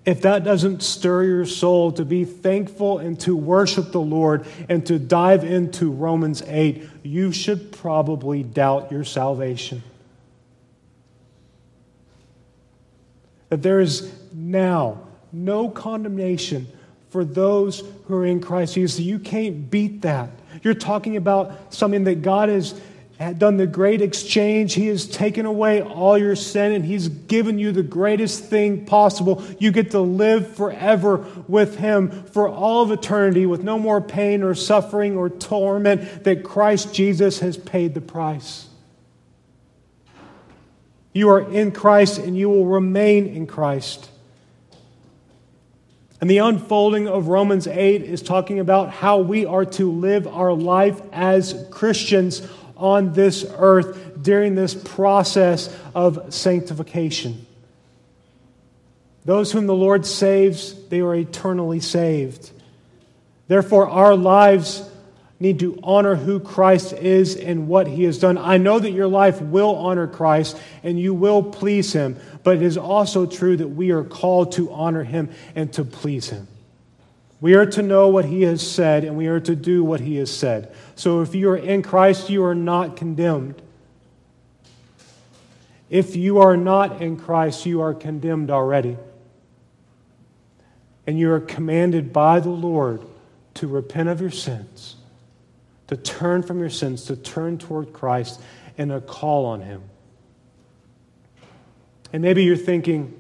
If 0.08 0.22
that 0.22 0.42
doesn't 0.42 0.82
stir 0.82 1.24
your 1.24 1.44
soul 1.44 1.92
to 1.92 2.02
be 2.02 2.24
thankful 2.24 2.96
and 2.96 3.20
to 3.20 3.36
worship 3.36 3.92
the 3.92 4.00
Lord 4.00 4.46
and 4.66 4.86
to 4.86 4.98
dive 4.98 5.44
into 5.44 5.90
Romans 5.90 6.42
8, 6.46 6.88
you 7.02 7.30
should 7.30 7.72
probably 7.72 8.42
doubt 8.42 8.90
your 8.90 9.04
salvation. 9.04 9.82
That 13.50 13.60
there 13.60 13.80
is 13.80 14.10
now 14.32 15.06
no 15.30 15.68
condemnation 15.68 16.68
for 17.10 17.22
those 17.22 17.82
who 18.06 18.14
are 18.16 18.24
in 18.24 18.40
Christ 18.40 18.76
Jesus. 18.76 18.98
You 19.00 19.18
can't 19.18 19.70
beat 19.70 20.00
that. 20.00 20.30
You're 20.62 20.72
talking 20.72 21.18
about 21.18 21.74
something 21.74 22.04
that 22.04 22.22
God 22.22 22.48
has 23.18 23.34
done 23.34 23.56
the 23.56 23.66
great 23.66 24.00
exchange. 24.00 24.74
He 24.74 24.86
has 24.86 25.06
taken 25.06 25.44
away 25.44 25.82
all 25.82 26.16
your 26.16 26.36
sin 26.36 26.72
and 26.72 26.84
He's 26.84 27.08
given 27.08 27.58
you 27.58 27.72
the 27.72 27.82
greatest 27.82 28.44
thing 28.44 28.86
possible. 28.86 29.42
You 29.58 29.72
get 29.72 29.90
to 29.90 30.00
live 30.00 30.54
forever 30.54 31.26
with 31.48 31.78
Him 31.78 32.10
for 32.26 32.48
all 32.48 32.82
of 32.82 32.92
eternity 32.92 33.44
with 33.44 33.64
no 33.64 33.78
more 33.78 34.00
pain 34.00 34.42
or 34.44 34.54
suffering 34.54 35.16
or 35.16 35.28
torment 35.28 36.24
that 36.24 36.44
Christ 36.44 36.94
Jesus 36.94 37.40
has 37.40 37.56
paid 37.56 37.94
the 37.94 38.00
price. 38.00 38.68
You 41.12 41.30
are 41.30 41.40
in 41.40 41.72
Christ 41.72 42.18
and 42.18 42.36
you 42.36 42.48
will 42.48 42.66
remain 42.66 43.26
in 43.26 43.48
Christ. 43.48 44.10
And 46.20 46.28
the 46.28 46.38
unfolding 46.38 47.08
of 47.08 47.28
Romans 47.28 47.66
8 47.66 48.02
is 48.02 48.22
talking 48.22 48.58
about 48.58 48.90
how 48.90 49.18
we 49.18 49.46
are 49.46 49.64
to 49.64 49.90
live 49.90 50.26
our 50.26 50.52
life 50.52 51.00
as 51.12 51.66
Christians 51.70 52.42
on 52.78 53.12
this 53.12 53.44
earth 53.56 54.22
during 54.22 54.54
this 54.54 54.74
process 54.74 55.74
of 55.94 56.32
sanctification. 56.32 57.46
Those 59.24 59.52
whom 59.52 59.66
the 59.66 59.74
Lord 59.74 60.06
saves, 60.06 60.88
they 60.88 61.00
are 61.00 61.14
eternally 61.14 61.80
saved. 61.80 62.50
Therefore, 63.46 63.88
our 63.88 64.16
lives 64.16 64.88
need 65.40 65.60
to 65.60 65.78
honor 65.82 66.16
who 66.16 66.40
Christ 66.40 66.92
is 66.92 67.36
and 67.36 67.68
what 67.68 67.86
he 67.86 68.04
has 68.04 68.18
done. 68.18 68.36
I 68.38 68.56
know 68.56 68.78
that 68.78 68.90
your 68.90 69.06
life 69.06 69.40
will 69.40 69.76
honor 69.76 70.06
Christ 70.06 70.58
and 70.82 70.98
you 70.98 71.14
will 71.14 71.42
please 71.42 71.92
him, 71.92 72.16
but 72.42 72.56
it 72.56 72.62
is 72.62 72.76
also 72.76 73.26
true 73.26 73.56
that 73.56 73.68
we 73.68 73.90
are 73.90 74.02
called 74.02 74.52
to 74.52 74.72
honor 74.72 75.04
him 75.04 75.30
and 75.54 75.72
to 75.74 75.84
please 75.84 76.30
him. 76.30 76.48
We 77.40 77.54
are 77.54 77.66
to 77.66 77.82
know 77.82 78.08
what 78.08 78.24
he 78.24 78.42
has 78.42 78.66
said 78.66 79.04
and 79.04 79.16
we 79.16 79.28
are 79.28 79.40
to 79.40 79.54
do 79.54 79.84
what 79.84 80.00
he 80.00 80.16
has 80.16 80.30
said. 80.30 80.74
So 80.96 81.20
if 81.22 81.34
you 81.34 81.50
are 81.50 81.56
in 81.56 81.82
Christ, 81.82 82.30
you 82.30 82.44
are 82.44 82.54
not 82.54 82.96
condemned. 82.96 83.62
If 85.88 86.16
you 86.16 86.38
are 86.38 86.56
not 86.56 87.00
in 87.00 87.16
Christ, 87.16 87.64
you 87.64 87.80
are 87.80 87.94
condemned 87.94 88.50
already. 88.50 88.96
And 91.06 91.18
you 91.18 91.32
are 91.32 91.40
commanded 91.40 92.12
by 92.12 92.40
the 92.40 92.50
Lord 92.50 93.02
to 93.54 93.66
repent 93.68 94.08
of 94.08 94.20
your 94.20 94.30
sins 94.30 94.96
to 95.88 95.96
turn 95.96 96.42
from 96.42 96.60
your 96.60 96.70
sins, 96.70 97.04
to 97.06 97.16
turn 97.16 97.58
toward 97.58 97.92
Christ, 97.92 98.40
and 98.76 98.90
to 98.90 99.00
call 99.00 99.46
on 99.46 99.62
Him. 99.62 99.82
And 102.12 102.22
maybe 102.22 102.44
you're 102.44 102.56
thinking, 102.56 103.14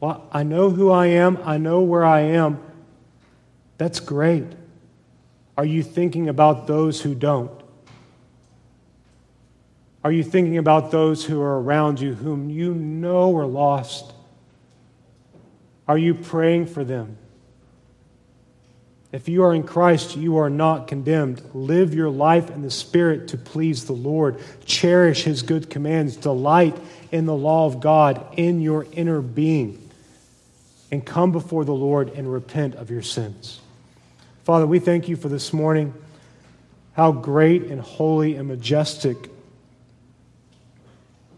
well, 0.00 0.26
I 0.32 0.42
know 0.42 0.70
who 0.70 0.90
I 0.90 1.06
am, 1.06 1.38
I 1.44 1.58
know 1.58 1.80
where 1.82 2.04
I 2.04 2.20
am. 2.20 2.60
That's 3.78 4.00
great. 4.00 4.46
Are 5.56 5.64
you 5.64 5.82
thinking 5.82 6.28
about 6.28 6.66
those 6.66 7.00
who 7.00 7.14
don't? 7.14 7.50
Are 10.04 10.12
you 10.12 10.22
thinking 10.22 10.58
about 10.58 10.90
those 10.90 11.24
who 11.24 11.40
are 11.40 11.60
around 11.60 12.00
you 12.00 12.14
whom 12.14 12.48
you 12.48 12.72
know 12.74 13.36
are 13.36 13.46
lost? 13.46 14.12
Are 15.88 15.98
you 15.98 16.14
praying 16.14 16.66
for 16.66 16.84
them? 16.84 17.18
If 19.12 19.28
you 19.28 19.44
are 19.44 19.54
in 19.54 19.62
Christ, 19.62 20.16
you 20.16 20.36
are 20.36 20.50
not 20.50 20.88
condemned. 20.88 21.42
Live 21.54 21.94
your 21.94 22.10
life 22.10 22.50
in 22.50 22.62
the 22.62 22.70
Spirit 22.70 23.28
to 23.28 23.38
please 23.38 23.86
the 23.86 23.94
Lord. 23.94 24.38
Cherish 24.64 25.24
His 25.24 25.42
good 25.42 25.70
commands. 25.70 26.16
Delight 26.16 26.76
in 27.12 27.24
the 27.24 27.34
law 27.34 27.66
of 27.66 27.80
God 27.80 28.24
in 28.36 28.60
your 28.60 28.86
inner 28.92 29.20
being. 29.20 29.90
And 30.90 31.04
come 31.04 31.32
before 31.32 31.64
the 31.64 31.74
Lord 31.74 32.10
and 32.10 32.30
repent 32.30 32.74
of 32.74 32.90
your 32.90 33.02
sins. 33.02 33.60
Father, 34.46 34.64
we 34.64 34.78
thank 34.78 35.08
you 35.08 35.16
for 35.16 35.28
this 35.28 35.52
morning. 35.52 35.92
How 36.92 37.10
great 37.10 37.64
and 37.64 37.80
holy 37.80 38.36
and 38.36 38.46
majestic 38.46 39.28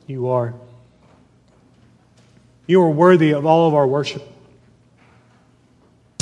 you 0.07 0.29
are. 0.29 0.53
You 2.67 2.83
are 2.83 2.91
worthy 2.91 3.31
of 3.31 3.47
all 3.47 3.67
of 3.67 3.75
our 3.75 3.87
worship. 3.87 4.23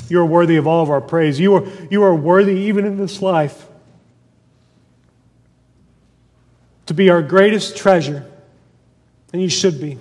You 0.09 0.20
are 0.20 0.24
worthy 0.24 0.55
of 0.59 0.68
all 0.68 0.80
of 0.80 0.89
our 0.89 1.01
praise. 1.01 1.41
You 1.41 1.57
are, 1.57 1.66
you 1.91 2.05
are 2.05 2.14
worthy, 2.14 2.55
even 2.55 2.84
in 2.84 2.99
this 2.99 3.20
life, 3.20 3.66
to 6.87 6.95
be 6.95 7.11
our 7.11 7.20
greatest 7.20 7.76
treasure. 7.76 8.24
And 9.32 9.43
you 9.43 9.49
should 9.49 9.80
be. 9.80 9.99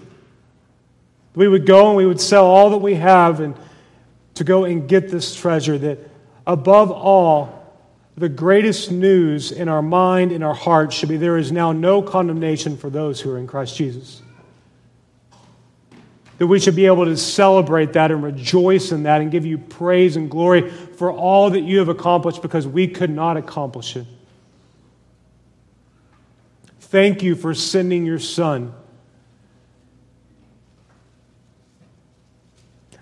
We 1.34 1.48
would 1.48 1.66
go 1.66 1.88
and 1.88 1.98
we 1.98 2.06
would 2.06 2.22
sell 2.22 2.46
all 2.46 2.70
that 2.70 2.78
we 2.78 2.94
have 2.94 3.40
and 3.40 3.56
to 4.36 4.44
go 4.44 4.66
and 4.66 4.88
get 4.88 5.10
this 5.10 5.34
treasure 5.34 5.80
that, 5.80 6.12
above 6.48 6.92
all, 6.92 7.56
the 8.18 8.30
greatest 8.30 8.92
news 8.92 9.52
in 9.52 9.68
our 9.68 9.82
mind, 9.82 10.32
in 10.32 10.42
our 10.42 10.54
heart, 10.54 10.94
should 10.94 11.10
be 11.10 11.18
there 11.18 11.38
is 11.38 11.52
now 11.52 11.72
no 11.72 12.02
condemnation 12.02 12.78
for 12.78 12.90
those 12.90 13.20
who 13.20 13.32
are 13.32 13.38
in 13.38 13.48
Christ 13.48 13.76
Jesus. 13.76 14.22
That 16.38 16.48
we 16.48 16.60
should 16.60 16.76
be 16.76 16.86
able 16.86 17.06
to 17.06 17.18
celebrate 17.18 17.94
that 17.94 18.12
and 18.12 18.24
rejoice 18.24 18.92
in 18.92 19.04
that 19.04 19.22
and 19.22 19.32
give 19.32 19.46
you 19.46 19.58
praise 19.58 20.16
and 20.16 20.30
glory 20.30 20.70
for 20.70 21.12
all 21.12 21.50
that 21.50 21.62
you 21.62 21.80
have 21.80 21.90
accomplished 21.90 22.42
because 22.42 22.68
we 22.68 22.88
could 22.88 23.10
not 23.10 23.38
accomplish 23.38 23.96
it. 23.96 24.06
Thank 26.80 27.24
you 27.24 27.36
for 27.36 27.54
sending 27.54 28.06
your 28.06 28.20
Son. 28.20 28.74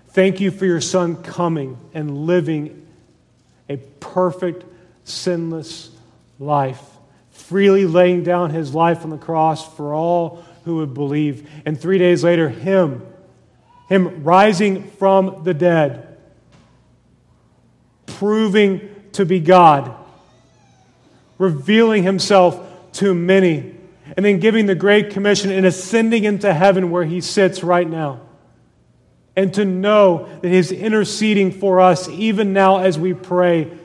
Thank 0.08 0.40
you 0.40 0.50
for 0.50 0.64
your 0.64 0.80
Son 0.80 1.22
coming 1.22 1.78
and 1.92 2.26
living 2.26 2.83
a 3.68 3.76
perfect, 3.76 4.64
sinless 5.04 5.90
life, 6.38 6.82
freely 7.30 7.86
laying 7.86 8.22
down 8.22 8.50
his 8.50 8.74
life 8.74 9.04
on 9.04 9.10
the 9.10 9.18
cross 9.18 9.74
for 9.76 9.94
all 9.94 10.44
who 10.64 10.76
would 10.76 10.94
believe. 10.94 11.48
And 11.64 11.80
three 11.80 11.98
days 11.98 12.24
later, 12.24 12.48
him 12.48 13.02
him 13.88 14.24
rising 14.24 14.82
from 14.82 15.42
the 15.44 15.54
dead, 15.54 16.16
proving 18.06 18.88
to 19.12 19.26
be 19.26 19.40
God, 19.40 19.94
revealing 21.38 22.02
himself 22.02 22.58
to 22.94 23.14
many, 23.14 23.74
and 24.16 24.24
then 24.24 24.38
giving 24.38 24.66
the 24.66 24.74
Great 24.74 25.10
Commission 25.10 25.50
and 25.50 25.66
ascending 25.66 26.24
into 26.24 26.52
heaven 26.52 26.90
where 26.90 27.04
he 27.04 27.20
sits 27.20 27.62
right 27.62 27.88
now. 27.88 28.20
And 29.36 29.52
to 29.54 29.64
know 29.64 30.28
that 30.42 30.48
he's 30.48 30.70
interceding 30.70 31.50
for 31.50 31.80
us 31.80 32.08
even 32.08 32.52
now 32.52 32.78
as 32.78 32.98
we 32.98 33.14
pray 33.14 33.78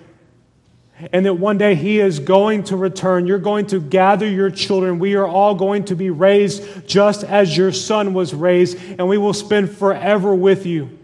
and 1.14 1.26
that 1.26 1.36
one 1.36 1.58
day 1.58 1.76
He 1.76 2.00
is 2.00 2.20
going 2.20 2.64
to 2.66 2.78
return. 2.78 3.26
You're 3.26 3.40
going 3.40 3.68
to 3.68 3.80
gather 3.80 4.28
your 4.28 4.50
children. 4.50 5.00
We 5.00 5.16
are 5.16 5.28
all 5.28 5.56
going 5.56 5.86
to 5.86 5.96
be 5.96 6.10
raised 6.10 6.88
just 6.88 7.24
as 7.24 7.56
your 7.56 7.72
Son 7.72 8.14
was 8.14 8.34
raised, 8.34 8.78
and 8.78 9.08
we 9.08 9.18
will 9.18 9.34
spend 9.34 9.72
forever 9.72 10.36
with 10.36 10.66
you. 10.66 10.98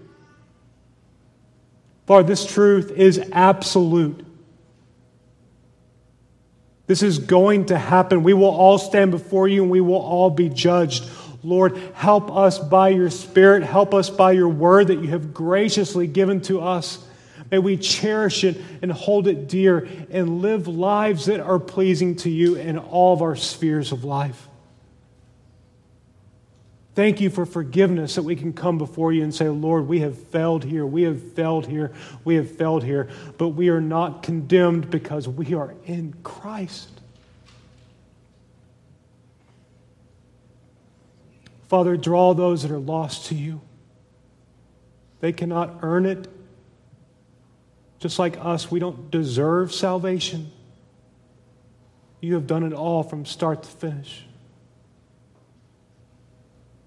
Lord, 2.07 2.27
this 2.27 2.45
truth 2.45 2.91
is 2.91 3.23
absolute. 3.31 4.25
This 6.87 7.01
is 7.01 7.17
going 7.17 7.67
to 7.67 7.79
happen. 7.79 8.21
We 8.21 8.33
will 8.33 8.45
all 8.45 8.77
stand 8.77 9.09
before 9.09 9.47
you 9.47 9.63
and 9.63 9.71
we 9.71 9.81
will 9.81 9.95
all 9.95 10.29
be 10.29 10.49
judged. 10.49 11.09
Lord, 11.45 11.77
help 11.93 12.35
us 12.35 12.59
by 12.59 12.89
your 12.89 13.09
Spirit. 13.09 13.63
Help 13.63 13.93
us 13.93 14.09
by 14.09 14.31
your 14.31 14.49
word 14.49 14.87
that 14.87 14.99
you 14.99 15.09
have 15.09 15.33
graciously 15.33 16.07
given 16.07 16.41
to 16.41 16.59
us. 16.61 17.05
May 17.51 17.59
we 17.59 17.77
cherish 17.77 18.43
it 18.43 18.59
and 18.81 18.91
hold 18.91 19.27
it 19.27 19.47
dear 19.47 19.87
and 20.09 20.41
live 20.41 20.67
lives 20.67 21.27
that 21.27 21.39
are 21.39 21.59
pleasing 21.59 22.15
to 22.17 22.29
you 22.29 22.55
in 22.55 22.77
all 22.77 23.13
of 23.13 23.21
our 23.21 23.35
spheres 23.35 23.91
of 23.91 24.03
life. 24.03 24.47
Thank 26.95 27.19
you 27.19 27.29
for 27.29 27.45
forgiveness 27.45 28.15
that 28.15 28.23
we 28.23 28.37
can 28.37 28.53
come 28.53 28.77
before 28.77 29.11
you 29.11 29.21
and 29.21 29.35
say, 29.35 29.49
Lord, 29.49 29.85
we 29.85 29.99
have 29.99 30.17
failed 30.17 30.63
here, 30.63 30.85
we 30.85 31.03
have 31.03 31.33
failed 31.33 31.67
here, 31.67 31.91
we 32.23 32.35
have 32.35 32.49
failed 32.49 32.85
here, 32.85 33.09
but 33.37 33.49
we 33.49 33.67
are 33.67 33.81
not 33.81 34.23
condemned 34.23 34.89
because 34.89 35.27
we 35.27 35.53
are 35.53 35.75
in 35.85 36.15
Christ. 36.23 36.94
Father, 41.75 41.97
draw 41.97 42.33
those 42.33 42.61
that 42.61 42.71
are 42.71 42.79
lost 42.79 43.25
to 43.25 43.35
you. 43.35 43.59
They 45.19 45.33
cannot 45.33 45.79
earn 45.81 46.05
it, 46.05 46.25
just 47.99 48.17
like 48.17 48.37
us, 48.37 48.71
we 48.71 48.79
don't 48.79 49.11
deserve 49.11 49.73
salvation. 49.73 50.53
You 52.21 52.35
have 52.35 52.47
done 52.47 52.63
it 52.63 52.71
all 52.71 53.03
from 53.03 53.25
start 53.25 53.63
to 53.63 53.67
finish. 53.69 54.23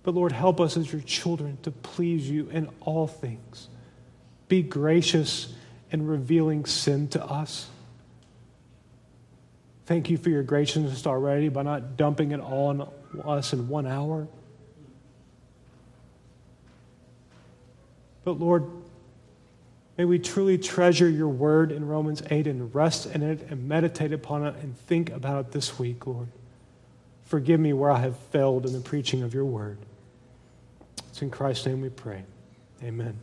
But 0.05 0.15
Lord, 0.15 0.33
help 0.33 0.59
us 0.59 0.79
as 0.79 0.91
your 0.91 1.03
children 1.03 1.59
to 1.65 1.71
please 1.71 2.31
you 2.31 2.49
in 2.49 2.71
all 2.81 3.07
things. 3.07 3.69
Be 4.49 4.63
gracious 4.63 5.53
in 5.91 6.07
revealing 6.07 6.65
sin 6.65 7.09
to 7.09 7.23
us. 7.23 7.69
Thank 9.85 10.09
you 10.09 10.17
for 10.17 10.31
your 10.31 10.45
graciousness 10.45 11.07
already 11.07 11.51
by 11.51 11.63
not 11.63 11.99
dumping 11.99 12.33
it 12.33 12.41
all 12.41 12.69
on 12.69 12.89
us 13.23 13.53
in 13.53 13.69
one 13.69 13.87
hour. 13.87 14.27
But 18.29 18.39
Lord, 18.39 18.67
May 19.97 20.05
we 20.05 20.21
truly 20.21 20.59
treasure 20.59 21.09
your 21.09 21.29
word 21.29 21.73
in 21.73 21.89
Romans 21.89 22.23
8 22.31 22.47
and 22.47 22.73
rest 22.73 23.07
in 23.07 23.23
it 23.23 23.49
and 23.51 23.67
meditate 23.67 24.13
upon 24.13 24.47
it 24.47 24.55
and 24.63 24.79
think 24.79 25.11
about 25.11 25.47
it 25.47 25.53
this 25.53 25.77
week, 25.77 26.07
Lord. 26.07 26.29
Forgive 27.25 27.59
me 27.59 27.73
where 27.73 27.91
I 27.91 27.99
have 27.99 28.17
failed 28.17 28.65
in 28.65 28.73
the 28.73 28.81
preaching 28.81 29.23
of 29.23 29.35
your 29.35 29.45
word. 29.45 29.79
It's 31.09 31.21
in 31.21 31.31
Christ's 31.31 31.67
name 31.67 31.81
we 31.81 31.89
pray. 31.89 32.23
Amen. 32.81 33.19